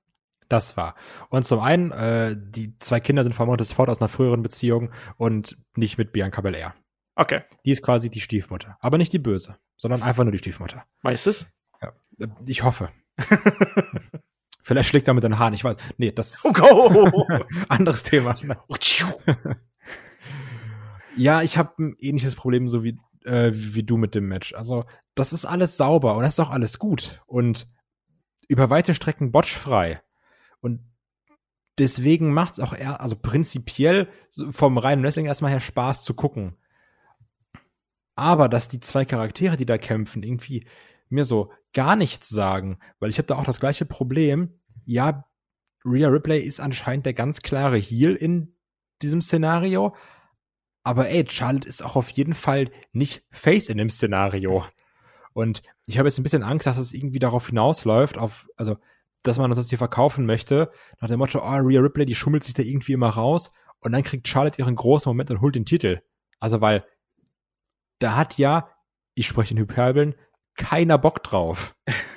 [0.49, 0.95] Das war.
[1.29, 5.57] Und zum einen, äh, die zwei Kinder sind vermutlich fort aus einer früheren Beziehung und
[5.75, 6.75] nicht mit Bianca Belair.
[7.17, 7.43] Okay.
[7.65, 8.77] Die ist quasi die Stiefmutter.
[8.81, 10.85] Aber nicht die böse, sondern einfach nur die Stiefmutter.
[11.03, 11.47] Weißt du es?
[11.83, 11.93] Ja,
[12.47, 12.91] ich hoffe.
[14.67, 15.77] Vielleicht schlägt er mit den Haaren, ich weiß.
[15.97, 17.25] Nee, das oh, go.
[17.69, 18.35] anderes Thema.
[21.17, 24.55] ja, ich habe ein ähnliches Problem so wie äh, wie du mit dem Match.
[24.55, 27.69] Also, das ist alles sauber und das ist auch alles gut und
[28.49, 30.03] über weite Strecken botchfrei.
[30.59, 30.81] Und
[31.79, 34.09] deswegen macht's auch eher, also prinzipiell
[34.51, 36.57] vom reinen Wrestling erstmal her Spaß zu gucken.
[38.17, 40.67] Aber dass die zwei Charaktere, die da kämpfen, irgendwie
[41.09, 44.61] mir so gar nichts sagen, weil ich habe da auch das gleiche Problem.
[44.85, 45.25] Ja,
[45.85, 48.57] Rhea Ripley ist anscheinend der ganz klare Heel in
[49.03, 49.95] diesem Szenario,
[50.83, 54.65] aber ey, Charlotte ist auch auf jeden Fall nicht Face in dem Szenario.
[55.33, 58.79] Und ich habe jetzt ein bisschen Angst, dass es irgendwie darauf hinausläuft, auf, also,
[59.23, 62.45] dass man uns das hier verkaufen möchte, nach dem Motto, oh, Rhea Ripley, die schummelt
[62.45, 65.67] sich da irgendwie immer raus und dann kriegt Charlotte ihren großen Moment und holt den
[65.67, 66.01] Titel.
[66.41, 66.85] Also, weil
[67.99, 68.71] da hat ja,
[69.15, 70.15] ich spreche in Hyperbeln,
[70.57, 71.77] keiner Bock drauf.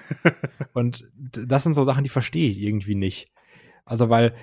[0.73, 3.31] und das sind so Sachen, die verstehe ich irgendwie nicht.
[3.85, 4.35] Also, weil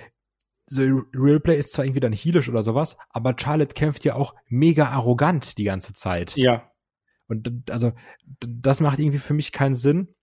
[0.65, 0.81] so
[1.13, 4.89] Real Play ist zwar irgendwie dann heelisch oder sowas, aber Charlotte kämpft ja auch mega
[4.89, 6.35] arrogant die ganze Zeit.
[6.35, 6.71] Ja.
[7.27, 7.93] Und also,
[8.39, 10.13] das macht irgendwie für mich keinen Sinn.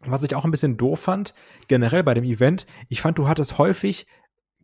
[0.00, 1.34] Was ich auch ein bisschen doof fand,
[1.68, 4.06] generell bei dem Event, ich fand, du hattest häufig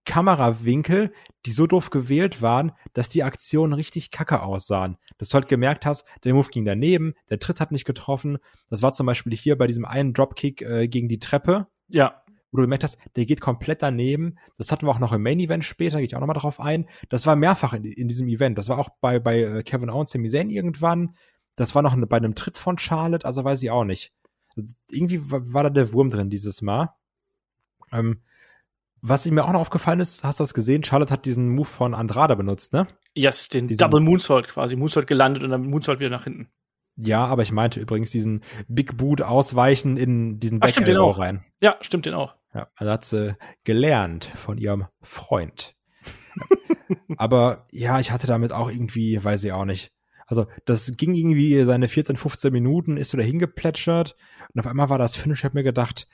[0.05, 1.12] Kamerawinkel,
[1.46, 4.96] die so doof gewählt waren, dass die Aktionen richtig kacke aussahen.
[5.18, 8.38] Dass du halt gemerkt hast, der Move ging daneben, der Tritt hat nicht getroffen.
[8.68, 11.66] Das war zum Beispiel hier bei diesem einen Dropkick äh, gegen die Treppe.
[11.88, 12.22] Ja.
[12.50, 14.38] Wo du gemerkt hast, der geht komplett daneben.
[14.59, 16.86] Das hatten wir auch noch im Main Event später, gehe ich auch nochmal drauf ein.
[17.09, 18.59] Das war mehrfach in, in, diesem Event.
[18.59, 21.16] Das war auch bei, bei äh, Kevin Owens, Sami Zayn irgendwann.
[21.57, 24.12] Das war noch bei einem Tritt von Charlotte, also weiß ich auch nicht.
[24.57, 26.90] Also irgendwie war, war da der Wurm drin dieses Mal.
[27.90, 28.22] Ähm,
[29.03, 30.84] was mir auch noch aufgefallen ist, hast du das gesehen?
[30.84, 32.86] Charlotte hat diesen Move von Andrade benutzt, ne?
[33.14, 34.76] Yes, den diesen Double Moonsault quasi.
[34.76, 36.48] Moonsault gelandet und dann Moonsault wieder nach hinten.
[36.96, 41.18] Ja, aber ich meinte übrigens diesen Big Boot ausweichen in diesen Back stimmt den auch
[41.18, 41.44] rein.
[41.61, 42.36] Ja, stimmt den auch.
[42.55, 45.74] Ja, also hat sie gelernt von ihrem Freund.
[47.16, 49.90] aber ja, ich hatte damit auch irgendwie, weiß ich auch nicht.
[50.26, 54.16] Also, das ging irgendwie seine 14, 15 Minuten, ist so dahin geplätschert
[54.55, 56.07] und auf einmal war das Finish, ich hab mir gedacht,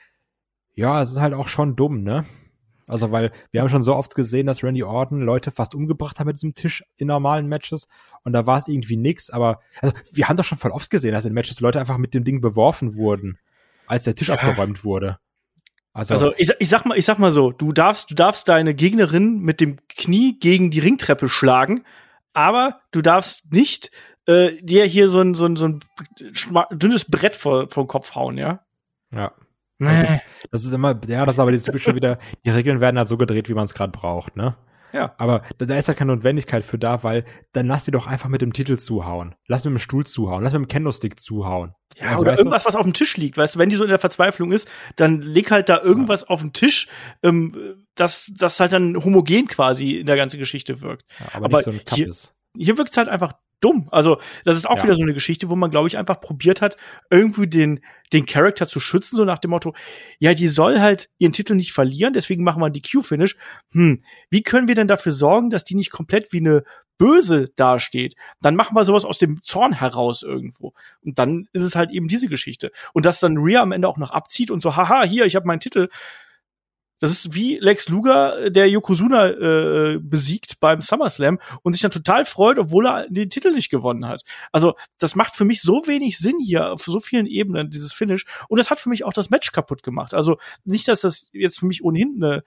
[0.73, 2.25] ja, es ist halt auch schon dumm, ne?
[2.89, 6.25] Also, weil wir haben schon so oft gesehen, dass Randy Orton Leute fast umgebracht hat
[6.25, 7.87] mit diesem Tisch in normalen Matches
[8.23, 11.11] und da war es irgendwie nix, aber also wir haben doch schon voll oft gesehen,
[11.11, 13.37] dass in Matches Leute einfach mit dem Ding beworfen wurden,
[13.85, 14.35] als der Tisch ja.
[14.35, 15.19] abgeräumt wurde.
[15.93, 18.73] Also, also ich, ich, sag mal, ich sag mal so, du darfst, du darfst deine
[18.73, 21.83] Gegnerin mit dem Knie gegen die Ringtreppe schlagen,
[22.33, 23.91] aber du darfst nicht
[24.25, 25.81] äh, dir hier so ein, so ein, so ein
[26.71, 28.61] dünnes Brett vor, vor den Kopf hauen, ja?
[29.11, 29.33] Ja.
[29.79, 30.03] Nee.
[30.03, 30.21] Das,
[30.51, 33.17] das, ist immer, ja, das ist aber die typische wieder, die Regeln werden halt so
[33.17, 34.55] gedreht, wie man es gerade braucht, ne?
[34.91, 35.13] Ja.
[35.17, 38.29] Aber da, da ist ja keine Notwendigkeit für da, weil dann lass die doch einfach
[38.29, 39.35] mit dem Titel zuhauen.
[39.47, 41.73] Lass mit dem Stuhl zuhauen, lass mit dem Kendo-Stick zuhauen.
[41.97, 42.67] Ja, also, oder irgendwas, du?
[42.67, 45.21] was auf dem Tisch liegt, weißt du, wenn die so in der Verzweiflung ist, dann
[45.21, 46.27] leg halt da irgendwas ja.
[46.27, 46.87] auf den Tisch,
[47.23, 51.05] ähm, das, das halt dann homogen quasi in der ganzen Geschichte wirkt.
[51.19, 52.35] Ja, aber, aber, nicht so ein Kappes.
[52.57, 53.87] hier wirkt's halt einfach dumm.
[53.91, 54.83] Also, das ist auch Ja.
[54.85, 56.77] wieder so eine Geschichte, wo man, glaube ich, einfach probiert hat,
[57.09, 57.81] irgendwie den,
[58.13, 59.73] den Charakter zu schützen, so nach dem Motto,
[60.19, 63.35] ja, die soll halt ihren Titel nicht verlieren, deswegen machen wir die Q-Finish.
[63.71, 66.63] Hm, wie können wir denn dafür sorgen, dass die nicht komplett wie eine
[66.97, 68.15] Böse dasteht?
[68.41, 70.73] Dann machen wir sowas aus dem Zorn heraus irgendwo.
[71.01, 72.71] Und dann ist es halt eben diese Geschichte.
[72.93, 75.47] Und dass dann Rhea am Ende auch noch abzieht und so, haha, hier, ich habe
[75.47, 75.89] meinen Titel.
[76.99, 81.91] Das ist wie Lex Luger, äh, der Yokozuna äh, besiegt beim SummerSlam und sich dann
[81.91, 84.23] total freut, obwohl er den Titel nicht gewonnen hat.
[84.51, 88.25] Also das macht für mich so wenig Sinn hier auf so vielen Ebenen, dieses Finish.
[88.47, 90.13] Und das hat für mich auch das Match kaputt gemacht.
[90.13, 92.43] Also nicht, dass das jetzt für mich ohnehin eine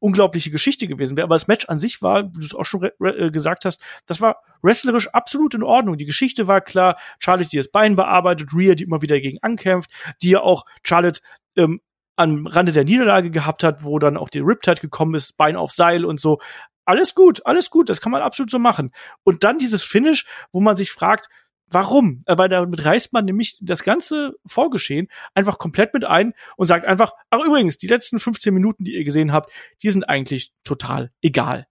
[0.00, 2.88] unglaubliche Geschichte gewesen wäre, aber das Match an sich war, wie du es auch schon
[3.04, 5.98] äh, gesagt hast, das war wrestlerisch absolut in Ordnung.
[5.98, 9.90] Die Geschichte war klar, Charlotte, die das Bein bearbeitet, Rhea, die immer wieder dagegen ankämpft,
[10.22, 11.20] die ja auch Charlotte
[11.56, 11.80] ähm,
[12.20, 15.72] am Rande der Niederlage gehabt hat, wo dann auch die Riptide gekommen ist, Bein auf
[15.72, 16.38] Seil und so.
[16.84, 18.92] Alles gut, alles gut, das kann man absolut so machen.
[19.24, 21.28] Und dann dieses Finish, wo man sich fragt,
[21.70, 22.22] warum?
[22.26, 26.84] Äh, Weil damit reißt man nämlich das ganze Vorgeschehen einfach komplett mit ein und sagt
[26.84, 29.50] einfach, ach übrigens, die letzten 15 Minuten, die ihr gesehen habt,
[29.82, 31.66] die sind eigentlich total egal.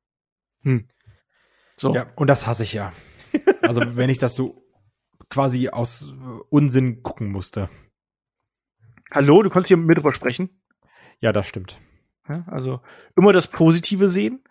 [0.63, 0.87] Hm.
[1.77, 1.93] So.
[1.93, 2.91] Ja, und das hasse ich ja.
[3.61, 4.65] Also, wenn ich das so
[5.29, 6.11] quasi aus
[6.49, 7.69] Unsinn gucken musste.
[9.11, 10.49] Hallo, du konntest hier mit mir drüber sprechen.
[11.19, 11.79] Ja, das stimmt.
[12.27, 12.79] Ja, also
[13.15, 14.43] immer das Positive sehen.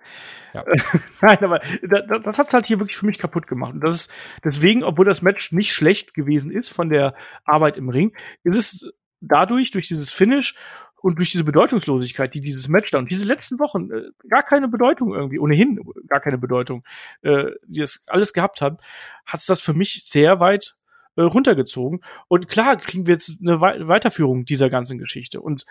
[0.53, 0.65] Ja.
[1.21, 3.75] Nein, aber das, das hat's halt hier wirklich für mich kaputt gemacht.
[3.75, 7.89] Und das ist deswegen, obwohl das Match nicht schlecht gewesen ist von der Arbeit im
[7.89, 10.57] Ring, ist es dadurch, durch dieses Finish
[11.01, 14.67] und durch diese Bedeutungslosigkeit, die dieses Match da und diese letzten Wochen äh, gar keine
[14.67, 16.83] Bedeutung irgendwie, ohnehin gar keine Bedeutung,
[17.23, 18.79] äh, die es alles gehabt haben,
[19.25, 20.78] hat's das für mich sehr weit
[21.19, 22.01] äh, runtergezogen.
[22.29, 25.41] Und klar kriegen wir jetzt eine Wei- Weiterführung dieser ganzen Geschichte.
[25.41, 25.66] Und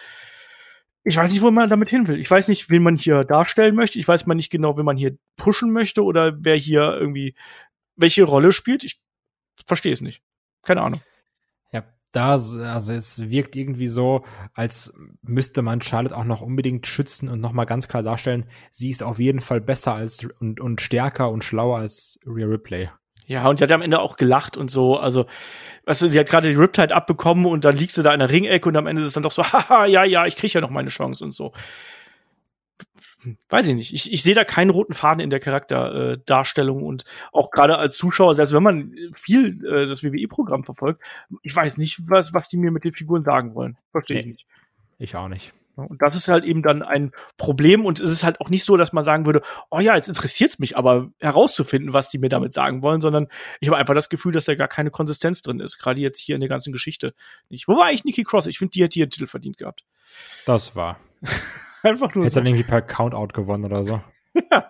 [1.04, 2.20] ich weiß nicht, wo man damit hin will.
[2.20, 3.98] Ich weiß nicht, wen man hier darstellen möchte.
[3.98, 7.34] Ich weiß mal nicht genau, wen man hier pushen möchte oder wer hier irgendwie
[7.96, 8.84] welche Rolle spielt.
[8.84, 9.00] Ich
[9.66, 10.22] verstehe es nicht.
[10.64, 11.00] Keine Ahnung.
[11.72, 17.30] Ja, da, also es wirkt irgendwie so, als müsste man Charlotte auch noch unbedingt schützen
[17.30, 21.32] und nochmal ganz klar darstellen, sie ist auf jeden Fall besser als und, und stärker
[21.32, 22.90] und schlauer als Rhea Ripley.
[23.28, 24.98] Ja, und die hat ja am Ende auch gelacht und so.
[24.98, 25.26] Also,
[25.86, 28.30] weißt du, sie hat gerade die Riptide abbekommen und dann liegst du da in der
[28.30, 30.62] Ringecke und am Ende ist es dann doch so, haha, ja, ja, ich kriege ja
[30.62, 31.52] noch meine Chance und so.
[33.50, 33.94] Weiß ich nicht.
[33.94, 37.04] Ich, ich sehe da keinen roten Faden in der Charakterdarstellung äh, und
[37.34, 41.02] auch gerade als Zuschauer, selbst wenn man viel äh, das WWE-Programm verfolgt,
[41.42, 43.78] ich weiß nicht, was, was die mir mit den Figuren sagen wollen.
[43.92, 44.32] Verstehe ich Nee.
[44.32, 44.46] nicht.
[45.00, 45.52] Ich auch nicht.
[45.86, 48.78] Und das ist halt eben dann ein Problem und es ist halt auch nicht so,
[48.78, 52.54] dass man sagen würde, oh ja, jetzt interessiert's mich aber herauszufinden, was die mir damit
[52.54, 53.28] sagen wollen, sondern
[53.60, 56.36] ich habe einfach das Gefühl, dass da gar keine Konsistenz drin ist, gerade jetzt hier
[56.36, 57.14] in der ganzen Geschichte
[57.50, 57.68] nicht.
[57.68, 58.48] Wo war eigentlich Nikki Cross?
[58.48, 59.86] Ich finde, die hat hier einen Titel verdient gehabt.
[60.46, 61.00] Das war.
[61.84, 62.40] Einfach nur Hätte so.
[62.40, 64.02] dann irgendwie per Countout gewonnen oder so.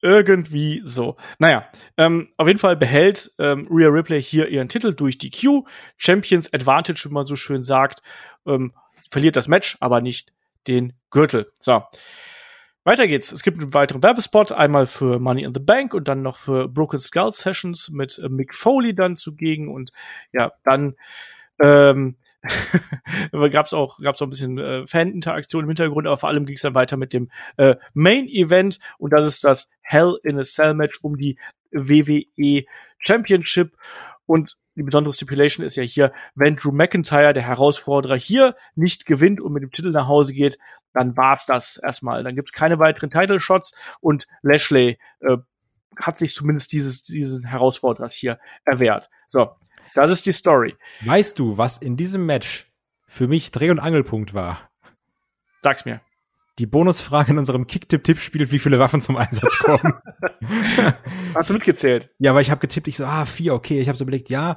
[0.00, 1.16] Irgendwie so.
[1.38, 5.64] Naja, ähm, auf jeden Fall behält ähm, Rhea Ripley hier ihren Titel durch die Q.
[5.96, 8.00] Champions Advantage, wie man so schön sagt.
[8.46, 8.72] Ähm,
[9.10, 10.32] verliert das Match, aber nicht
[10.66, 11.50] den Gürtel.
[11.58, 11.82] So.
[12.84, 13.32] Weiter geht's.
[13.32, 16.68] Es gibt einen weiteren Werbespot, einmal für Money in the Bank und dann noch für
[16.68, 19.90] Broken Skull Sessions mit äh, Mick Foley dann zugegen und
[20.32, 20.94] ja, dann
[21.60, 22.16] ähm,
[23.50, 26.74] gab's auch gab's auch ein bisschen äh, Fan-Interaktion im Hintergrund, aber vor allem ging's dann
[26.74, 31.00] weiter mit dem äh, Main Event und das ist das Hell in a Cell Match
[31.02, 31.36] um die
[31.72, 32.64] WWE
[32.98, 33.76] Championship
[34.28, 39.40] und die besondere Stipulation ist ja hier, wenn Drew McIntyre, der Herausforderer, hier nicht gewinnt
[39.40, 40.58] und mit dem Titel nach Hause geht,
[40.92, 42.22] dann war's das erstmal.
[42.22, 45.38] Dann gibt's keine weiteren Title Shots und Lashley äh,
[45.96, 49.08] hat sich zumindest dieses diesen Herausforderers hier erwehrt.
[49.26, 49.50] So,
[49.94, 50.76] das ist die Story.
[51.00, 52.70] Weißt du, was in diesem Match
[53.06, 54.70] für mich Dreh- und Angelpunkt war?
[55.62, 56.02] Sag's mir.
[56.58, 59.94] Die Bonusfrage in unserem Kick-Tipp-Tipp-Spiel, wie viele Waffen zum Einsatz kommen.
[61.34, 62.10] Hast du mitgezählt?
[62.18, 63.80] ja, aber ich habe getippt, ich so, ah, vier, okay.
[63.80, 64.56] Ich habe so überlegt, ja,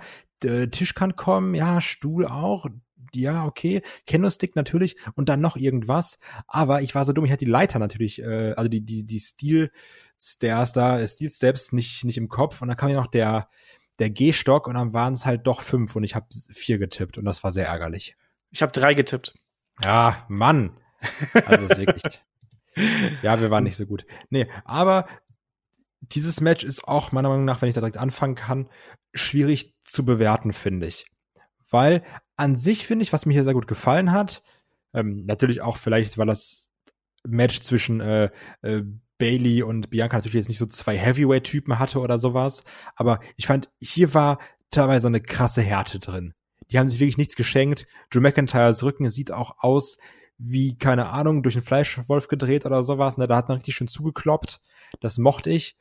[0.71, 2.65] Tisch kann kommen, ja, Stuhl auch,
[3.13, 6.19] ja, okay, Kendo-Stick natürlich und dann noch irgendwas.
[6.47, 9.19] Aber ich war so dumm, ich hatte die Leiter natürlich, äh, also die, die, die
[9.19, 12.61] Steel-Stairs da, äh, Steel-Steps nicht, nicht im Kopf.
[12.61, 13.49] Und dann kam ja noch der,
[13.99, 17.25] der Gehstock und dann waren es halt doch fünf und ich habe vier getippt und
[17.25, 18.15] das war sehr ärgerlich.
[18.49, 19.35] Ich habe drei getippt.
[19.83, 20.77] Ja, Mann.
[21.45, 22.03] Also ist wirklich.
[23.21, 24.05] Ja, wir waren nicht so gut.
[24.29, 25.05] Nee, aber
[25.99, 28.69] dieses Match ist auch meiner Meinung nach, wenn ich da direkt anfangen kann,
[29.13, 31.05] schwierig zu bewerten, finde ich.
[31.69, 32.01] Weil
[32.37, 34.41] an sich finde ich, was mir hier sehr gut gefallen hat,
[34.93, 36.73] ähm, natürlich auch vielleicht, weil das
[37.27, 38.29] Match zwischen äh,
[38.61, 38.83] äh,
[39.17, 42.63] Bailey und Bianca natürlich jetzt nicht so zwei Heavyweight-Typen hatte oder sowas,
[42.95, 44.39] aber ich fand, hier war
[44.71, 46.33] teilweise eine krasse Härte drin.
[46.71, 47.85] Die haben sich wirklich nichts geschenkt.
[48.09, 49.97] Drew McIntyres Rücken sieht auch aus
[50.43, 53.17] wie, keine Ahnung, durch einen Fleischwolf gedreht oder sowas.
[53.17, 53.27] Ne?
[53.27, 54.59] Da hat man richtig schön zugekloppt.
[54.99, 55.77] Das mochte ich.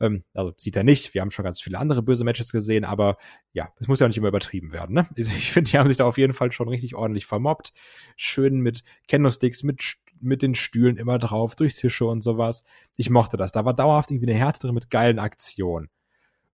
[0.00, 1.14] Ähm, also sieht er nicht.
[1.14, 3.16] Wir haben schon ganz viele andere böse Matches gesehen, aber
[3.52, 4.94] ja, es muss ja nicht immer übertrieben werden.
[4.94, 5.06] Ne?
[5.16, 7.72] Also ich finde, die haben sich da auf jeden Fall schon richtig ordentlich vermobbt.
[8.16, 9.80] Schön mit Candlesticks, mit
[10.22, 12.62] mit den Stühlen immer drauf, durch Tische und sowas.
[12.96, 13.50] Ich mochte das.
[13.50, 15.90] Da war dauerhaft irgendwie eine Härte drin mit geilen Aktionen.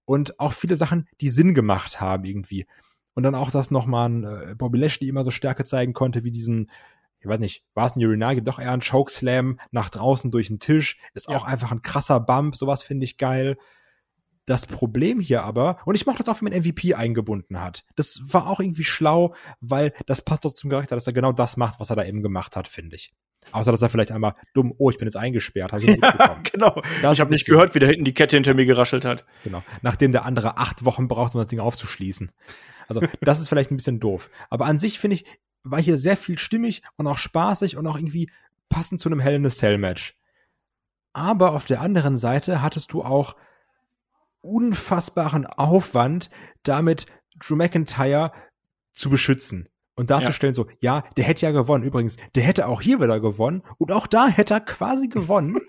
[0.04, 2.66] Und auch viele Sachen, die Sinn gemacht haben irgendwie.
[3.12, 6.30] Und dann auch, dass nochmal ein äh, Bobby Lashley immer so Stärke zeigen konnte, wie
[6.30, 6.70] diesen,
[7.20, 10.60] ich weiß nicht, war es ein Urinage, doch eher ein Chokeslam nach draußen durch den
[10.60, 10.98] Tisch.
[11.14, 11.36] Ist ja.
[11.36, 13.56] auch einfach ein krasser Bump, sowas finde ich geil.
[14.46, 17.84] Das Problem hier aber, und ich mochte das auch, wie man MVP eingebunden hat.
[17.96, 21.58] Das war auch irgendwie schlau, weil das passt doch zum Charakter, dass er genau das
[21.58, 23.12] macht, was er da eben gemacht hat, finde ich.
[23.52, 25.72] Außer, dass er vielleicht einmal dumm, oh, ich bin jetzt eingesperrt.
[25.72, 26.80] Hab ich ja, genau.
[27.02, 29.24] Das ich habe nicht gehört, wie da hinten die Kette hinter mir geraschelt hat.
[29.44, 29.62] Genau.
[29.82, 32.30] Nachdem der andere acht Wochen braucht, um das Ding aufzuschließen.
[32.88, 34.30] Also, das ist vielleicht ein bisschen doof.
[34.48, 35.24] Aber an sich finde ich,
[35.70, 38.30] war hier sehr viel stimmig und auch spaßig und auch irgendwie
[38.68, 40.16] passend zu einem Hell in a Cell Match.
[41.12, 43.36] Aber auf der anderen Seite hattest du auch
[44.40, 46.30] unfassbaren Aufwand,
[46.62, 47.06] damit
[47.38, 48.32] Drew McIntyre
[48.92, 50.56] zu beschützen und darzustellen ja.
[50.56, 51.84] so, ja, der hätte ja gewonnen.
[51.84, 55.60] Übrigens, der hätte auch hier wieder gewonnen und auch da hätte er quasi gewonnen.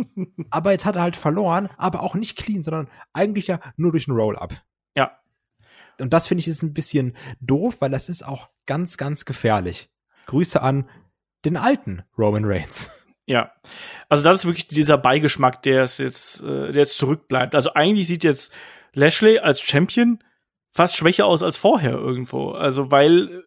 [0.50, 4.08] aber jetzt hat er halt verloren, aber auch nicht clean, sondern eigentlich ja nur durch
[4.08, 4.54] ein Roll-up.
[4.96, 5.18] Ja.
[6.00, 9.90] Und das finde ich ist ein bisschen doof, weil das ist auch ganz, ganz gefährlich.
[10.26, 10.88] Grüße an
[11.44, 12.90] den alten Roman Reigns.
[13.26, 13.52] Ja,
[14.10, 17.54] also das ist wirklich dieser Beigeschmack, der es jetzt, äh, der jetzt zurückbleibt.
[17.54, 18.52] Also eigentlich sieht jetzt
[18.92, 20.22] Lashley als Champion
[20.70, 22.50] fast schwächer aus als vorher irgendwo.
[22.50, 23.44] Also weil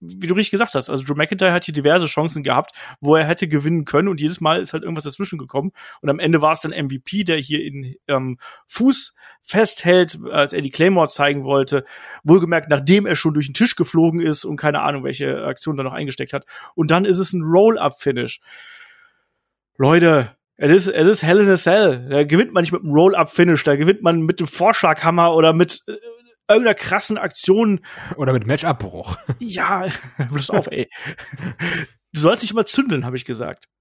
[0.00, 3.26] wie du richtig gesagt hast, also Drew McIntyre hat hier diverse Chancen gehabt, wo er
[3.26, 6.52] hätte gewinnen können und jedes Mal ist halt irgendwas dazwischen gekommen und am Ende war
[6.52, 11.84] es dann MVP, der hier in ähm, Fuß festhält, als er die Claymore zeigen wollte,
[12.22, 15.82] wohlgemerkt, nachdem er schon durch den Tisch geflogen ist und keine Ahnung, welche Aktion da
[15.82, 18.40] noch eingesteckt hat und dann ist es ein Roll-Up-Finish.
[19.76, 22.08] Leute, es ist, es ist Hell in a Cell.
[22.10, 25.82] Da gewinnt man nicht mit einem Roll-Up-Finish, da gewinnt man mit dem Vorschlaghammer oder mit
[25.86, 25.92] äh,
[26.48, 27.80] irgendeiner krassen Aktion.
[28.16, 29.16] Oder mit Matchabbruch.
[29.38, 29.86] Ja,
[30.30, 30.88] bloß auf, ey.
[32.12, 33.68] Du sollst nicht immer zündeln, habe ich gesagt.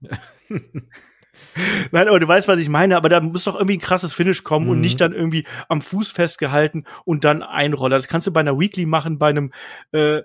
[1.91, 4.43] Nein, aber du weißt, was ich meine, aber da muss doch irgendwie ein krasses Finish
[4.43, 4.72] kommen mhm.
[4.74, 7.91] und nicht dann irgendwie am Fuß festgehalten und dann einrollen.
[7.91, 9.51] Das kannst du bei einer Weekly machen, bei einem
[9.91, 10.22] äh,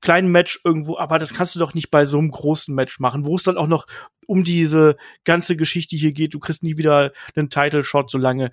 [0.00, 3.24] kleinen Match irgendwo, aber das kannst du doch nicht bei so einem großen Match machen,
[3.24, 3.86] wo es dann auch noch
[4.26, 6.34] um diese ganze Geschichte hier geht.
[6.34, 8.50] Du kriegst nie wieder einen Title-Shot, solange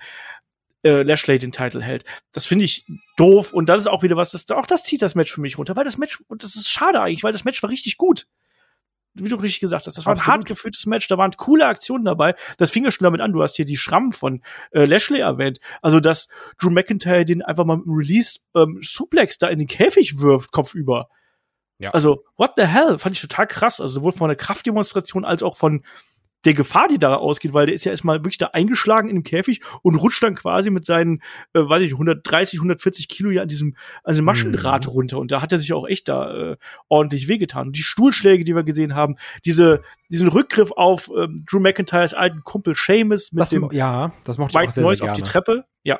[0.84, 2.06] äh, Lashley den Titel hält.
[2.32, 2.86] Das finde ich
[3.18, 5.58] doof und das ist auch wieder was, das, auch das zieht das Match für mich
[5.58, 8.28] runter, weil das Match, und das ist schade eigentlich, weil das Match war richtig gut.
[9.14, 10.28] Wie du richtig gesagt hast, das war Absolut.
[10.28, 12.34] ein hart geführtes Match, da waren coole Aktionen dabei.
[12.58, 15.60] Das fing ja schon damit an, du hast hier die Schrammen von äh, Lashley erwähnt.
[15.82, 19.68] Also, dass Drew McIntyre den einfach mal mit dem Release ähm, Suplex da in den
[19.68, 21.10] Käfig wirft, kopfüber.
[21.78, 21.90] Ja.
[21.92, 22.98] Also, what the hell?
[23.00, 23.82] Fand ich total krass.
[23.82, 25.84] Also, sowohl von der Kraftdemonstration als auch von
[26.46, 29.24] der Gefahr, die da ausgeht, weil der ist ja erstmal wirklich da eingeschlagen in dem
[29.24, 31.22] Käfig und rutscht dann quasi mit seinen,
[31.54, 34.92] äh, weiß ich, 130, 140 Kilo ja an diesem, an diesem Maschendraht mhm.
[34.92, 35.20] runter.
[35.20, 36.58] Und da hat er sich auch echt da äh,
[36.90, 37.68] ordentlich wehgetan.
[37.68, 42.44] Und die Stuhlschläge, die wir gesehen haben, diese, diesen Rückgriff auf ähm, Drew McIntyres alten
[42.44, 45.66] Kumpel Seamus mit das, dem ja, das mochte ich auch sehr, sehr auf die Treppe.
[45.84, 46.00] Ja.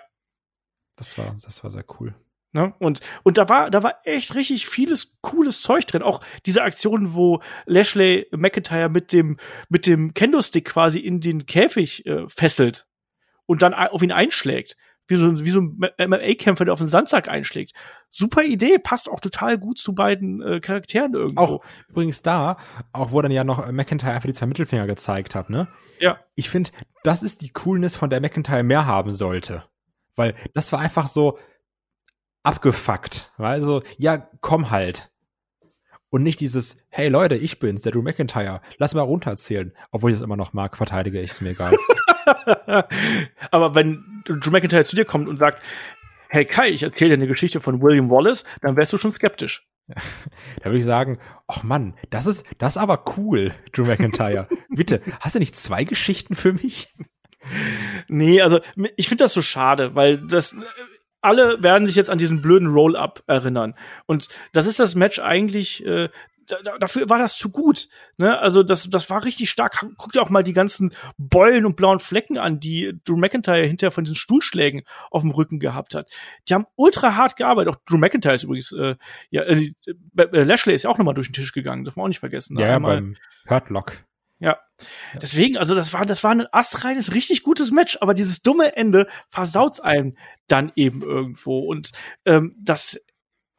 [0.96, 2.16] Das war, das war sehr cool.
[2.54, 2.74] Ne?
[2.80, 6.02] Und, und da war, da war echt richtig vieles cooles Zeug drin.
[6.02, 9.38] Auch diese Aktion, wo Lashley McIntyre mit dem,
[9.70, 12.88] mit dem Kendo-Stick quasi in den Käfig äh, fesselt
[13.46, 14.76] und dann auf ihn einschlägt.
[15.08, 17.74] Wie so, wie so ein MMA-Kämpfer, der auf den Sandsack einschlägt.
[18.10, 21.42] Super Idee, passt auch total gut zu beiden äh, Charakteren irgendwo.
[21.42, 22.58] Auch übrigens da,
[22.94, 25.68] auch wo dann ja noch McIntyre einfach die zwei Mittelfinger gezeigt hat, ne?
[26.00, 26.20] Ja.
[26.36, 26.72] Ich finde,
[27.04, 29.64] das ist die Coolness, von der McIntyre mehr haben sollte.
[30.16, 31.38] Weil das war einfach so,
[32.44, 33.32] abgefuckt.
[33.38, 35.12] Also, ja, komm halt.
[36.10, 38.62] Und nicht dieses, hey Leute, ich bin's, der Drew McIntyre.
[38.78, 39.74] Lass mal runterzählen.
[39.92, 41.74] Obwohl ich es immer noch mag, verteidige ich, ist mir egal.
[43.52, 45.64] Aber wenn Drew McIntyre zu dir kommt und sagt,
[46.28, 49.68] hey Kai, ich erzähle dir eine Geschichte von William Wallace, dann wärst du schon skeptisch.
[50.58, 51.18] Da würde ich sagen,
[51.48, 54.48] ach Mann, das ist, das ist aber cool, Drew McIntyre.
[54.70, 56.94] Bitte, hast du nicht zwei Geschichten für mich?
[58.08, 58.60] Nee, also
[58.96, 60.56] ich finde das so schade, weil das
[61.22, 63.76] alle werden sich jetzt an diesen blöden Roll-Up erinnern.
[64.06, 66.10] Und das ist das Match eigentlich, äh,
[66.80, 67.88] dafür war das zu gut.
[68.18, 68.38] Ne?
[68.40, 69.86] Also das, das war richtig stark.
[69.98, 73.92] Guck dir auch mal die ganzen Beulen und blauen Flecken an, die Drew McIntyre hinterher
[73.92, 76.12] von diesen Stuhlschlägen auf dem Rücken gehabt hat.
[76.50, 77.74] Die haben ultra hart gearbeitet.
[77.74, 78.96] Auch Drew McIntyre ist übrigens, äh,
[79.30, 79.74] ja, äh,
[80.16, 81.84] äh Lashley ist ja auch nochmal durch den Tisch gegangen.
[81.84, 82.58] Darf man auch nicht vergessen.
[82.60, 83.16] Ja, beim
[83.48, 83.94] Hurtlock.
[84.42, 84.60] Ja.
[85.22, 89.08] Deswegen, also das war, das war ein astreines, richtig gutes Match, aber dieses dumme Ende
[89.30, 90.18] versaut's einem
[90.48, 91.60] dann eben irgendwo.
[91.60, 91.92] Und
[92.26, 93.00] ähm, das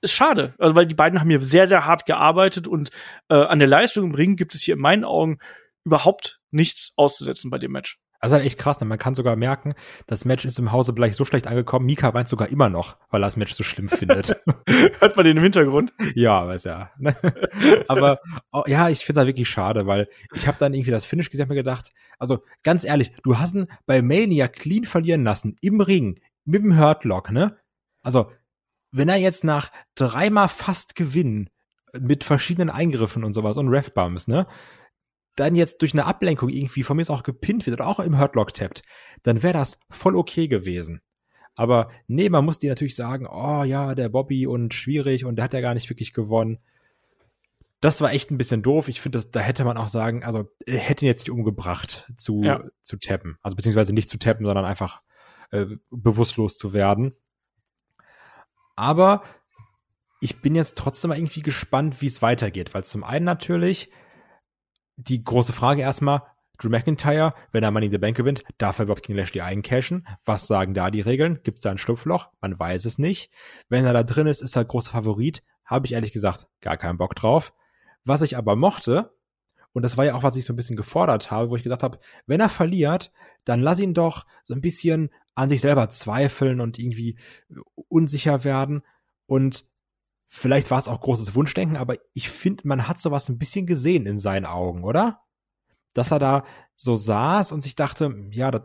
[0.00, 2.90] ist schade, also weil die beiden haben hier sehr, sehr hart gearbeitet und
[3.28, 5.38] äh, an der Leistung im Ring gibt es hier in meinen Augen
[5.84, 8.01] überhaupt nichts auszusetzen bei dem Match.
[8.22, 8.86] Also halt echt krass, ne?
[8.86, 9.74] man kann sogar merken,
[10.06, 11.86] das Match ist im Hause gleich so schlecht angekommen.
[11.86, 14.40] Mika weint sogar immer noch, weil er das Match so schlimm findet.
[15.00, 15.92] Hört man den im Hintergrund?
[16.14, 16.92] Ja, weiß ja.
[17.88, 18.20] Aber
[18.52, 21.30] oh, ja, ich finde es halt wirklich schade, weil ich habe dann irgendwie das Finish
[21.30, 25.56] gesehen und mir gedacht, also ganz ehrlich, du hast ihn bei Mania clean verlieren lassen,
[25.60, 27.56] im Ring, mit dem Hurtlock, ne?
[28.02, 28.30] Also,
[28.92, 31.50] wenn er jetzt nach dreimal fast gewinnen,
[31.98, 34.46] mit verschiedenen Eingriffen und sowas und Ref-Bumps, ne?
[35.36, 38.18] Dann jetzt durch eine Ablenkung irgendwie von mir ist auch gepinnt wird oder auch im
[38.18, 38.82] Hurtlock tappt,
[39.22, 41.00] dann wäre das voll okay gewesen.
[41.54, 45.44] Aber nee, man muss dir natürlich sagen, oh ja, der Bobby und schwierig und der
[45.44, 46.58] hat ja gar nicht wirklich gewonnen.
[47.80, 48.88] Das war echt ein bisschen doof.
[48.88, 52.62] Ich finde, da hätte man auch sagen, also hätte ihn jetzt nicht umgebracht zu, ja.
[52.82, 53.38] zu tappen.
[53.42, 55.02] Also beziehungsweise nicht zu tappen, sondern einfach
[55.50, 57.14] äh, bewusstlos zu werden.
[58.76, 59.24] Aber
[60.20, 63.90] ich bin jetzt trotzdem mal irgendwie gespannt, wie es weitergeht, weil zum einen natürlich
[64.96, 66.22] die große Frage erstmal,
[66.58, 70.06] Drew McIntyre, wenn er Money in the Bank gewinnt, darf er überhaupt gegen Lashley eincashen?
[70.24, 71.40] Was sagen da die Regeln?
[71.42, 72.30] Gibt es da ein Schlupfloch?
[72.40, 73.32] Man weiß es nicht.
[73.68, 75.42] Wenn er da drin ist, ist er großer Favorit.
[75.64, 77.52] Habe ich ehrlich gesagt gar keinen Bock drauf.
[78.04, 79.12] Was ich aber mochte,
[79.72, 81.82] und das war ja auch, was ich so ein bisschen gefordert habe, wo ich gesagt
[81.82, 83.10] habe, wenn er verliert,
[83.44, 87.18] dann lass ihn doch so ein bisschen an sich selber zweifeln und irgendwie
[87.88, 88.82] unsicher werden.
[89.26, 89.64] Und
[90.34, 94.06] Vielleicht war es auch großes Wunschdenken, aber ich finde, man hat sowas ein bisschen gesehen
[94.06, 95.20] in seinen Augen, oder?
[95.92, 98.62] Dass er da so saß und sich dachte, ja, das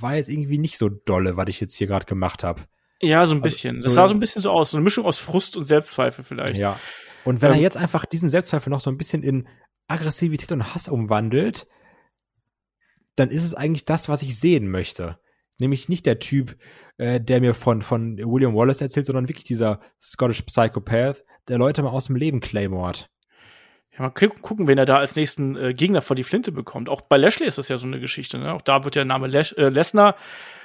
[0.00, 2.62] war jetzt irgendwie nicht so dolle, was ich jetzt hier gerade gemacht habe.
[3.02, 3.76] Ja, so ein also, bisschen.
[3.76, 6.24] Also, das sah so ein bisschen so aus, so eine Mischung aus Frust und Selbstzweifel
[6.24, 6.56] vielleicht.
[6.56, 6.80] Ja.
[7.26, 9.46] Und wenn ähm, er jetzt einfach diesen Selbstzweifel noch so ein bisschen in
[9.88, 11.66] Aggressivität und Hass umwandelt,
[13.16, 15.18] dann ist es eigentlich das, was ich sehen möchte
[15.62, 16.56] nämlich nicht der Typ,
[16.98, 21.82] äh, der mir von, von William Wallace erzählt, sondern wirklich dieser Scottish Psychopath, der Leute
[21.82, 23.08] mal aus dem Leben claymort.
[23.94, 26.88] Ja, mal gucken, wen er da als nächsten äh, Gegner vor die Flinte bekommt.
[26.88, 28.38] Auch bei Lashley ist das ja so eine Geschichte.
[28.38, 28.54] Ne?
[28.54, 30.16] Auch da wird der Name Les äh, Lesnar,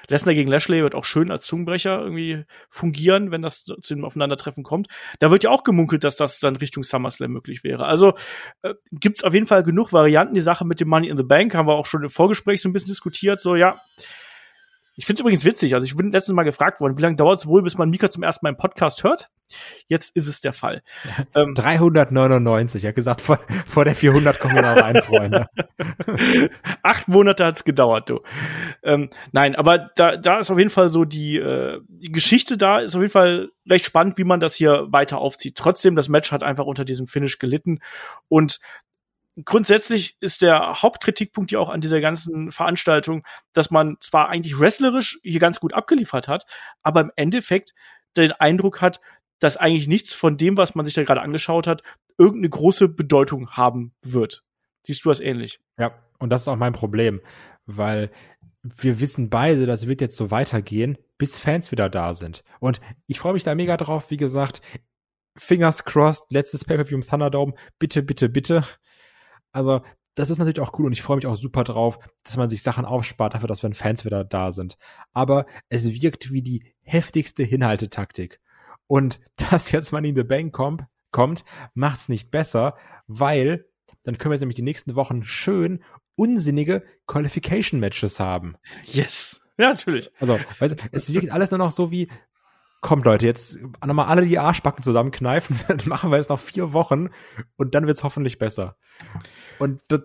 [0.07, 4.63] Lesnar gegen Lashley wird auch schön als Zungenbrecher irgendwie fungieren, wenn das zu dem Aufeinandertreffen
[4.63, 4.87] kommt.
[5.19, 7.85] Da wird ja auch gemunkelt, dass das dann Richtung SummerSlam möglich wäre.
[7.85, 8.13] Also
[8.61, 10.35] äh, gibt's auf jeden Fall genug Varianten.
[10.35, 12.69] Die Sache mit dem Money in the Bank haben wir auch schon im Vorgespräch so
[12.69, 13.41] ein bisschen diskutiert.
[13.41, 13.81] So, ja,
[14.97, 15.75] ich finde es übrigens witzig.
[15.75, 18.09] Also ich bin letztes Mal gefragt worden, wie lange dauert es wohl, bis man Mika
[18.09, 19.29] zum ersten Mal im Podcast hört?
[19.87, 20.81] Jetzt ist es der Fall.
[21.35, 22.83] Ähm, 399.
[22.83, 25.47] Er hat gesagt, vor, vor der 400 kommen wir noch rein, Freunde.
[26.83, 28.21] Acht Monate hat's gedauert, du.
[28.81, 32.79] Ähm, nein, aber da, da ist auf jeden Fall so die, äh, die Geschichte da
[32.79, 35.55] ist auf jeden Fall recht spannend, wie man das hier weiter aufzieht.
[35.57, 37.79] Trotzdem, das Match hat einfach unter diesem Finish gelitten
[38.29, 38.59] und
[39.45, 45.19] grundsätzlich ist der Hauptkritikpunkt ja auch an dieser ganzen Veranstaltung, dass man zwar eigentlich wrestlerisch
[45.23, 46.45] hier ganz gut abgeliefert hat,
[46.81, 47.73] aber im Endeffekt
[48.15, 48.99] den Eindruck hat,
[49.39, 51.83] dass eigentlich nichts von dem, was man sich da gerade angeschaut hat,
[52.17, 54.43] irgendeine große Bedeutung haben wird.
[54.83, 55.59] Siehst du das ähnlich?
[55.77, 57.21] Ja, und das ist auch mein Problem,
[57.65, 58.09] weil
[58.63, 62.43] wir wissen beide, das wird jetzt so weitergehen, bis Fans wieder da sind.
[62.59, 64.61] Und ich freue mich da mega drauf, wie gesagt,
[65.37, 68.63] Fingers crossed, letztes Pay-Per-View im Thunderdome, bitte, bitte, bitte.
[69.57, 69.81] Also,
[70.13, 72.61] das ist natürlich auch cool und ich freue mich auch super drauf, dass man sich
[72.61, 74.77] Sachen aufspart dafür, dass wenn Fans wieder da sind.
[75.13, 78.39] Aber es wirkt wie die heftigste Hinhaltetaktik.
[78.85, 79.19] Und
[79.51, 81.43] dass jetzt Money in the Bank kommt, kommt
[81.73, 82.77] macht's nicht besser,
[83.07, 83.65] weil
[84.03, 85.83] dann können wir jetzt nämlich die nächsten Wochen schön
[86.15, 88.57] unsinnige Qualification Matches haben.
[88.85, 89.41] Yes.
[89.57, 90.11] Ja, natürlich.
[90.19, 92.09] Also, weißt du, es wirkt alles nur noch so wie,
[92.81, 97.09] kommt Leute, jetzt nochmal alle die Arschbacken zusammenkneifen, dann machen wir jetzt noch vier Wochen
[97.55, 98.77] und dann wird's hoffentlich besser.
[99.59, 100.01] Und das,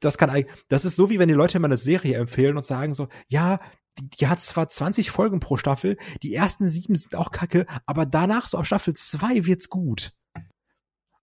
[0.00, 2.64] das kann eigentlich, das ist so wie wenn die Leute immer eine Serie empfehlen und
[2.64, 3.60] sagen so, ja,
[3.98, 8.06] die, die hat zwar 20 Folgen pro Staffel, die ersten sieben sind auch kacke, aber
[8.06, 10.12] danach so ab Staffel zwei wird's gut.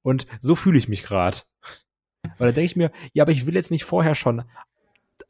[0.02, 1.40] Und so fühle ich mich gerade.
[2.38, 4.44] Weil da denke ich mir, ja, aber ich will jetzt nicht vorher schon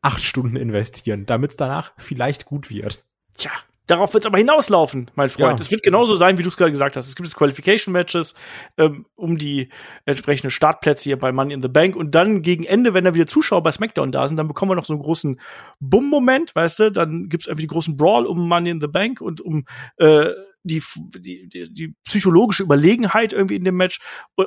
[0.01, 3.05] acht Stunden investieren, damit's danach vielleicht gut wird.
[3.35, 3.51] Tja,
[3.87, 5.59] Darauf wird es aber hinauslaufen, mein Freund.
[5.59, 5.63] Ja.
[5.63, 7.07] Es wird genauso sein, wie du es gerade gesagt hast.
[7.07, 8.33] Es gibt jetzt Qualification-Matches
[8.77, 9.69] ähm, um die
[10.05, 11.97] entsprechenden Startplätze hier bei Money in the Bank.
[11.97, 14.75] Und dann gegen Ende, wenn da wieder Zuschauer bei SmackDown da sind, dann bekommen wir
[14.75, 15.39] noch so einen großen
[15.81, 16.91] Bumm-Moment, weißt du?
[16.91, 19.65] Dann gibt es einfach die großen Brawl um Money in the Bank und um
[19.97, 20.29] äh,
[20.63, 20.81] die,
[21.19, 23.99] die, die, die psychologische Überlegenheit irgendwie in dem Match.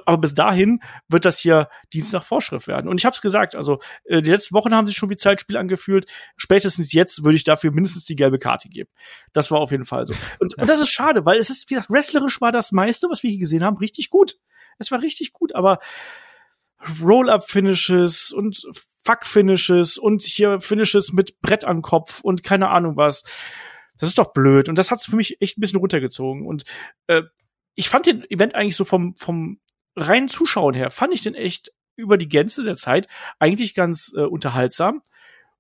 [0.05, 2.89] Aber bis dahin wird das hier Dienst nach Vorschrift werden.
[2.89, 5.57] Und ich habe es gesagt, also äh, die letzten Wochen haben sich schon wie Zeitspiel
[5.57, 6.07] angefühlt.
[6.37, 8.91] Spätestens jetzt würde ich dafür mindestens die gelbe Karte geben.
[9.33, 10.15] Das war auf jeden Fall so.
[10.39, 13.23] Und, und das ist schade, weil es ist, wie gesagt, wrestlerisch war das meiste, was
[13.23, 14.37] wir hier gesehen haben, richtig gut.
[14.79, 15.79] Es war richtig gut, aber
[17.03, 18.67] Roll-up-Finishes und
[19.05, 23.25] Fuck-Finishes und hier Finishes mit Brett am Kopf und keine Ahnung was
[23.99, 24.69] das ist doch blöd.
[24.69, 26.47] Und das hat's für mich echt ein bisschen runtergezogen.
[26.47, 26.65] Und
[27.07, 27.23] äh,
[27.75, 29.61] ich fand den Event eigentlich so vom, vom
[29.97, 34.21] reinen Zuschauen her, fand ich den echt über die Gänze der Zeit eigentlich ganz äh,
[34.21, 35.03] unterhaltsam.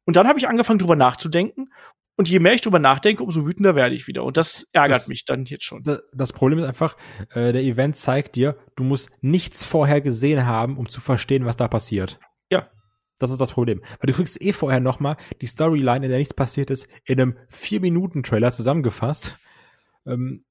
[0.05, 1.72] Und dann habe ich angefangen, drüber nachzudenken.
[2.18, 4.24] Und je mehr ich drüber nachdenke, umso wütender werde ich wieder.
[4.24, 5.82] Und das ärgert Das- mich dann jetzt schon.
[5.82, 6.97] Da- Das Problem ist einfach,
[7.34, 11.57] äh, der Event zeigt dir, du musst nichts vorher gesehen haben, um zu verstehen, was
[11.57, 12.18] da passiert.
[13.18, 13.82] Das ist das Problem.
[14.00, 17.20] Weil du kriegst eh vorher noch mal die Storyline, in der nichts passiert ist, in
[17.20, 19.38] einem vier minuten trailer zusammengefasst.
[20.06, 20.44] Ähm,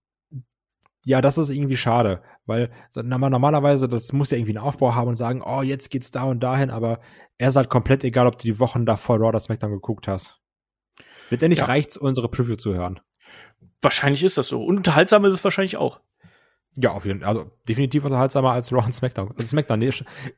[1.05, 5.15] ja, das ist irgendwie schade, weil normalerweise, das muss ja irgendwie einen Aufbau haben und
[5.17, 6.99] sagen, oh, jetzt geht's da und dahin, aber
[7.37, 10.39] er ist halt komplett egal, ob du die Wochen davor Raw oder SmackDown geguckt hast.
[11.29, 11.65] Letztendlich Ja.
[11.65, 12.99] reicht's, unsere Preview zu hören.
[13.83, 14.63] Wahrscheinlich ist das so.
[14.63, 16.01] Und unterhaltsam ist es wahrscheinlich auch.
[16.77, 17.29] Ja, auf jeden Fall.
[17.29, 19.31] Also definitiv unterhaltsamer als Raw und SmackDown.
[19.31, 19.91] Also SmackDown, nee,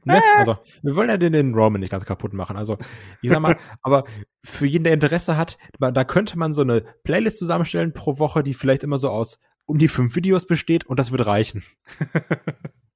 [0.04, 0.22] ne?
[0.38, 2.58] Also wir wollen ja den, den Roman nicht ganz kaputt machen.
[2.58, 2.78] Also
[3.22, 4.04] ich sag mal, aber
[4.44, 8.44] für jeden, der Interesse hat, da da könnte man so eine Playlist zusammenstellen pro Woche,
[8.44, 11.64] die vielleicht immer so aus um die fünf Videos besteht und das wird reichen.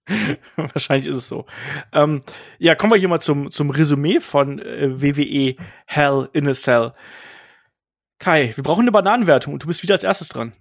[0.55, 1.45] Wahrscheinlich ist es so.
[1.93, 2.21] Ähm,
[2.59, 6.93] ja, kommen wir hier mal zum, zum Resümee von äh, WWE Hell in a Cell.
[8.19, 10.53] Kai, wir brauchen eine Bananenwertung und du bist wieder als erstes dran.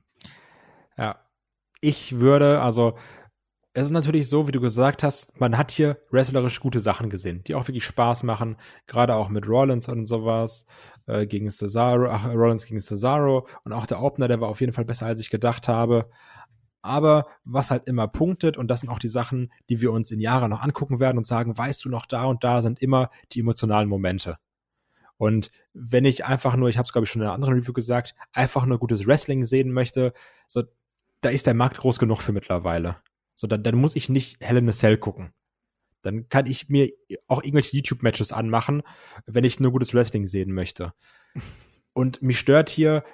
[0.96, 1.18] Ja.
[1.80, 2.96] Ich würde, also
[3.72, 7.44] es ist natürlich so, wie du gesagt hast, man hat hier wrestlerisch gute Sachen gesehen,
[7.44, 8.56] die auch wirklich Spaß machen,
[8.86, 10.66] gerade auch mit Rollins und sowas,
[11.06, 14.72] äh, gegen Cesaro, ach, Rollins gegen Cesaro und auch der Opener, der war auf jeden
[14.72, 16.10] Fall besser, als ich gedacht habe.
[16.82, 20.18] Aber was halt immer punktet, und das sind auch die Sachen, die wir uns in
[20.20, 23.40] Jahren noch angucken werden und sagen, weißt du noch, da und da sind immer die
[23.40, 24.38] emotionalen Momente.
[25.16, 27.74] Und wenn ich einfach nur, ich habe es glaube ich schon in einer anderen Review
[27.74, 30.14] gesagt, einfach nur gutes Wrestling sehen möchte,
[30.48, 30.62] so
[31.20, 32.96] da ist der Markt groß genug für mittlerweile.
[33.34, 35.32] So, dann, dann muss ich nicht Hell in a Cell gucken.
[36.02, 36.90] Dann kann ich mir
[37.26, 38.82] auch irgendwelche YouTube-Matches anmachen,
[39.26, 40.92] wenn ich nur gutes Wrestling sehen möchte.
[41.92, 43.04] Und mich stört hier,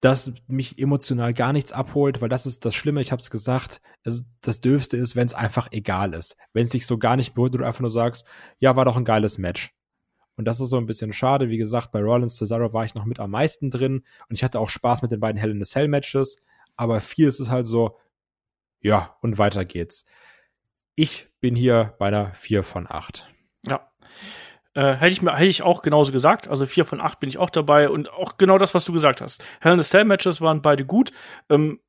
[0.00, 3.80] dass mich emotional gar nichts abholt, weil das ist das Schlimme, ich habe es gesagt,
[4.02, 6.36] es, das Dürfste ist, wenn es einfach egal ist.
[6.52, 8.26] Wenn es dich so gar nicht berührt und du einfach nur sagst,
[8.58, 9.72] ja, war doch ein geiles Match.
[10.36, 11.50] Und das ist so ein bisschen schade.
[11.50, 14.58] Wie gesagt, bei Rollins Cesaro war ich noch mit am meisten drin und ich hatte
[14.58, 16.38] auch Spaß mit den beiden Hell in a Cell Matches
[16.76, 17.98] aber viel ist es halt so,
[18.80, 20.04] ja, und weiter geht's.
[20.94, 23.32] Ich bin hier bei einer 4 von 8.
[23.66, 23.92] Ja.
[24.74, 26.48] Äh, hätte ich mir hätte ich auch genauso gesagt.
[26.48, 29.20] Also vier von acht bin ich auch dabei und auch genau das, was du gesagt
[29.20, 29.44] hast.
[29.60, 31.12] Hell in a Cell Matches waren beide gut.
[31.50, 31.80] Ähm,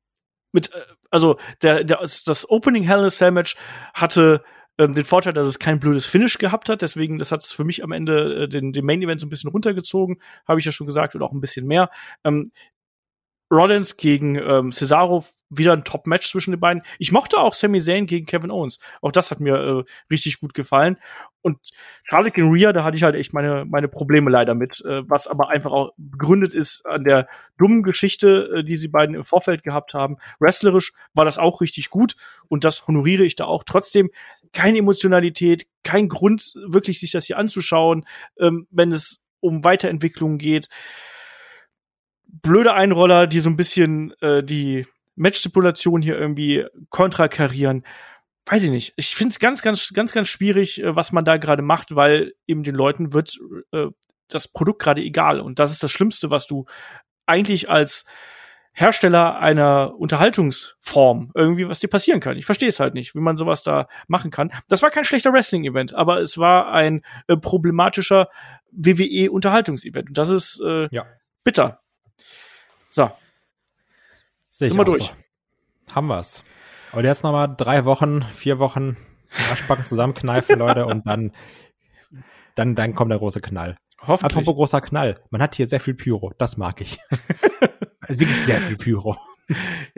[0.52, 3.56] mit, äh, also der, der, das Opening Hell in a Cell Match
[3.94, 4.44] hatte
[4.76, 6.82] ähm, den Vorteil, dass es kein blödes Finish gehabt hat.
[6.82, 9.30] Deswegen, das hat es für mich am Ende äh, den, den Main Event so ein
[9.30, 11.90] bisschen runtergezogen, habe ich ja schon gesagt, und auch ein bisschen mehr.
[12.24, 12.50] Ähm,
[13.54, 16.82] Rollins gegen ähm, Cesaro wieder ein Top-Match zwischen den beiden.
[16.98, 18.80] Ich mochte auch Sami Zayn gegen Kevin Owens.
[19.00, 20.96] Auch das hat mir äh, richtig gut gefallen.
[21.42, 21.58] Und
[22.02, 25.26] Charlotte gegen Rhea, da hatte ich halt echt meine, meine Probleme leider mit, äh, was
[25.26, 27.28] aber einfach auch begründet ist an der
[27.58, 30.16] dummen Geschichte, äh, die sie beiden im Vorfeld gehabt haben.
[30.40, 32.16] Wrestlerisch war das auch richtig gut
[32.48, 33.62] und das honoriere ich da auch.
[33.64, 34.10] Trotzdem
[34.52, 38.06] keine Emotionalität, kein Grund, wirklich sich das hier anzuschauen,
[38.38, 40.68] ähm, wenn es um Weiterentwicklung geht
[42.42, 47.84] blöde Einroller, die so ein bisschen äh, die Match-Stipulation hier irgendwie kontrakarieren.
[48.46, 48.92] Weiß ich nicht.
[48.96, 52.34] Ich finde es ganz, ganz, ganz, ganz schwierig, äh, was man da gerade macht, weil
[52.46, 53.38] eben den Leuten wird
[53.72, 53.86] äh,
[54.28, 55.40] das Produkt gerade egal.
[55.40, 56.66] Und das ist das Schlimmste, was du
[57.26, 58.04] eigentlich als
[58.76, 62.36] Hersteller einer Unterhaltungsform irgendwie, was dir passieren kann.
[62.36, 64.52] Ich verstehe es halt nicht, wie man sowas da machen kann.
[64.68, 68.28] Das war kein schlechter Wrestling-Event, aber es war ein äh, problematischer
[68.72, 70.08] WWE-Unterhaltungsevent.
[70.08, 71.06] Und das ist äh, Ja.
[71.44, 71.80] bitter.
[72.94, 73.10] So,
[74.50, 75.06] Sehe ich Sind wir auch durch.
[75.06, 75.96] So.
[75.96, 76.44] Haben wir's.
[76.92, 78.96] Aber jetzt noch mal drei Wochen, vier Wochen
[79.50, 81.32] Arschbacken zusammenkneifen, Leute, und dann,
[82.54, 83.76] dann, dann kommt der große Knall.
[84.00, 84.36] hoffentlich.
[84.36, 85.20] Apropos großer Knall.
[85.30, 86.34] Man hat hier sehr viel Pyro.
[86.38, 87.00] Das mag ich.
[88.06, 89.16] Wirklich sehr viel Pyro.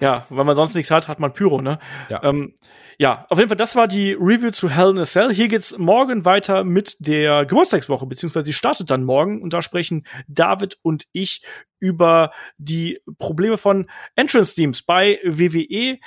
[0.01, 1.79] Ja, weil man sonst nichts hat, hat man Pyro, ne?
[2.09, 2.23] Ja.
[2.23, 2.55] Ähm,
[2.99, 5.33] ja, auf jeden Fall, das war die Review zu Hell in a Cell.
[5.33, 10.07] Hier geht's morgen weiter mit der Geburtstagswoche, beziehungsweise sie startet dann morgen und da sprechen
[10.29, 11.43] David und ich
[11.79, 15.99] über die Probleme von Entrance-Teams bei WWE.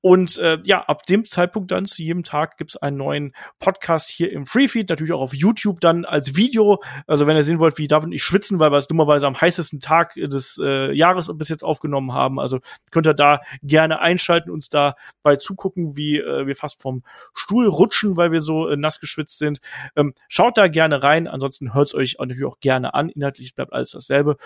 [0.00, 4.30] Und äh, ja, ab dem Zeitpunkt dann zu jedem Tag gibt's einen neuen Podcast hier
[4.30, 6.82] im Freefeed, natürlich auch auf YouTube dann als Video.
[7.06, 9.40] Also wenn ihr sehen wollt, wie David und ich schwitzen, weil wir es dummerweise am
[9.40, 12.38] heißesten Tag des äh, Jahres bis jetzt aufgenommen haben.
[12.38, 12.60] Also
[12.92, 17.02] könnt ihr da gerne einschalten, uns dabei zugucken, wie äh, wir fast vom
[17.34, 19.58] Stuhl rutschen, weil wir so äh, nass geschwitzt sind.
[19.96, 23.08] Ähm, schaut da gerne rein, ansonsten hört's euch natürlich auch gerne an.
[23.08, 24.36] Inhaltlich bleibt alles dasselbe.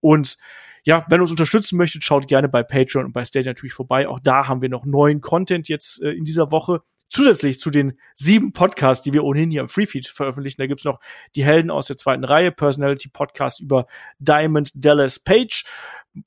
[0.00, 0.38] Und
[0.84, 4.06] ja, wenn ihr uns unterstützen möchtet, schaut gerne bei Patreon und bei Stage natürlich vorbei.
[4.06, 6.82] Auch da haben wir noch neuen Content jetzt äh, in dieser Woche.
[7.08, 11.00] Zusätzlich zu den sieben Podcasts, die wir ohnehin hier im Freefeed veröffentlichen, da gibt's noch
[11.36, 13.86] die Helden aus der zweiten Reihe, Personality Podcast über
[14.18, 15.64] Diamond Dallas Page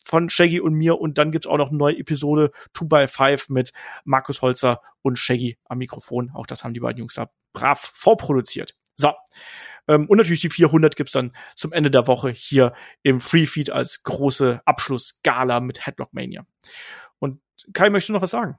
[0.03, 3.73] von Shaggy und mir und dann gibt's auch noch eine neue Episode 2x5 mit
[4.05, 6.31] Markus Holzer und Shaggy am Mikrofon.
[6.33, 8.75] Auch das haben die beiden Jungs da brav vorproduziert.
[8.95, 9.11] So.
[9.87, 12.73] Ähm, und natürlich die 400 gibt's dann zum Ende der Woche hier
[13.03, 16.45] im Free Feed als große Abschlussgala mit Headlock Mania.
[17.19, 17.41] Und
[17.73, 18.57] Kai, möchtest du noch was sagen?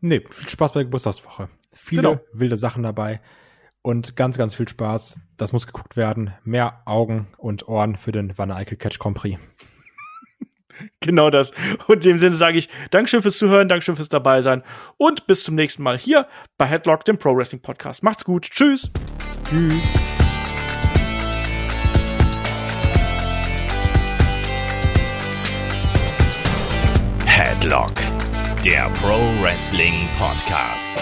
[0.00, 1.48] Nee, viel Spaß bei der Geburtstagswoche.
[1.72, 2.20] Viele Genau.
[2.32, 3.20] wilde Sachen dabei
[3.82, 5.20] und ganz, ganz viel Spaß.
[5.36, 6.34] Das muss geguckt werden.
[6.44, 9.40] Mehr Augen und Ohren für den Wanne Eickel Catch Prix.
[11.00, 11.52] Genau das.
[11.86, 14.62] Und in dem Sinne sage ich Dankeschön fürs Zuhören, Dankeschön fürs dabei sein
[14.96, 16.26] und bis zum nächsten Mal hier
[16.56, 18.02] bei Headlock, dem Pro Wrestling Podcast.
[18.02, 18.42] Macht's gut.
[18.50, 18.90] Tschüss.
[19.48, 19.82] Tschüss.
[27.26, 27.92] Headlock,
[28.64, 30.96] der Pro Wrestling Podcast.